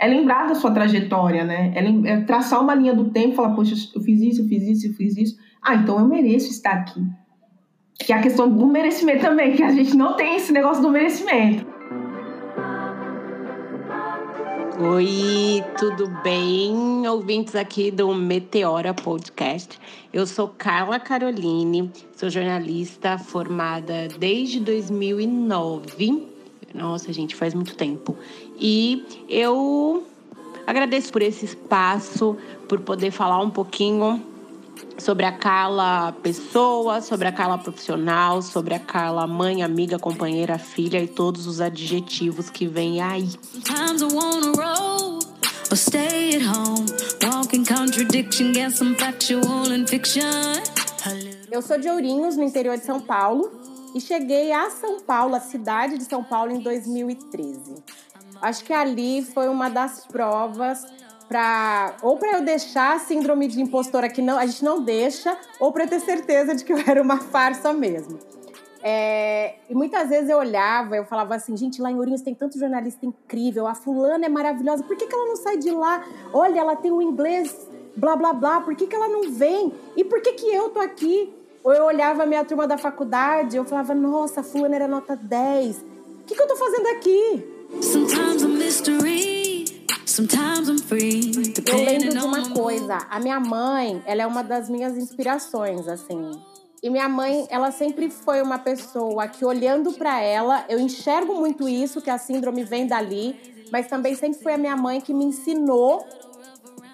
É 0.00 0.06
lembrar 0.06 0.46
da 0.46 0.54
sua 0.54 0.70
trajetória, 0.70 1.44
né? 1.44 1.72
É, 1.74 2.10
é 2.12 2.20
traçar 2.20 2.62
uma 2.62 2.74
linha 2.74 2.94
do 2.94 3.10
tempo 3.10 3.34
falar, 3.34 3.54
poxa, 3.54 3.74
eu 3.94 4.00
fiz 4.00 4.20
isso, 4.20 4.42
eu 4.42 4.46
fiz 4.46 4.62
isso, 4.62 4.86
eu 4.86 4.94
fiz 4.94 5.16
isso. 5.16 5.36
Ah, 5.62 5.74
então 5.74 5.98
eu 5.98 6.06
mereço 6.06 6.50
estar 6.50 6.72
aqui. 6.72 7.00
Que 7.98 8.12
é 8.12 8.16
a 8.16 8.22
questão 8.22 8.48
do 8.48 8.66
merecimento 8.66 9.22
também, 9.22 9.56
que 9.56 9.62
a 9.62 9.72
gente 9.72 9.96
não 9.96 10.14
tem 10.14 10.36
esse 10.36 10.52
negócio 10.52 10.80
do 10.82 10.90
merecimento. 10.90 11.66
Oi, 14.80 15.64
tudo 15.76 16.06
bem? 16.22 17.08
Ouvintes 17.08 17.56
aqui 17.56 17.90
do 17.90 18.14
Meteora 18.14 18.94
Podcast. 18.94 19.76
Eu 20.12 20.24
sou 20.24 20.46
Carla 20.56 21.00
Caroline, 21.00 21.90
sou 22.16 22.30
jornalista 22.30 23.18
formada 23.18 24.06
desde 24.20 24.60
2009. 24.60 26.28
Nossa, 26.72 27.12
gente, 27.12 27.34
faz 27.34 27.54
muito 27.54 27.74
tempo. 27.74 28.16
E 28.56 29.04
eu 29.28 30.06
agradeço 30.64 31.10
por 31.10 31.22
esse 31.22 31.44
espaço, 31.44 32.36
por 32.68 32.78
poder 32.78 33.10
falar 33.10 33.40
um 33.40 33.50
pouquinho 33.50 34.22
sobre 34.98 35.24
a 35.24 35.32
Carla 35.32 36.12
pessoa, 36.22 37.00
sobre 37.00 37.28
a 37.28 37.32
Carla 37.32 37.58
profissional, 37.58 38.42
sobre 38.42 38.74
a 38.74 38.78
Carla 38.78 39.26
mãe, 39.26 39.62
amiga, 39.62 39.98
companheira, 39.98 40.58
filha 40.58 41.02
e 41.02 41.06
todos 41.06 41.46
os 41.46 41.60
adjetivos 41.60 42.50
que 42.50 42.66
vêm 42.66 43.00
aí. 43.00 43.28
Eu 51.50 51.62
sou 51.62 51.78
de 51.78 51.88
Ourinhos, 51.88 52.36
no 52.36 52.42
interior 52.42 52.76
de 52.76 52.84
São 52.84 53.00
Paulo, 53.00 53.50
e 53.94 54.00
cheguei 54.00 54.52
a 54.52 54.70
São 54.70 55.00
Paulo, 55.00 55.34
a 55.34 55.40
cidade 55.40 55.98
de 55.98 56.04
São 56.04 56.22
Paulo, 56.22 56.52
em 56.52 56.60
2013. 56.60 57.76
Acho 58.40 58.64
que 58.64 58.72
ali 58.72 59.22
foi 59.22 59.48
uma 59.48 59.68
das 59.68 60.06
provas 60.06 60.86
para 61.28 61.96
ou 62.02 62.16
para 62.16 62.38
eu 62.38 62.44
deixar 62.44 62.96
a 62.96 62.98
síndrome 62.98 63.46
de 63.48 63.60
impostora 63.60 64.08
que 64.08 64.22
não 64.22 64.38
a 64.38 64.46
gente 64.46 64.64
não 64.64 64.82
deixa, 64.82 65.36
ou 65.60 65.72
para 65.72 65.86
ter 65.86 66.00
certeza 66.00 66.54
de 66.54 66.64
que 66.64 66.72
eu 66.72 66.78
era 66.78 67.02
uma 67.02 67.18
farsa 67.18 67.72
mesmo. 67.72 68.18
É, 68.80 69.56
e 69.68 69.74
muitas 69.74 70.08
vezes 70.08 70.30
eu 70.30 70.38
olhava, 70.38 70.96
eu 70.96 71.04
falava 71.04 71.34
assim, 71.34 71.56
gente, 71.56 71.82
lá 71.82 71.90
em 71.90 71.96
Ourinhos 71.96 72.22
tem 72.22 72.34
tanto 72.34 72.58
jornalista 72.58 73.04
incrível, 73.04 73.66
a 73.66 73.74
fulana 73.74 74.26
é 74.26 74.28
maravilhosa, 74.28 74.84
por 74.84 74.96
que, 74.96 75.06
que 75.06 75.14
ela 75.14 75.26
não 75.26 75.36
sai 75.36 75.56
de 75.56 75.70
lá? 75.70 76.04
Olha, 76.32 76.60
ela 76.60 76.76
tem 76.76 76.92
um 76.92 77.02
inglês 77.02 77.68
blá 77.96 78.14
blá 78.14 78.32
blá, 78.32 78.60
por 78.60 78.74
que, 78.76 78.86
que 78.86 78.94
ela 78.94 79.08
não 79.08 79.30
vem? 79.32 79.72
E 79.96 80.04
por 80.04 80.22
que, 80.22 80.32
que 80.32 80.46
eu 80.46 80.70
tô 80.70 80.78
aqui? 80.78 81.34
Ou 81.64 81.72
eu 81.72 81.84
olhava 81.84 82.22
a 82.22 82.26
minha 82.26 82.44
turma 82.44 82.66
da 82.66 82.78
faculdade, 82.78 83.56
eu 83.56 83.64
falava, 83.64 83.94
nossa, 83.94 84.40
a 84.40 84.44
fulana 84.44 84.76
era 84.76 84.88
nota 84.88 85.16
10. 85.16 85.76
O 85.76 85.84
que, 86.24 86.34
que 86.34 86.40
eu 86.40 86.46
tô 86.46 86.56
fazendo 86.56 86.86
aqui? 86.86 87.44
Sometimes 87.82 88.42
a 88.44 88.48
mystery. 88.48 89.47
Eu 91.66 91.84
lembro 91.84 92.08
de 92.08 92.24
uma 92.24 92.50
coisa, 92.50 92.98
a 93.10 93.20
minha 93.20 93.38
mãe, 93.38 94.02
ela 94.06 94.22
é 94.22 94.26
uma 94.26 94.42
das 94.42 94.68
minhas 94.68 94.96
inspirações, 94.96 95.86
assim. 95.86 96.30
E 96.82 96.88
minha 96.88 97.08
mãe, 97.08 97.46
ela 97.50 97.70
sempre 97.70 98.08
foi 98.08 98.40
uma 98.40 98.58
pessoa 98.58 99.28
que 99.28 99.44
olhando 99.44 99.92
para 99.92 100.20
ela, 100.20 100.64
eu 100.68 100.78
enxergo 100.78 101.34
muito 101.34 101.68
isso, 101.68 102.00
que 102.00 102.08
a 102.08 102.16
síndrome 102.16 102.64
vem 102.64 102.86
dali, 102.86 103.36
mas 103.70 103.86
também 103.88 104.14
sempre 104.14 104.42
foi 104.42 104.54
a 104.54 104.58
minha 104.58 104.76
mãe 104.76 105.00
que 105.00 105.12
me 105.12 105.24
ensinou 105.24 106.06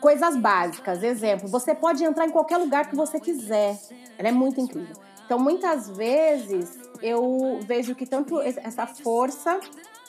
coisas 0.00 0.36
básicas. 0.36 1.02
Exemplo, 1.02 1.48
você 1.48 1.74
pode 1.74 2.02
entrar 2.02 2.26
em 2.26 2.30
qualquer 2.30 2.56
lugar 2.56 2.88
que 2.88 2.96
você 2.96 3.20
quiser. 3.20 3.78
Ela 4.18 4.28
é 4.28 4.32
muito 4.32 4.60
incrível. 4.60 4.96
Então, 5.24 5.38
muitas 5.38 5.88
vezes, 5.88 6.78
eu 7.00 7.58
vejo 7.66 7.94
que 7.94 8.06
tanto 8.06 8.40
essa 8.40 8.86
força 8.86 9.58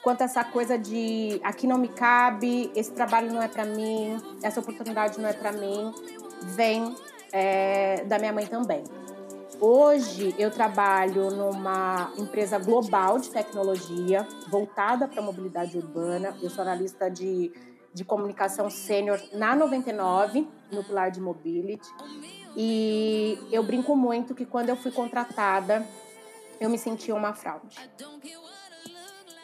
quanto 0.05 0.21
essa 0.21 0.43
coisa 0.43 0.77
de 0.77 1.41
aqui 1.43 1.65
não 1.65 1.79
me 1.79 1.87
cabe, 1.87 2.71
esse 2.75 2.91
trabalho 2.91 3.33
não 3.33 3.41
é 3.41 3.47
para 3.47 3.65
mim, 3.65 4.15
essa 4.43 4.59
oportunidade 4.59 5.19
não 5.19 5.27
é 5.27 5.33
para 5.33 5.51
mim, 5.51 5.91
vem 6.43 6.95
é, 7.31 8.03
da 8.03 8.19
minha 8.19 8.31
mãe 8.31 8.45
também. 8.45 8.83
Hoje 9.59 10.35
eu 10.37 10.51
trabalho 10.51 11.31
numa 11.31 12.13
empresa 12.19 12.59
global 12.59 13.17
de 13.17 13.31
tecnologia 13.31 14.27
voltada 14.47 15.07
para 15.07 15.19
a 15.21 15.23
mobilidade 15.23 15.75
urbana. 15.75 16.37
Eu 16.39 16.51
sou 16.51 16.61
analista 16.61 17.09
de, 17.09 17.51
de 17.91 18.05
comunicação 18.05 18.69
sênior 18.69 19.19
na 19.33 19.55
99, 19.55 20.47
no 20.71 20.83
Pilar 20.83 21.09
de 21.09 21.19
Mobility. 21.19 21.89
E 22.55 23.39
eu 23.51 23.63
brinco 23.63 23.95
muito 23.95 24.35
que 24.35 24.45
quando 24.45 24.69
eu 24.69 24.75
fui 24.75 24.91
contratada, 24.91 25.83
eu 26.59 26.69
me 26.69 26.77
sentia 26.77 27.15
uma 27.15 27.33
fraude. 27.33 27.75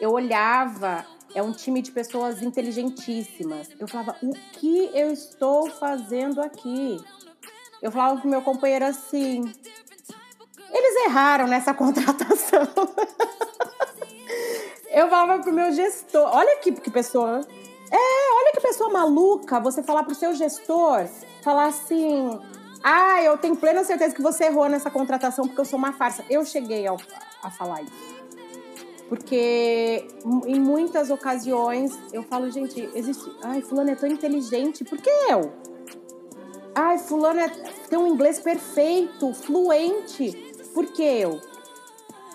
Eu 0.02 0.10
olhava, 0.10 1.06
é 1.32 1.40
um 1.40 1.52
time 1.52 1.80
de 1.80 1.92
pessoas 1.92 2.42
inteligentíssimas. 2.42 3.68
Eu 3.78 3.86
falava, 3.86 4.16
o 4.20 4.32
que 4.32 4.90
eu 4.92 5.12
estou 5.12 5.70
fazendo 5.70 6.40
aqui? 6.40 7.00
Eu 7.80 7.92
falava 7.92 8.18
pro 8.18 8.28
meu 8.28 8.42
companheiro 8.42 8.84
assim, 8.84 9.44
eles 10.72 11.04
erraram 11.04 11.46
nessa 11.46 11.72
contratação. 11.72 12.66
eu 14.90 15.08
falava 15.08 15.40
pro 15.40 15.52
meu 15.52 15.70
gestor, 15.70 16.28
olha 16.34 16.56
que, 16.56 16.72
que 16.72 16.90
pessoa. 16.90 17.40
É, 17.88 18.34
olha 18.40 18.52
que 18.54 18.60
pessoa 18.60 18.90
maluca 18.90 19.60
você 19.60 19.84
falar 19.84 20.02
pro 20.02 20.16
seu 20.16 20.34
gestor, 20.34 21.06
falar 21.44 21.66
assim: 21.66 22.40
ah, 22.82 23.22
eu 23.22 23.38
tenho 23.38 23.54
plena 23.54 23.84
certeza 23.84 24.16
que 24.16 24.22
você 24.22 24.46
errou 24.46 24.68
nessa 24.68 24.90
contratação 24.90 25.46
porque 25.46 25.60
eu 25.60 25.64
sou 25.64 25.78
uma 25.78 25.92
farsa. 25.92 26.24
Eu 26.28 26.44
cheguei 26.44 26.88
ao, 26.88 26.96
a 27.40 27.52
falar 27.52 27.82
isso. 27.82 28.11
Porque 29.12 30.06
em 30.46 30.58
muitas 30.58 31.10
ocasiões 31.10 31.92
eu 32.14 32.22
falo, 32.22 32.50
gente, 32.50 32.88
existe. 32.94 33.30
Ai, 33.42 33.60
fulano 33.60 33.90
é 33.90 33.94
tão 33.94 34.08
inteligente, 34.08 34.84
por 34.84 34.96
que 34.96 35.10
eu? 35.28 35.52
Ai, 36.74 36.96
fulano 36.96 37.38
é, 37.40 37.48
tem 37.90 37.98
um 37.98 38.06
inglês 38.06 38.40
perfeito, 38.40 39.34
fluente. 39.34 40.32
Por 40.72 40.86
que 40.86 41.02
eu? 41.02 41.38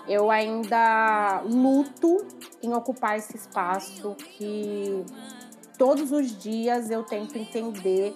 Eu 0.08 0.30
ainda 0.30 1.42
luto 1.48 2.24
em 2.62 2.72
ocupar 2.76 3.18
esse 3.18 3.36
espaço 3.36 4.16
que 4.38 5.04
todos 5.80 6.12
os 6.12 6.38
dias 6.38 6.92
eu 6.92 7.02
tento 7.02 7.40
entender 7.40 8.14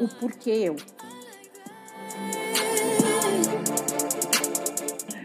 o 0.00 0.08
porquê 0.18 0.50
eu. 0.50 0.74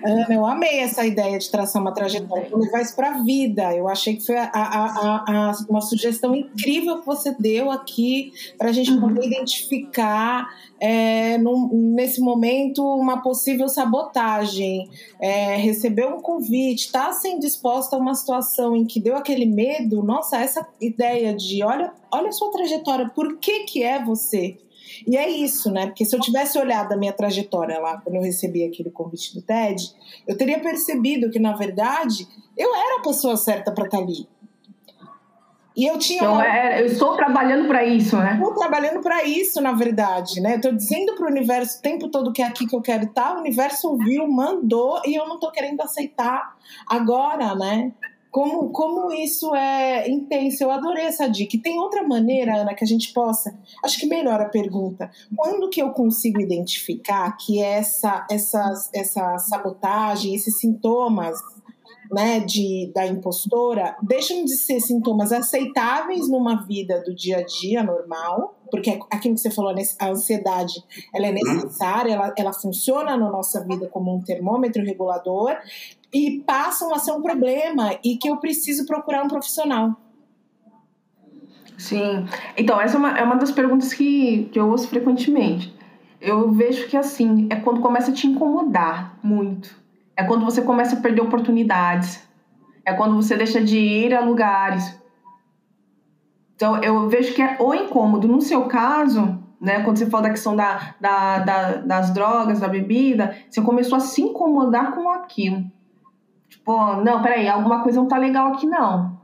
Ana, 0.03 0.33
eu 0.33 0.45
amei 0.45 0.79
essa 0.79 1.05
ideia 1.05 1.37
de 1.37 1.49
traçar 1.49 1.81
uma 1.81 1.93
trajetória, 1.93 2.49
vou 2.49 2.59
levar 2.59 2.81
isso 2.81 2.95
para 2.95 3.11
a 3.11 3.23
vida. 3.23 3.73
Eu 3.75 3.87
achei 3.87 4.15
que 4.15 4.25
foi 4.25 4.37
a, 4.37 4.49
a, 4.53 5.23
a, 5.27 5.51
uma 5.69 5.81
sugestão 5.81 6.35
incrível 6.35 6.99
que 6.99 7.05
você 7.05 7.35
deu 7.37 7.71
aqui 7.71 8.31
para 8.57 8.69
a 8.69 8.71
gente 8.71 8.91
uhum. 8.91 9.01
poder 9.01 9.25
identificar 9.25 10.47
é, 10.79 11.37
num, 11.37 11.69
nesse 11.95 12.21
momento 12.21 12.83
uma 12.83 13.21
possível 13.21 13.67
sabotagem. 13.67 14.89
É, 15.19 15.55
receber 15.57 16.07
um 16.07 16.21
convite, 16.21 16.85
estar 16.85 17.07
tá 17.07 17.13
sendo 17.13 17.39
disposta 17.39 17.95
a 17.95 17.99
uma 17.99 18.13
situação 18.13 18.75
em 18.75 18.85
que 18.85 18.99
deu 18.99 19.15
aquele 19.15 19.45
medo. 19.45 20.03
Nossa, 20.03 20.37
essa 20.37 20.67
ideia 20.79 21.33
de 21.33 21.63
olha, 21.63 21.91
olha 22.11 22.29
a 22.29 22.31
sua 22.31 22.51
trajetória, 22.51 23.09
por 23.09 23.37
que, 23.37 23.61
que 23.61 23.83
é 23.83 24.03
você? 24.03 24.57
E 25.05 25.17
é 25.17 25.29
isso, 25.29 25.71
né? 25.71 25.87
Porque 25.87 26.05
se 26.05 26.15
eu 26.15 26.19
tivesse 26.19 26.57
olhado 26.57 26.93
a 26.93 26.97
minha 26.97 27.13
trajetória 27.13 27.79
lá, 27.79 27.99
quando 28.01 28.15
eu 28.15 28.21
recebi 28.21 28.63
aquele 28.63 28.89
convite 28.89 29.33
do 29.35 29.41
TED, 29.41 29.93
eu 30.27 30.37
teria 30.37 30.59
percebido 30.59 31.29
que, 31.29 31.39
na 31.39 31.55
verdade, 31.55 32.27
eu 32.57 32.73
era 32.73 32.99
a 32.99 33.03
pessoa 33.03 33.37
certa 33.37 33.71
para 33.71 33.85
estar 33.85 33.97
tá 33.97 34.03
ali. 34.03 34.27
E 35.77 35.85
eu 35.85 35.99
tinha. 35.99 36.17
Então, 36.17 36.33
uma... 36.33 36.45
é, 36.45 36.81
eu 36.81 36.87
estou 36.87 37.15
trabalhando 37.15 37.67
para 37.67 37.85
isso, 37.85 38.17
né? 38.17 38.33
Estou 38.33 38.55
trabalhando 38.55 38.99
para 38.99 39.23
isso, 39.25 39.61
na 39.61 39.73
verdade, 39.73 40.41
né? 40.41 40.55
Estou 40.55 40.73
dizendo 40.73 41.13
para 41.13 41.27
o 41.27 41.29
universo 41.29 41.77
o 41.77 41.81
tempo 41.83 42.09
todo 42.09 42.33
que 42.33 42.41
é 42.41 42.47
aqui 42.47 42.65
que 42.65 42.75
eu 42.75 42.81
quero 42.81 43.03
estar, 43.03 43.35
o 43.35 43.41
universo 43.41 43.91
ouviu, 43.91 44.27
mandou, 44.27 44.99
e 45.05 45.13
eu 45.13 45.27
não 45.27 45.35
estou 45.35 45.51
querendo 45.51 45.79
aceitar 45.81 46.55
agora, 46.87 47.53
né? 47.53 47.91
Como, 48.37 48.69
como 48.69 49.11
isso 49.11 49.55
é 49.55 50.07
intenso. 50.07 50.63
Eu 50.63 50.69
adorei 50.69 51.05
essa 51.05 51.27
dica. 51.27 51.57
Tem 51.59 51.79
outra 51.79 52.07
maneira, 52.07 52.57
Ana, 52.57 52.75
que 52.75 52.83
a 52.83 52.87
gente 52.87 53.11
possa. 53.11 53.57
Acho 53.83 53.99
que 53.99 54.05
melhora 54.05 54.43
a 54.43 54.49
pergunta. 54.49 55.09
Quando 55.35 55.67
que 55.71 55.81
eu 55.81 55.89
consigo 55.89 56.39
identificar 56.39 57.35
que 57.35 57.59
essa, 57.59 58.27
essa, 58.29 58.71
essa 58.93 59.39
sabotagem, 59.39 60.35
esses 60.35 60.59
sintomas 60.59 61.35
né, 62.11 62.39
de, 62.39 62.91
da 62.93 63.05
impostora 63.05 63.95
deixam 64.01 64.45
de 64.45 64.55
ser 64.55 64.79
sintomas 64.79 65.31
aceitáveis 65.31 66.29
numa 66.29 66.65
vida 66.65 67.01
do 67.03 67.13
dia 67.13 67.37
a 67.37 67.43
dia 67.43 67.83
normal, 67.83 68.55
porque 68.69 68.99
aquilo 69.09 69.35
que 69.35 69.41
você 69.41 69.51
falou, 69.51 69.73
a 69.99 70.09
ansiedade, 70.09 70.83
ela 71.13 71.27
é 71.27 71.31
necessária, 71.31 72.13
ela, 72.13 72.33
ela 72.37 72.53
funciona 72.53 73.15
na 73.15 73.29
nossa 73.29 73.63
vida 73.65 73.87
como 73.87 74.15
um 74.15 74.21
termômetro 74.21 74.83
regulador, 74.83 75.57
e 76.13 76.41
passam 76.45 76.93
a 76.93 76.99
ser 76.99 77.11
um 77.11 77.21
problema 77.21 77.97
e 78.03 78.17
que 78.17 78.29
eu 78.29 78.37
preciso 78.37 78.85
procurar 78.85 79.23
um 79.23 79.27
profissional. 79.27 79.95
Sim. 81.77 82.25
Então, 82.57 82.81
essa 82.81 82.95
é 82.95 82.97
uma, 82.97 83.17
é 83.19 83.23
uma 83.23 83.35
das 83.35 83.51
perguntas 83.51 83.93
que, 83.93 84.49
que 84.51 84.59
eu 84.59 84.69
ouço 84.69 84.87
frequentemente. 84.87 85.73
Eu 86.19 86.51
vejo 86.51 86.87
que, 86.87 86.97
assim, 86.97 87.47
é 87.51 87.55
quando 87.57 87.81
começa 87.81 88.09
a 88.09 88.13
te 88.13 88.25
incomodar 88.25 89.19
muito. 89.21 89.75
É 90.17 90.23
quando 90.23 90.43
você 90.43 90.61
começa 90.61 90.97
a 90.97 90.99
perder 90.99 91.21
oportunidades. 91.21 92.27
É 92.83 92.91
quando 92.91 93.15
você 93.15 93.37
deixa 93.37 93.61
de 93.61 93.77
ir 93.77 94.15
a 94.15 94.21
lugares. 94.21 94.99
Então, 96.55 96.81
eu 96.81 97.07
vejo 97.07 97.35
que 97.35 97.41
é 97.41 97.57
o 97.59 97.73
incômodo. 97.73 98.27
No 98.27 98.41
seu 98.41 98.65
caso, 98.65 99.37
né, 99.61 99.83
quando 99.83 99.97
você 99.97 100.07
falou 100.07 100.23
da 100.23 100.31
questão 100.31 100.55
da, 100.55 100.95
da, 100.99 101.39
da, 101.39 101.75
das 101.77 102.11
drogas, 102.11 102.59
da 102.59 102.67
bebida, 102.67 103.37
você 103.47 103.61
começou 103.61 103.97
a 103.97 103.99
se 103.99 104.23
incomodar 104.23 104.93
com 104.93 105.07
aquilo. 105.09 105.63
Tipo, 106.49 106.95
não, 107.03 107.21
peraí, 107.21 107.47
alguma 107.47 107.83
coisa 107.83 107.99
não 107.99 108.07
tá 108.07 108.17
legal 108.17 108.53
aqui, 108.53 108.65
não. 108.65 109.17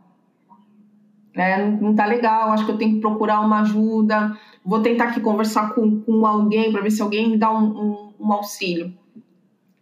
É, 1.36 1.66
não 1.66 1.96
tá 1.96 2.06
legal, 2.06 2.52
acho 2.52 2.66
que 2.66 2.72
eu 2.72 2.78
tenho 2.78 2.96
que 2.96 3.02
procurar 3.02 3.40
uma 3.40 3.62
ajuda. 3.62 4.38
Vou 4.64 4.82
tentar 4.82 5.06
aqui 5.06 5.20
conversar 5.20 5.74
com, 5.74 6.02
com 6.02 6.26
alguém 6.26 6.72
para 6.72 6.82
ver 6.82 6.92
se 6.92 7.02
alguém 7.02 7.32
me 7.32 7.38
dá 7.38 7.52
um, 7.52 7.66
um, 7.66 8.14
um, 8.20 8.34
auxílio. 8.34 8.94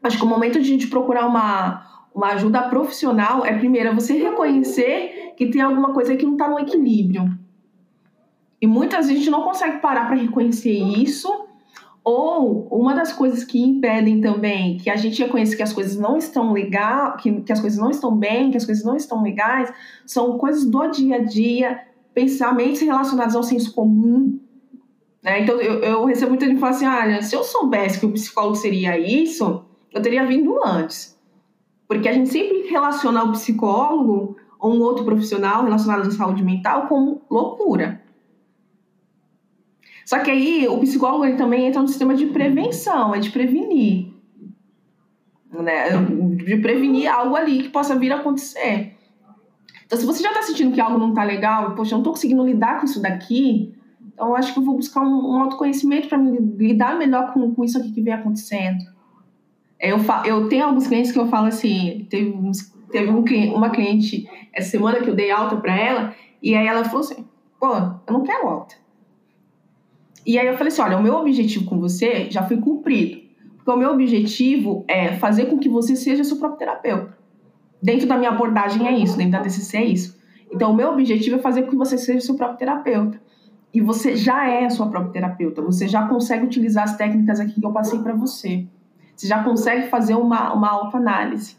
Acho 0.03 0.17
que 0.17 0.23
o 0.23 0.27
momento 0.27 0.59
de, 0.59 0.77
de 0.77 0.87
procurar 0.87 1.27
uma, 1.27 2.07
uma 2.13 2.27
ajuda 2.29 2.63
profissional 2.63 3.45
é, 3.45 3.57
primeiro, 3.57 3.89
é 3.89 3.93
você 3.93 4.13
reconhecer 4.13 5.33
que 5.37 5.49
tem 5.49 5.61
alguma 5.61 5.93
coisa 5.93 6.15
que 6.15 6.25
não 6.25 6.33
está 6.33 6.49
no 6.49 6.59
equilíbrio. 6.59 7.37
E 8.61 8.67
muitas 8.67 9.07
vezes 9.07 9.13
a 9.13 9.19
gente 9.19 9.31
não 9.31 9.43
consegue 9.43 9.79
parar 9.79 10.05
para 10.05 10.15
reconhecer 10.15 10.71
isso, 10.71 11.27
Ou 12.03 12.67
uma 12.71 12.95
das 12.95 13.13
coisas 13.13 13.43
que 13.43 13.61
impedem 13.61 14.21
também 14.21 14.77
que 14.77 14.89
a 14.89 14.95
gente 14.95 15.21
reconheça 15.21 15.55
que 15.55 15.61
as 15.61 15.71
coisas 15.71 15.95
não 15.95 16.17
estão 16.17 16.51
legal, 16.51 17.15
que, 17.17 17.41
que 17.41 17.51
as 17.51 17.59
coisas 17.59 17.79
não 17.79 17.91
estão 17.91 18.15
bem, 18.15 18.49
que 18.49 18.57
as 18.57 18.65
coisas 18.65 18.83
não 18.83 18.95
estão 18.95 19.21
legais, 19.21 19.71
são 20.05 20.37
coisas 20.37 20.65
do 20.65 20.87
dia 20.87 21.17
a 21.17 21.23
dia, 21.23 21.79
pensamentos 22.13 22.81
relacionados 22.81 23.35
ao 23.35 23.43
senso 23.43 23.73
comum. 23.73 24.39
Né? 25.23 25.43
Então 25.43 25.61
eu, 25.61 25.79
eu 25.83 26.05
recebo 26.05 26.31
muita 26.31 26.47
gente 26.47 26.59
falando 26.59 26.75
assim: 26.75 26.85
ah, 26.85 27.21
se 27.21 27.35
eu 27.35 27.43
soubesse 27.43 27.99
que 27.99 28.05
o 28.07 28.11
psicólogo 28.11 28.55
seria 28.55 28.97
isso, 28.97 29.63
eu 29.93 30.01
teria 30.01 30.25
vindo 30.25 30.59
antes. 30.65 31.19
Porque 31.87 32.07
a 32.07 32.13
gente 32.13 32.29
sempre 32.29 32.69
relaciona 32.69 33.23
o 33.23 33.31
psicólogo 33.31 34.37
ou 34.59 34.73
um 34.73 34.81
outro 34.81 35.03
profissional 35.03 35.63
relacionado 35.63 36.07
à 36.07 36.11
saúde 36.11 36.43
mental 36.43 36.87
como 36.87 37.21
loucura. 37.29 38.01
Só 40.05 40.19
que 40.19 40.31
aí 40.31 40.67
o 40.67 40.79
psicólogo 40.79 41.25
ele 41.25 41.37
também 41.37 41.67
entra 41.67 41.81
no 41.81 41.87
sistema 41.87 42.15
de 42.15 42.27
prevenção, 42.27 43.13
é 43.13 43.19
de 43.19 43.29
prevenir. 43.29 44.13
Né? 45.51 45.89
De 46.45 46.57
prevenir 46.57 47.11
algo 47.11 47.35
ali 47.35 47.63
que 47.63 47.69
possa 47.69 47.95
vir 47.97 48.11
a 48.11 48.17
acontecer. 48.17 48.95
Então, 49.85 49.99
se 49.99 50.05
você 50.05 50.23
já 50.23 50.29
está 50.29 50.41
sentindo 50.43 50.73
que 50.73 50.79
algo 50.79 50.97
não 50.97 51.09
está 51.09 51.23
legal, 51.23 51.75
poxa, 51.75 51.91
eu 51.91 51.97
não 51.97 52.01
estou 52.01 52.13
conseguindo 52.13 52.45
lidar 52.45 52.79
com 52.79 52.85
isso 52.85 53.01
daqui, 53.01 53.75
então 54.13 54.29
eu 54.29 54.35
acho 54.37 54.53
que 54.53 54.59
eu 54.59 54.63
vou 54.63 54.77
buscar 54.77 55.01
um, 55.01 55.33
um 55.33 55.41
autoconhecimento 55.41 56.07
para 56.07 56.17
lidar 56.17 56.97
melhor 56.97 57.33
com, 57.33 57.53
com 57.53 57.63
isso 57.63 57.77
aqui 57.77 57.91
que 57.91 58.01
vem 58.01 58.13
acontecendo. 58.13 58.79
Eu, 59.81 59.97
eu 60.25 60.47
tenho 60.47 60.65
alguns 60.65 60.87
clientes 60.87 61.11
que 61.11 61.19
eu 61.19 61.27
falo 61.27 61.47
assim, 61.47 62.05
teve, 62.09 62.29
uns, 62.29 62.71
teve 62.91 63.09
um, 63.09 63.23
uma 63.55 63.71
cliente 63.71 64.29
essa 64.53 64.69
semana 64.69 64.99
que 64.99 65.09
eu 65.09 65.15
dei 65.15 65.31
alta 65.31 65.57
para 65.57 65.75
ela, 65.75 66.15
e 66.41 66.53
aí 66.53 66.67
ela 66.67 66.83
falou 66.83 67.01
assim, 67.01 67.25
pô, 67.59 67.73
eu 67.75 68.13
não 68.13 68.23
quero 68.23 68.47
alta. 68.47 68.75
E 70.25 70.37
aí 70.37 70.47
eu 70.47 70.57
falei 70.57 70.71
assim: 70.71 70.81
olha, 70.81 70.97
o 70.97 71.03
meu 71.03 71.15
objetivo 71.15 71.65
com 71.65 71.79
você 71.79 72.29
já 72.29 72.43
foi 72.43 72.57
cumprido. 72.57 73.21
Porque 73.57 73.71
o 73.71 73.77
meu 73.77 73.91
objetivo 73.91 74.85
é 74.87 75.13
fazer 75.17 75.45
com 75.45 75.57
que 75.57 75.69
você 75.69 75.95
seja 75.95 76.23
seu 76.23 76.37
próprio 76.37 76.59
terapeuta. 76.59 77.17
Dentro 77.81 78.07
da 78.07 78.17
minha 78.17 78.31
abordagem 78.31 78.87
é 78.87 78.97
isso, 78.97 79.17
dentro 79.17 79.33
da 79.33 79.41
TCC 79.41 79.77
é 79.77 79.85
isso. 79.85 80.19
Então, 80.51 80.71
o 80.71 80.75
meu 80.75 80.89
objetivo 80.89 81.37
é 81.37 81.39
fazer 81.39 81.63
com 81.63 81.69
que 81.69 81.75
você 81.75 81.97
seja 81.97 82.21
seu 82.21 82.35
próprio 82.35 82.57
terapeuta. 82.57 83.21
E 83.73 83.79
você 83.79 84.15
já 84.15 84.49
é 84.49 84.65
a 84.65 84.69
sua 84.69 84.89
própria 84.89 85.13
terapeuta. 85.13 85.61
Você 85.61 85.87
já 85.87 86.07
consegue 86.07 86.45
utilizar 86.45 86.83
as 86.83 86.97
técnicas 86.97 87.39
aqui 87.39 87.59
que 87.59 87.65
eu 87.65 87.71
passei 87.71 87.99
para 87.99 88.13
você. 88.13 88.65
Você 89.21 89.27
já 89.27 89.43
consegue 89.43 89.87
fazer 89.87 90.15
uma, 90.15 90.51
uma 90.51 90.69
autoanálise. 90.69 91.55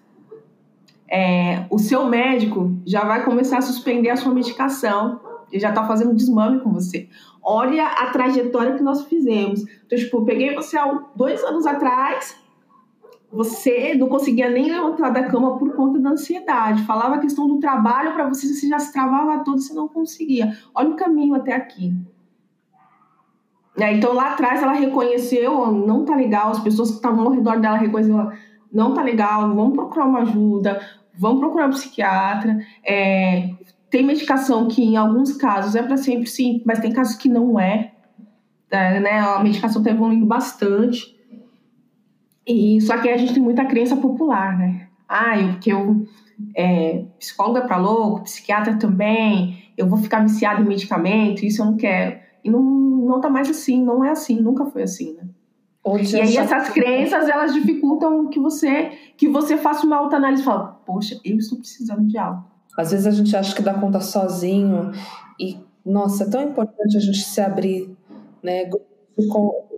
É, 1.08 1.64
o 1.70 1.78
seu 1.78 2.06
médico 2.06 2.76
já 2.84 3.04
vai 3.04 3.24
começar 3.24 3.58
a 3.58 3.62
suspender 3.62 4.10
a 4.10 4.16
sua 4.16 4.34
medicação. 4.34 5.20
Ele 5.48 5.60
já 5.60 5.68
está 5.68 5.86
fazendo 5.86 6.12
desmame 6.12 6.58
com 6.60 6.72
você 6.72 7.08
olha 7.42 7.86
a 7.86 8.10
trajetória 8.10 8.74
que 8.74 8.82
nós 8.82 9.04
fizemos. 9.04 9.64
Então, 9.86 9.98
tipo, 9.98 10.24
peguei 10.24 10.54
você 10.54 10.78
há 10.78 10.86
dois 11.16 11.42
anos 11.42 11.66
atrás, 11.66 12.36
você 13.30 13.94
não 13.94 14.08
conseguia 14.08 14.48
nem 14.48 14.70
levantar 14.70 15.10
da 15.10 15.24
cama 15.24 15.58
por 15.58 15.74
conta 15.74 15.98
da 15.98 16.10
ansiedade. 16.10 16.84
Falava 16.84 17.16
a 17.16 17.18
questão 17.18 17.48
do 17.48 17.58
trabalho 17.58 18.12
para 18.12 18.28
você, 18.28 18.46
você 18.46 18.68
já 18.68 18.78
se 18.78 18.92
travava 18.92 19.42
todo, 19.44 19.60
você 19.60 19.74
não 19.74 19.88
conseguia. 19.88 20.56
Olha 20.74 20.90
o 20.90 20.96
caminho 20.96 21.34
até 21.34 21.54
aqui. 21.54 21.94
É, 23.78 23.92
então 23.94 24.12
lá 24.12 24.32
atrás 24.32 24.62
ela 24.62 24.72
reconheceu, 24.72 25.72
não 25.72 26.04
tá 26.04 26.14
legal, 26.14 26.50
as 26.50 26.60
pessoas 26.60 26.90
que 26.90 26.96
estavam 26.96 27.24
ao 27.24 27.32
redor 27.32 27.58
dela 27.58 27.76
reconheceram, 27.76 28.30
não 28.72 28.92
tá 28.92 29.02
legal, 29.02 29.54
vamos 29.54 29.74
procurar 29.74 30.06
uma 30.06 30.20
ajuda, 30.20 30.80
vamos 31.14 31.40
procurar 31.40 31.68
um 31.68 31.70
psiquiatra, 31.70 32.58
é, 32.86 33.50
tem 33.92 34.02
medicação 34.02 34.68
que, 34.68 34.82
em 34.82 34.96
alguns 34.96 35.34
casos, 35.34 35.74
é 35.74 35.82
para 35.82 35.98
sempre 35.98 36.26
sim, 36.26 36.62
mas 36.64 36.80
tem 36.80 36.92
casos 36.92 37.14
que 37.14 37.28
não 37.28 37.60
é. 37.60 37.92
é 38.70 38.98
né? 38.98 39.20
A 39.20 39.42
medicação 39.42 39.82
está 39.82 39.90
evoluindo 39.92 40.24
bastante. 40.24 41.14
E 42.46 42.80
só 42.80 42.96
que 42.96 43.10
a 43.10 43.16
gente 43.18 43.34
tem 43.34 43.42
muita 43.42 43.66
crença 43.66 43.94
popular, 43.94 44.56
né? 44.56 44.88
Ah, 45.06 45.38
eu, 45.38 45.48
porque 45.48 45.70
eu 45.70 46.06
é, 46.56 47.04
psicóloga 47.18 47.60
é 47.60 47.66
para 47.66 47.76
louco, 47.76 48.24
psiquiatra 48.24 48.78
também, 48.78 49.62
eu 49.76 49.86
vou 49.86 49.98
ficar 49.98 50.20
viciado 50.20 50.62
em 50.62 50.66
medicamento, 50.66 51.44
isso 51.44 51.60
eu 51.60 51.66
não 51.66 51.76
quero. 51.76 52.18
E 52.42 52.50
não, 52.50 52.62
não 53.04 53.20
tá 53.20 53.28
mais 53.28 53.48
assim, 53.48 53.82
não 53.82 54.04
é 54.04 54.10
assim, 54.10 54.40
nunca 54.40 54.66
foi 54.66 54.82
assim, 54.82 55.14
né? 55.14 55.24
e 55.84 56.20
aí 56.20 56.36
essas 56.36 56.68
crenças, 56.68 57.28
elas 57.28 57.52
dificultam 57.52 58.28
que 58.28 58.38
você 58.38 58.92
que 59.16 59.28
você 59.28 59.56
faça 59.56 59.84
uma 59.84 59.96
autoanálise 59.96 60.42
e 60.42 60.44
fala, 60.44 60.80
poxa, 60.86 61.20
eu 61.24 61.36
estou 61.36 61.58
precisando 61.58 62.06
de 62.06 62.16
algo. 62.16 62.44
Às 62.78 62.92
vezes 62.92 63.06
a 63.06 63.10
gente 63.10 63.36
acha 63.36 63.54
que 63.54 63.62
dá 63.62 63.74
conta 63.74 64.00
sozinho 64.00 64.92
e, 65.38 65.58
nossa, 65.84 66.24
é 66.24 66.30
tão 66.30 66.42
importante 66.42 66.96
a 66.96 67.00
gente 67.00 67.18
se 67.18 67.40
abrir, 67.40 67.94
né? 68.42 68.70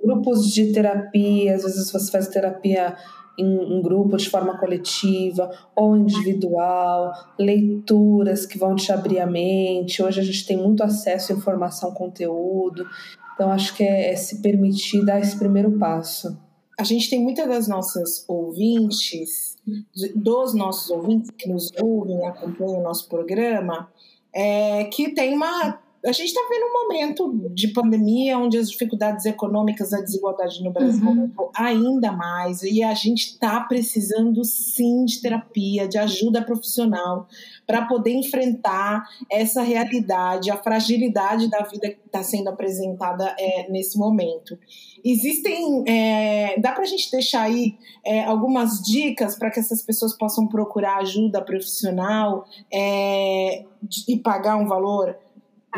Grupos 0.05 0.47
de 0.53 0.73
terapia, 0.73 1.55
às 1.55 1.63
vezes 1.63 1.91
você 1.91 2.13
faz 2.13 2.29
terapia 2.29 2.95
em 3.39 3.59
um 3.59 3.83
grupo 3.83 4.17
de 4.17 4.29
forma 4.29 4.59
coletiva 4.59 5.51
ou 5.75 5.97
individual, 5.97 7.13
leituras 7.39 8.47
que 8.47 8.59
vão 8.59 8.75
te 8.75 8.93
abrir 8.93 9.21
a 9.21 9.27
mente. 9.27 10.03
Hoje 10.03 10.21
a 10.21 10.25
gente 10.25 10.47
tem 10.47 10.57
muito 10.57 10.83
acesso 10.83 11.33
à 11.33 11.37
informação, 11.37 11.93
conteúdo. 11.93 12.87
Então 13.35 13.51
acho 13.51 13.75
que 13.75 13.83
é, 13.83 14.13
é 14.13 14.17
se 14.17 14.41
permitir 14.41 15.05
dar 15.05 15.21
esse 15.21 15.39
primeiro 15.39 15.79
passo. 15.79 16.39
A 16.79 16.83
gente 16.83 17.09
tem 17.09 17.23
muitas 17.23 17.49
das 17.49 17.69
nossas 17.69 18.25
ouvintes 18.29 19.55
dos 20.15 20.55
nossos 20.55 20.91
ouvintes 20.91 21.31
que 21.31 21.49
nos 21.49 21.71
ouvem, 21.81 22.27
acompanham 22.27 22.81
o 22.81 22.83
nosso 22.83 23.09
programa, 23.09 23.89
é, 24.33 24.85
que 24.85 25.11
tem 25.15 25.35
uma. 25.35 25.81
A 26.07 26.13
gente 26.13 26.29
está 26.29 26.41
vendo 26.51 26.67
um 26.67 26.83
momento 26.83 27.51
de 27.55 27.69
pandemia 27.69 28.39
onde 28.39 28.59
as 28.59 28.71
dificuldades 28.71 29.25
econômicas, 29.25 29.93
a 29.93 30.03
desigualdade 30.03 30.63
no 30.63 30.71
Brasil 30.71 31.07
uhum. 31.09 31.31
ainda 31.55 32.13
mais, 32.13 32.63
e 32.63 32.83
a 32.83 32.93
gente 32.93 33.31
está 33.31 33.61
precisando 33.61 34.45
sim 34.45 35.07
de 35.07 35.23
terapia, 35.23 35.89
de 35.89 35.97
ajuda 35.97 36.43
profissional, 36.43 37.27
para 37.67 37.87
poder 37.87 38.13
enfrentar 38.13 39.09
essa 39.31 39.63
realidade, 39.63 40.51
a 40.51 40.57
fragilidade 40.57 41.49
da 41.49 41.63
vida 41.63 41.89
que 41.89 42.01
está 42.05 42.23
sendo 42.23 42.49
apresentada 42.49 43.35
é, 43.39 43.71
nesse 43.71 43.99
momento. 43.99 44.59
Existem. 45.03 45.85
É, 45.87 46.59
dá 46.61 46.73
para 46.73 46.83
a 46.83 46.87
gente 46.87 47.11
deixar 47.11 47.43
aí 47.43 47.77
é, 48.05 48.25
algumas 48.25 48.83
dicas 48.83 49.37
para 49.37 49.51
que 49.51 49.61
essas 49.61 49.83
pessoas 49.83 50.17
possam 50.17 50.47
procurar 50.47 50.99
ajuda 50.99 51.43
profissional 51.43 52.47
é, 52.73 53.65
e 54.09 54.19
pagar 54.19 54.57
um 54.57 54.67
valor 54.67 55.17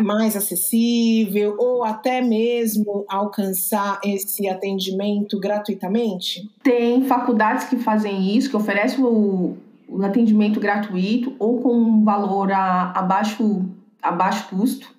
mais 0.03 0.37
acessível 0.37 1.57
ou 1.59 1.85
até 1.85 2.21
mesmo 2.21 3.05
alcançar 3.09 4.01
esse 4.05 4.49
atendimento 4.49 5.39
gratuitamente? 5.39 6.51
Tem 6.63 7.05
faculdades 7.05 7.67
que 7.67 7.77
fazem 7.77 8.37
isso, 8.37 8.51
que 8.51 8.57
oferecem 8.57 9.05
o, 9.05 9.57
o 9.89 10.05
atendimento 10.05 10.61
gratuito 10.61 11.35
ou 11.39 11.61
com 11.61 11.75
um 11.75 12.05
valor 12.05 12.53
a, 12.53 12.93
a, 12.93 13.03
baixo, 13.03 13.65
a 14.03 14.13
baixo 14.13 14.49
custo. 14.49 14.95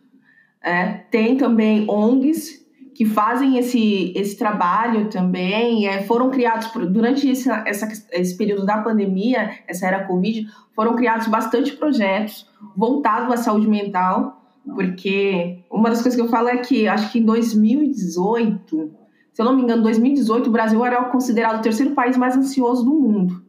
É. 0.62 0.86
Tem 1.12 1.38
também 1.38 1.90
ONGs 1.90 2.66
que 2.98 3.06
fazem 3.06 3.60
esse, 3.60 4.12
esse 4.16 4.36
trabalho 4.36 5.08
também, 5.08 5.88
é, 5.88 6.02
foram 6.02 6.32
criados 6.32 6.72
durante 6.90 7.30
esse, 7.30 7.48
essa, 7.48 7.88
esse 8.12 8.36
período 8.36 8.66
da 8.66 8.80
pandemia, 8.80 9.52
essa 9.68 9.86
era 9.86 10.06
Covid, 10.06 10.48
foram 10.76 10.96
criados 10.96 11.28
bastante 11.28 11.74
projetos 11.74 12.48
voltados 12.76 13.32
à 13.32 13.38
saúde 13.38 13.68
mental, 13.68 14.37
porque 14.74 15.64
uma 15.72 15.90
das 15.90 16.02
coisas 16.02 16.16
que 16.16 16.26
eu 16.26 16.30
falo 16.30 16.50
é 16.50 16.58
que 16.58 16.88
acho 16.88 17.12
que 17.12 17.20
em 17.20 17.26
2018, 17.26 18.92
se 19.34 19.42
eu 19.42 19.46
não 19.46 19.56
me 19.56 19.64
engano, 19.64 19.84
2018, 19.84 20.48
o 20.48 20.52
Brasil 20.52 20.86
era 20.86 21.04
considerado 21.06 21.60
o 21.60 21.62
terceiro 21.62 21.94
país 21.94 22.18
mais 22.18 22.36
ansioso 22.36 22.84
do 22.84 22.94
mundo. 22.94 23.42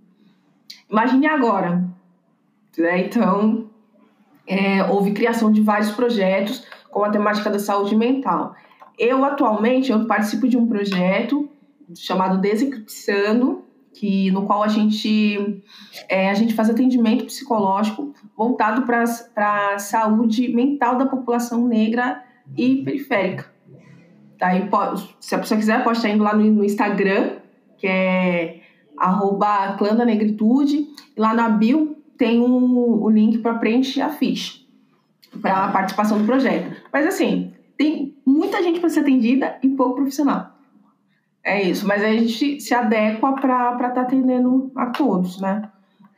Imagine 0.90 1.26
agora. 1.26 1.84
Né? 2.76 3.06
Então, 3.06 3.68
é, 4.46 4.84
houve 4.84 5.12
criação 5.12 5.52
de 5.52 5.60
vários 5.60 5.90
projetos 5.90 6.66
com 6.90 7.04
a 7.04 7.10
temática 7.10 7.50
da 7.50 7.58
saúde 7.58 7.94
mental. 7.96 8.54
Eu, 8.98 9.24
atualmente, 9.24 9.92
eu 9.92 10.06
participo 10.06 10.48
de 10.48 10.56
um 10.56 10.66
projeto 10.66 11.48
chamado 11.94 12.40
Desencriptando, 12.40 13.64
que, 13.92 14.30
no 14.30 14.46
qual 14.46 14.62
a 14.62 14.68
gente, 14.68 15.62
é, 16.08 16.30
a 16.30 16.34
gente 16.34 16.54
faz 16.54 16.70
atendimento 16.70 17.24
psicológico 17.24 18.12
voltado 18.36 18.82
para 18.82 19.04
a 19.36 19.78
saúde 19.78 20.48
mental 20.54 20.96
da 20.96 21.06
população 21.06 21.66
negra 21.66 22.22
e 22.56 22.82
periférica. 22.82 23.50
Tá? 24.38 24.56
E 24.56 24.68
pode, 24.68 25.16
se 25.20 25.34
a 25.34 25.38
pessoa 25.38 25.58
quiser, 25.58 25.82
pode 25.82 25.98
estar 25.98 26.08
indo 26.08 26.22
lá 26.22 26.34
no, 26.34 26.44
no 26.44 26.64
Instagram, 26.64 27.36
que 27.76 27.86
é 27.86 28.60
arroba 28.96 29.74
clã 29.76 29.94
da 29.94 30.04
negritude. 30.04 30.86
E 31.16 31.20
lá 31.20 31.34
na 31.34 31.48
bio 31.48 31.96
tem 32.16 32.40
um, 32.40 33.02
o 33.02 33.10
link 33.10 33.38
para 33.38 33.54
preencher 33.54 34.02
a 34.02 34.10
ficha 34.10 34.68
para 35.40 35.66
a 35.66 35.72
participação 35.72 36.18
do 36.18 36.24
projeto. 36.24 36.74
Mas 36.92 37.06
assim, 37.06 37.52
tem 37.76 38.16
muita 38.24 38.62
gente 38.62 38.80
para 38.80 38.88
ser 38.88 39.00
atendida 39.00 39.58
e 39.62 39.68
pouco 39.68 39.96
profissional. 39.96 40.57
É 41.48 41.62
isso, 41.62 41.86
mas 41.86 42.04
a 42.04 42.08
gente 42.12 42.60
se 42.60 42.74
adequa 42.74 43.32
para 43.32 43.72
estar 43.72 43.90
tá 43.90 44.02
atendendo 44.02 44.70
a 44.76 44.86
todos, 44.90 45.40
né? 45.40 45.62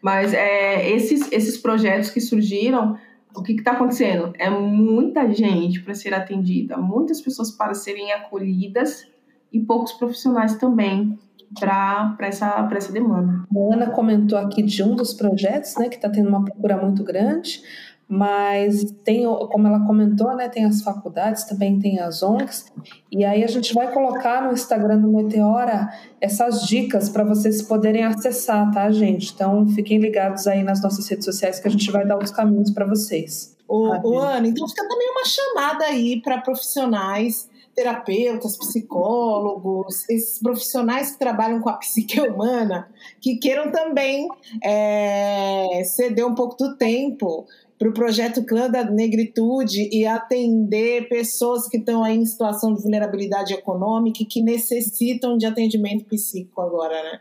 Mas 0.03 0.35
é, 0.35 0.91
esses, 0.91 1.31
esses 1.31 1.57
projetos 1.57 2.11
que 2.11 2.21
surgiram, 2.21 2.99
o 3.37 3.41
que 3.41 3.53
está 3.53 3.71
acontecendo? 3.73 4.33
É 4.37 4.51
muita 4.51 5.33
gente 5.33 5.83
para 5.83 5.95
ser 5.95 6.13
atendida, 6.15 6.77
muitas 6.77 7.21
pessoas 7.21 7.53
para 7.53 7.75
serem 7.75 8.13
acolhidas 8.13 9.07
e 9.53 9.61
poucos 9.61 9.93
profissionais 9.93 10.57
também 10.57 11.17
para 11.59 12.17
essa, 12.23 12.69
essa 12.73 12.93
demanda. 12.93 13.45
A 13.55 13.75
Ana 13.75 13.91
comentou 13.91 14.37
aqui 14.37 14.65
de 14.65 14.83
um 14.83 14.97
dos 14.97 15.15
projetos, 15.15 15.77
né, 15.77 15.89
que 15.89 15.97
está 15.97 16.09
tendo 16.09 16.29
uma 16.29 16.45
procura 16.45 16.77
muito 16.77 17.05
grande, 17.05 17.63
mas 18.11 18.85
tem, 19.05 19.25
como 19.25 19.69
ela 19.69 19.87
comentou, 19.87 20.35
né, 20.35 20.49
tem 20.49 20.65
as 20.65 20.83
faculdades, 20.83 21.45
também 21.45 21.79
tem 21.79 22.01
as 22.01 22.25
ONGs, 22.25 22.65
e 23.09 23.25
aí 23.25 23.45
a 23.45 23.47
gente 23.47 23.73
vai 23.73 23.93
colocar 23.93 24.43
no 24.43 24.53
Instagram 24.53 24.99
do 24.99 25.13
Meteora 25.13 25.89
essas 26.21 26.67
dicas 26.67 27.09
para 27.09 27.23
vocês 27.23 27.63
poderem 27.63 28.03
acessar, 28.03 28.69
tá, 28.73 28.91
gente? 28.91 29.33
Então 29.33 29.65
fiquem 29.69 29.99
ligados 29.99 30.49
aí 30.49 30.65
nas 30.65 30.83
nossas 30.83 31.09
redes 31.09 31.25
sociais 31.25 31.61
que 31.61 31.69
a 31.69 31.71
gente 31.71 31.89
vai 31.93 32.05
dar 32.05 32.19
os 32.19 32.33
caminhos 32.33 32.73
para 32.73 32.85
vocês. 32.85 33.57
O, 33.69 33.87
o 34.09 34.19
Ana, 34.19 34.49
então 34.49 34.67
fica 34.67 34.89
também 34.89 35.09
uma 35.09 35.25
chamada 35.25 35.85
aí 35.85 36.21
para 36.21 36.41
profissionais 36.41 37.49
terapeutas, 37.77 38.59
psicólogos, 38.59 40.09
esses 40.11 40.41
profissionais 40.41 41.13
que 41.13 41.19
trabalham 41.21 41.61
com 41.61 41.69
a 41.69 41.75
psique 41.75 42.21
humana, 42.21 42.91
que 43.21 43.37
queiram 43.37 43.71
também 43.71 44.29
é, 44.63 45.83
ceder 45.85 46.27
um 46.27 46.35
pouco 46.35 46.57
do 46.57 46.77
tempo 46.77 47.47
para 47.81 47.89
o 47.89 47.95
projeto 47.95 48.45
Clã 48.45 48.69
da 48.69 48.85
Negritude 48.85 49.89
e 49.91 50.07
atender 50.07 51.09
pessoas 51.09 51.67
que 51.67 51.79
estão 51.79 52.05
aí 52.05 52.15
em 52.15 52.27
situação 52.27 52.75
de 52.75 52.83
vulnerabilidade 52.83 53.55
econômica 53.55 54.23
e 54.23 54.27
que 54.27 54.43
necessitam 54.43 55.39
de 55.39 55.47
atendimento 55.47 56.05
psíquico 56.05 56.61
agora, 56.61 57.03
né? 57.03 57.21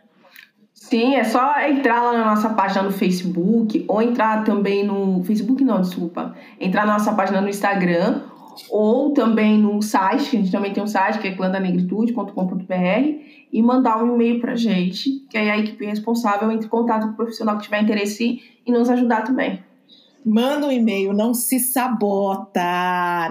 Sim, 0.73 1.15
é 1.15 1.23
só 1.23 1.61
entrar 1.61 2.03
lá 2.03 2.11
na 2.11 2.25
nossa 2.25 2.49
página 2.49 2.81
no 2.81 2.91
Facebook 2.91 3.85
ou 3.87 4.01
entrar 4.01 4.43
também 4.43 4.85
no 4.85 5.23
Facebook 5.23 5.63
não, 5.63 5.79
desculpa, 5.79 6.35
entrar 6.59 6.85
na 6.85 6.93
nossa 6.93 7.13
página 7.13 7.39
no 7.39 7.47
Instagram 7.47 8.23
ou 8.69 9.13
também 9.13 9.57
no 9.57 9.81
site, 9.81 10.35
a 10.35 10.39
gente 10.41 10.51
também 10.51 10.73
tem 10.73 10.83
um 10.83 10.87
site 10.87 11.19
que 11.19 11.27
é 11.29 11.35
clandanegritude.com.br 11.35 12.73
e 13.53 13.63
mandar 13.63 14.03
um 14.03 14.15
e-mail 14.15 14.41
pra 14.41 14.55
gente, 14.55 15.25
que 15.29 15.37
aí 15.37 15.49
a 15.49 15.57
equipe 15.57 15.85
responsável 15.85 16.51
entre 16.51 16.65
em 16.65 16.69
contato 16.69 17.07
com 17.07 17.13
o 17.13 17.15
profissional 17.15 17.55
que 17.57 17.63
tiver 17.63 17.81
interesse 17.81 18.41
em 18.67 18.73
nos 18.73 18.89
ajudar 18.89 19.21
também. 19.21 19.68
Manda 20.25 20.67
um 20.67 20.71
e-mail, 20.71 21.13
não 21.13 21.33
se 21.33 21.59
sabota, 21.59 22.61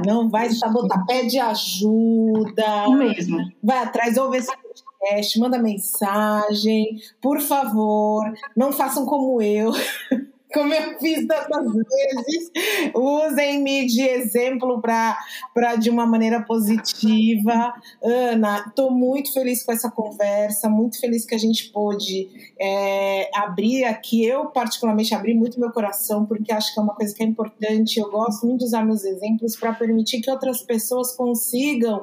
não 0.07 0.29
vai 0.29 0.49
se 0.51 0.59
sabotar, 0.59 1.05
pede 1.07 1.39
ajuda. 1.39 2.89
mesmo. 2.91 3.39
Vai 3.63 3.79
atrás, 3.79 4.17
ouve 4.17 4.39
esse 4.39 4.51
podcast, 4.57 5.39
manda 5.39 5.59
mensagem, 5.59 6.97
por 7.21 7.41
favor, 7.41 8.25
não 8.57 8.73
façam 8.73 9.05
como 9.05 9.41
eu. 9.43 9.73
como 10.53 10.73
eu 10.73 10.99
fiz 10.99 11.27
tantas 11.27 11.73
vezes, 11.73 12.51
usem-me 12.95 13.87
de 13.87 14.03
exemplo 14.03 14.81
para 14.81 15.77
de 15.77 15.91
uma 15.91 16.07
maneira 16.07 16.43
positiva. 16.43 17.75
Ana, 18.03 18.65
estou 18.67 18.91
muito 18.91 19.33
feliz 19.33 19.63
com 19.63 19.73
essa 19.73 19.91
conversa, 19.91 20.69
muito 20.69 20.99
feliz 21.01 21.27
que 21.27 21.35
a 21.35 21.39
gente 21.39 21.71
pôde 21.71 22.29
é, 22.59 23.31
abrir 23.35 23.85
aqui. 23.85 24.25
Eu, 24.25 24.47
particularmente, 24.47 25.15
abri 25.15 25.35
muito 25.35 25.61
meu 25.61 25.71
coração, 25.71 26.25
porque 26.25 26.53
acho 26.53 26.73
que 26.73 26.81
é 26.81 26.83
uma 26.83 26.95
coisa 26.95 27.15
que 27.15 27.23
é 27.23 27.27
importante. 27.27 28.01
Eu 28.01 28.11
gosto 28.11 28.47
muito 28.47 28.61
de 28.61 28.67
usar 28.67 28.85
meus 28.85 29.05
exemplos 29.05 29.55
para 29.57 29.73
permitir 29.75 30.21
que 30.21 30.31
outras 30.31 30.63
pessoas 30.63 31.15
consigam 31.15 32.01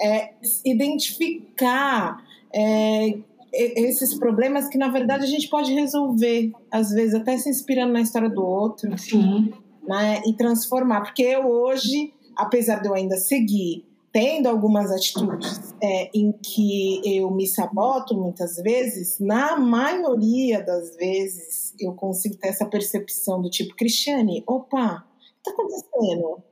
é, 0.00 0.32
identificar. 0.64 2.22
É, 2.54 3.18
esses 3.52 4.14
problemas 4.14 4.68
que 4.68 4.78
na 4.78 4.88
verdade 4.88 5.24
a 5.24 5.28
gente 5.28 5.48
pode 5.48 5.72
resolver, 5.72 6.52
às 6.70 6.90
vezes 6.90 7.14
até 7.14 7.36
se 7.36 7.48
inspirando 7.48 7.92
na 7.92 8.00
história 8.00 8.28
do 8.28 8.44
outro, 8.44 8.96
Sim. 8.98 9.52
né? 9.86 10.22
E 10.26 10.34
transformar, 10.34 11.02
porque 11.02 11.22
eu 11.22 11.46
hoje, 11.46 12.12
apesar 12.36 12.80
de 12.80 12.88
eu 12.88 12.94
ainda 12.94 13.16
seguir 13.16 13.84
tendo 14.12 14.48
algumas 14.48 14.90
atitudes 14.90 15.74
é, 15.82 16.10
em 16.14 16.32
que 16.32 17.00
eu 17.04 17.30
me 17.30 17.46
saboto 17.46 18.16
muitas 18.16 18.56
vezes, 18.56 19.18
na 19.20 19.58
maioria 19.58 20.62
das 20.64 20.96
vezes 20.96 21.74
eu 21.78 21.92
consigo 21.92 22.36
ter 22.36 22.48
essa 22.48 22.66
percepção 22.66 23.40
do 23.40 23.50
tipo, 23.50 23.76
Cristiane, 23.76 24.42
opa, 24.46 25.04
o 25.04 25.42
que 25.44 25.50
está 25.50 25.52
acontecendo? 25.52 26.42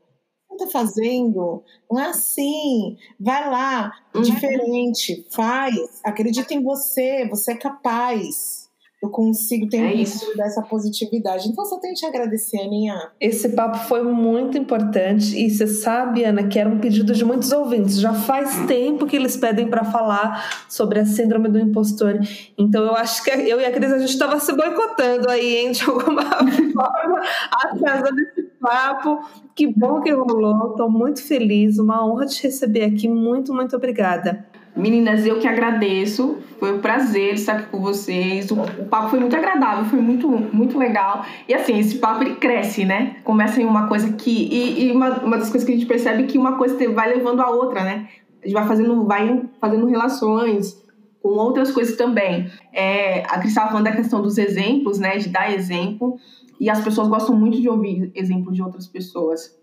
Está 0.57 0.67
fazendo? 0.67 1.63
Não 1.91 2.01
é 2.01 2.07
assim. 2.07 2.97
Vai 3.19 3.49
lá, 3.49 3.93
uhum. 4.15 4.23
diferente, 4.23 5.27
faz. 5.31 6.01
Acredita 6.05 6.55
em 6.55 6.63
você, 6.63 7.29
você 7.29 7.53
é 7.53 7.57
capaz 7.57 8.67
eu 9.03 9.11
consigo 9.11 9.69
ter 9.69 9.79
é 9.79 9.95
isso. 9.95 10.37
dessa 10.37 10.63
positividade. 10.63 11.49
Então, 11.49 11.65
só 11.65 11.79
tenho 11.79 11.95
que 11.95 12.01
te 12.01 12.07
agradecer, 12.07 12.59
Aninha. 12.59 13.11
Esse 13.21 13.51
papo 13.51 13.79
foi 13.87 14.03
muito 14.03 14.57
importante 14.57 15.37
e 15.39 15.51
você 15.51 15.67
sabe, 15.67 16.25
Ana, 16.25 16.49
que 16.49 16.59
era 16.59 16.69
um 16.69 16.79
pedido 16.79 17.13
de 17.13 17.25
muitos 17.25 17.53
ouvintes. 17.53 18.01
Já 18.01 18.15
faz 18.15 18.67
tempo 18.67 19.07
que 19.07 19.17
eles 19.17 19.37
pedem 19.37 19.69
para 19.69 19.85
falar 19.85 20.67
sobre 20.69 20.99
a 20.99 21.07
síndrome 21.07 21.49
do 21.49 21.59
impostor. 21.59 22.19
Então, 22.57 22.85
eu 22.85 22.95
acho 22.95 23.23
que 23.23 23.31
eu 23.31 23.61
e 23.61 23.65
a 23.65 23.73
Cris, 23.73 23.93
a 23.93 23.99
gente 23.99 24.11
estava 24.11 24.41
se 24.41 24.53
boicotando 24.55 25.31
aí, 25.31 25.57
hein, 25.57 25.73
de 25.73 25.85
alguma 25.85 26.25
forma, 26.73 27.21
atrasando 27.53 28.21
esse 28.21 28.46
papo. 28.67 29.21
Que 29.55 29.67
bom 29.67 30.01
que 30.01 30.11
rolou. 30.11 30.71
Estou 30.71 30.91
muito 30.91 31.23
feliz. 31.23 31.79
Uma 31.79 32.07
honra 32.07 32.27
te 32.27 32.43
receber 32.43 32.85
aqui. 32.85 33.09
Muito, 33.09 33.55
muito 33.55 33.77
obrigada. 33.77 34.47
Meninas, 34.77 35.25
eu 35.25 35.39
que 35.39 35.49
agradeço. 35.49 36.37
Foi 36.59 36.75
um 36.75 36.81
prazer 36.81 37.35
estar 37.35 37.55
aqui 37.55 37.71
com 37.71 37.81
vocês. 37.81 38.51
O, 38.51 38.61
o, 38.61 38.85
papo 38.85 39.09
foi 39.09 39.19
muito 39.19 39.35
agradável, 39.35 39.87
foi 39.87 40.01
muito, 40.01 40.29
muito 40.29 40.79
legal. 40.79 41.25
E 41.49 41.55
assim, 41.55 41.79
esse 41.79 41.97
papo 41.97 42.23
ele 42.23 42.35
cresce, 42.35 42.85
né? 42.85 43.17
Começa 43.25 43.61
em 43.61 43.65
uma 43.65 43.89
coisa 43.89 44.13
que. 44.13 44.31
E, 44.31 44.87
e 44.89 44.93
uma, 44.93 45.19
uma 45.21 45.39
das 45.39 45.49
coisas 45.49 45.65
que 45.65 45.73
a 45.73 45.75
gente 45.75 45.87
percebe 45.87 46.25
é 46.25 46.27
que 46.27 46.37
uma 46.37 46.59
coisa 46.59 46.77
vai 46.91 47.09
levando 47.09 47.41
a 47.41 47.49
outra, 47.49 47.83
né? 47.83 48.09
A 48.43 48.47
gente 48.47 48.55
vai 48.55 48.67
fazendo, 48.67 49.05
vai 49.07 49.43
fazendo 49.59 49.87
relações 49.87 50.85
com 51.23 51.31
outras 51.31 51.71
coisas 51.73 51.97
também. 51.97 52.51
É, 52.73 53.23
a 53.25 53.39
Cris 53.39 53.49
estava 53.49 53.69
falando 53.69 53.85
da 53.85 53.93
questão 53.93 54.21
dos 54.21 54.37
exemplos, 54.37 54.99
né? 54.99 55.17
De 55.17 55.31
dar 55.31 55.53
exemplo. 55.53 56.19
E 56.59 56.71
as 56.71 56.81
pessoas 56.81 57.09
gostam 57.09 57.37
muito 57.37 57.61
de 57.61 57.69
ouvir 57.69 58.11
exemplos 58.15 58.55
de 58.55 58.63
outras 58.63 58.87
pessoas. 58.87 59.57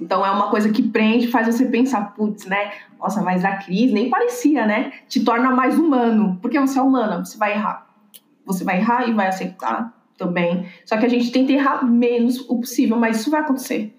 Então 0.00 0.24
é 0.24 0.30
uma 0.30 0.48
coisa 0.48 0.70
que 0.70 0.82
prende, 0.82 1.28
faz 1.28 1.46
você 1.46 1.66
pensar, 1.66 2.14
putz, 2.14 2.46
né? 2.46 2.72
Nossa, 2.98 3.22
mas 3.22 3.44
a 3.44 3.56
Cris 3.56 3.92
nem 3.92 4.08
parecia, 4.08 4.66
né? 4.66 4.92
Te 5.08 5.22
torna 5.22 5.50
mais 5.50 5.78
humano, 5.78 6.38
porque 6.40 6.58
você 6.58 6.78
é 6.78 6.82
humana, 6.82 7.22
você 7.24 7.36
vai 7.36 7.52
errar. 7.52 7.86
Você 8.46 8.64
vai 8.64 8.78
errar 8.78 9.06
e 9.08 9.12
vai 9.12 9.26
aceitar 9.26 9.94
também. 10.16 10.66
Só 10.86 10.96
que 10.96 11.04
a 11.04 11.08
gente 11.08 11.30
tenta 11.30 11.52
errar 11.52 11.84
menos 11.84 12.40
o 12.48 12.58
possível, 12.58 12.96
mas 12.96 13.20
isso 13.20 13.30
vai 13.30 13.40
acontecer. 13.40 13.94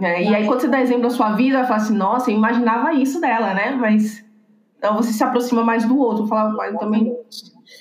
É, 0.00 0.22
e 0.22 0.34
aí, 0.34 0.46
quando 0.46 0.60
você 0.60 0.68
dá 0.68 0.80
exemplo 0.80 1.04
da 1.04 1.10
sua 1.10 1.32
vida, 1.32 1.58
vai 1.58 1.66
falar 1.66 1.80
assim, 1.80 1.96
nossa, 1.96 2.30
eu 2.30 2.36
imaginava 2.36 2.92
isso 2.92 3.20
dela, 3.20 3.54
né? 3.54 3.72
Mas 3.72 4.24
então 4.78 4.94
você 4.94 5.12
se 5.12 5.24
aproxima 5.24 5.64
mais 5.64 5.84
do 5.84 5.98
outro. 5.98 6.26
Falar, 6.26 6.52
mas 6.52 6.78
também 6.78 7.16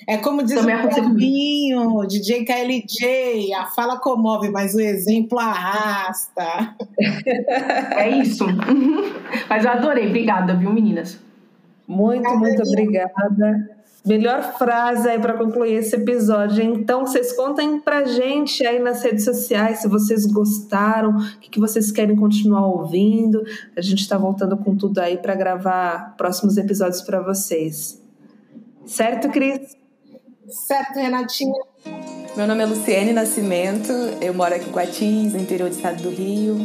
é 0.08 0.18
como 0.18 0.44
diz 0.44 0.56
Também 0.60 0.76
o 0.76 0.90
Paulinho, 0.90 2.08
DJ 2.08 2.46
KLJ, 2.46 3.54
a 3.54 3.66
fala 3.66 3.98
comove, 4.00 4.50
mas 4.50 4.76
o 4.76 4.80
exemplo 4.80 5.40
arrasta. 5.40 6.76
É 7.96 8.10
isso. 8.10 8.46
Mas 9.50 9.66
eu 9.66 9.72
adorei. 9.72 10.08
Obrigada, 10.08 10.56
viu, 10.56 10.72
meninas? 10.72 11.20
Muito, 11.88 12.30
muito 12.38 12.62
obrigada. 12.64 13.78
Melhor 14.06 14.56
frase 14.58 15.10
aí 15.10 15.20
para 15.20 15.34
concluir 15.34 15.74
esse 15.74 15.96
episódio. 15.96 16.64
Então, 16.64 17.06
vocês 17.06 17.36
contem 17.36 17.80
pra 17.80 18.06
gente 18.06 18.66
aí 18.66 18.80
nas 18.80 19.04
redes 19.04 19.26
sociais 19.26 19.80
se 19.80 19.88
vocês 19.88 20.26
gostaram, 20.28 21.18
o 21.18 21.40
que, 21.40 21.50
que 21.50 21.60
vocês 21.60 21.92
querem 21.92 22.16
continuar 22.16 22.68
ouvindo. 22.68 23.44
A 23.76 23.82
gente 23.82 24.02
está 24.02 24.18
voltando 24.18 24.56
com 24.58 24.76
tudo 24.76 25.00
aí 25.00 25.18
para 25.18 25.34
gravar 25.34 26.16
próximos 26.16 26.58
episódios 26.58 27.02
para 27.02 27.22
vocês. 27.22 28.00
Certo, 28.86 29.30
Cris? 29.30 29.85
Certo, 30.50 31.00
Renatinha. 31.00 31.60
Meu 32.38 32.46
nome 32.46 32.62
é 32.62 32.66
Luciene 32.68 33.12
Nascimento, 33.12 33.92
eu 34.22 34.34
moro 34.34 34.54
aqui 34.54 34.70
em 34.70 34.72
Guatis, 34.72 35.34
no 35.34 35.40
interior 35.40 35.70
do 35.70 35.76
estado 35.76 36.04
do 36.04 36.10
Rio. 36.10 36.58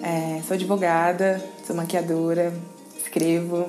É, 0.00 0.40
sou 0.46 0.54
advogada, 0.54 1.42
sou 1.66 1.74
maquiadora, 1.74 2.52
escrevo 2.96 3.68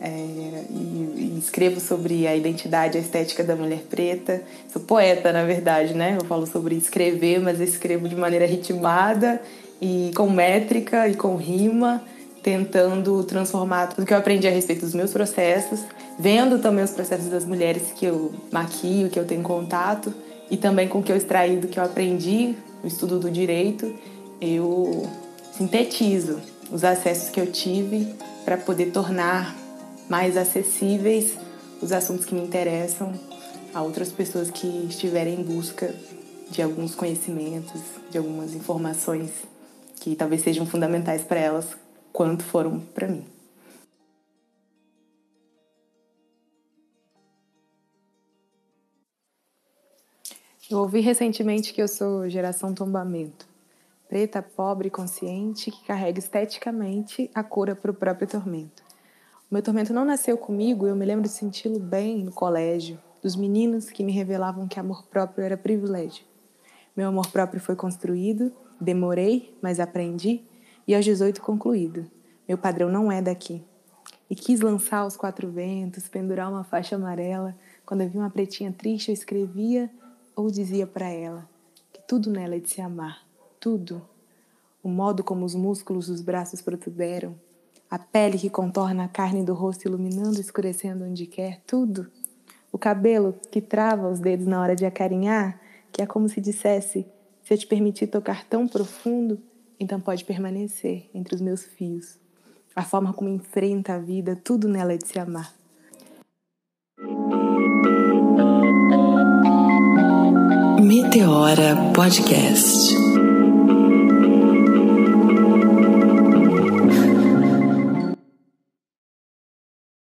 é, 0.00 0.08
e, 0.08 1.34
e, 1.34 1.38
escrevo 1.38 1.78
sobre 1.78 2.26
a 2.26 2.34
identidade 2.34 2.98
a 2.98 3.00
estética 3.00 3.44
da 3.44 3.54
mulher 3.54 3.82
preta. 3.88 4.42
Sou 4.72 4.82
poeta, 4.82 5.32
na 5.32 5.44
verdade, 5.44 5.94
né? 5.94 6.16
Eu 6.20 6.24
falo 6.24 6.46
sobre 6.46 6.74
escrever, 6.74 7.38
mas 7.40 7.60
escrevo 7.60 8.08
de 8.08 8.16
maneira 8.16 8.46
ritmada 8.46 9.40
e 9.80 10.10
com 10.16 10.28
métrica 10.28 11.06
e 11.06 11.14
com 11.14 11.36
rima, 11.36 12.02
tentando 12.42 13.22
transformar 13.24 13.88
tudo 13.88 14.06
que 14.06 14.12
eu 14.12 14.18
aprendi 14.18 14.46
a 14.48 14.50
respeito 14.50 14.80
dos 14.80 14.94
meus 14.94 15.12
processos 15.12 15.80
vendo 16.20 16.58
também 16.58 16.84
os 16.84 16.90
processos 16.90 17.30
das 17.30 17.46
mulheres 17.46 17.92
que 17.96 18.04
eu 18.04 18.30
maquio, 18.52 19.08
que 19.08 19.18
eu 19.18 19.24
tenho 19.24 19.42
contato, 19.42 20.12
e 20.50 20.56
também 20.56 20.86
com 20.86 20.98
o 20.98 21.02
que 21.02 21.10
eu 21.10 21.16
extraí 21.16 21.56
do 21.56 21.66
que 21.66 21.80
eu 21.80 21.84
aprendi 21.84 22.54
no 22.82 22.88
estudo 22.88 23.18
do 23.18 23.30
direito, 23.30 23.94
eu 24.38 25.08
sintetizo 25.56 26.38
os 26.70 26.84
acessos 26.84 27.30
que 27.30 27.40
eu 27.40 27.50
tive 27.50 28.14
para 28.44 28.58
poder 28.58 28.90
tornar 28.92 29.56
mais 30.10 30.36
acessíveis 30.36 31.38
os 31.80 31.90
assuntos 31.90 32.26
que 32.26 32.34
me 32.34 32.42
interessam 32.42 33.14
a 33.72 33.80
outras 33.80 34.12
pessoas 34.12 34.50
que 34.50 34.66
estiverem 34.90 35.40
em 35.40 35.42
busca 35.42 35.94
de 36.50 36.60
alguns 36.60 36.94
conhecimentos, 36.94 37.80
de 38.10 38.18
algumas 38.18 38.54
informações 38.54 39.30
que 40.00 40.14
talvez 40.14 40.42
sejam 40.42 40.66
fundamentais 40.66 41.22
para 41.22 41.40
elas 41.40 41.66
quanto 42.12 42.42
foram 42.42 42.80
para 42.80 43.08
mim. 43.08 43.26
Eu 50.70 50.78
ouvi 50.78 51.00
recentemente 51.00 51.72
que 51.72 51.82
eu 51.82 51.88
sou 51.88 52.28
geração 52.28 52.72
tombamento, 52.72 53.44
preta, 54.08 54.40
pobre, 54.40 54.88
consciente, 54.88 55.68
que 55.68 55.84
carrega 55.84 56.20
esteticamente 56.20 57.28
a 57.34 57.42
cura 57.42 57.74
para 57.74 57.90
o 57.90 57.94
próprio 57.94 58.28
tormento. 58.28 58.80
O 59.50 59.54
meu 59.54 59.64
tormento 59.64 59.92
não 59.92 60.04
nasceu 60.04 60.38
comigo, 60.38 60.86
eu 60.86 60.94
me 60.94 61.04
lembro 61.04 61.24
de 61.24 61.34
senti-lo 61.34 61.80
bem 61.80 62.22
no 62.22 62.30
colégio, 62.30 63.00
dos 63.20 63.34
meninos 63.34 63.90
que 63.90 64.04
me 64.04 64.12
revelavam 64.12 64.68
que 64.68 64.78
amor 64.78 65.04
próprio 65.06 65.44
era 65.44 65.56
privilégio. 65.56 66.24
Meu 66.96 67.08
amor 67.08 67.26
próprio 67.32 67.60
foi 67.60 67.74
construído, 67.74 68.52
demorei, 68.80 69.58
mas 69.60 69.80
aprendi, 69.80 70.44
e 70.90 70.94
aos 70.94 71.04
18 71.04 71.40
concluído. 71.40 72.04
Meu 72.48 72.58
padrão 72.58 72.88
não 72.90 73.12
é 73.12 73.22
daqui. 73.22 73.62
E 74.28 74.34
quis 74.34 74.60
lançar 74.60 74.98
aos 74.98 75.16
quatro 75.16 75.48
ventos, 75.48 76.08
pendurar 76.08 76.50
uma 76.50 76.64
faixa 76.64 76.96
amarela. 76.96 77.56
Quando 77.86 78.00
eu 78.00 78.08
vi 78.08 78.18
uma 78.18 78.28
pretinha 78.28 78.72
triste, 78.72 79.08
eu 79.08 79.12
escrevia 79.12 79.88
ou 80.34 80.50
dizia 80.50 80.88
para 80.88 81.08
ela 81.08 81.48
que 81.92 82.02
tudo 82.02 82.28
nela 82.28 82.56
é 82.56 82.58
de 82.58 82.68
se 82.68 82.80
amar, 82.80 83.24
tudo. 83.60 84.02
O 84.82 84.88
modo 84.88 85.22
como 85.22 85.44
os 85.44 85.54
músculos 85.54 86.08
dos 86.08 86.20
braços 86.20 86.60
protuberam, 86.60 87.36
a 87.88 87.96
pele 87.96 88.36
que 88.36 88.50
contorna 88.50 89.04
a 89.04 89.08
carne 89.08 89.44
do 89.44 89.54
rosto 89.54 89.86
iluminando 89.86 90.40
escurecendo 90.40 91.04
onde 91.04 91.24
quer, 91.24 91.60
tudo. 91.68 92.10
O 92.72 92.78
cabelo 92.78 93.36
que 93.48 93.60
trava 93.60 94.10
os 94.10 94.18
dedos 94.18 94.46
na 94.48 94.60
hora 94.60 94.74
de 94.74 94.84
acarinhar, 94.84 95.60
que 95.92 96.02
é 96.02 96.06
como 96.06 96.28
se 96.28 96.40
dissesse: 96.40 97.06
se 97.44 97.54
eu 97.54 97.58
te 97.58 97.68
permitir 97.68 98.08
tocar 98.08 98.44
tão 98.44 98.66
profundo, 98.66 99.40
então 99.80 99.98
pode 99.98 100.24
permanecer 100.24 101.08
entre 101.14 101.34
os 101.34 101.40
meus 101.40 101.64
fios. 101.64 102.18
A 102.76 102.84
forma 102.84 103.12
como 103.14 103.30
enfrenta 103.30 103.94
a 103.94 103.98
vida, 103.98 104.36
tudo 104.36 104.68
nela 104.68 104.92
é 104.92 104.98
de 104.98 105.08
se 105.08 105.18
amar. 105.18 105.52
Meteora 110.80 111.76
Podcast. 111.94 113.09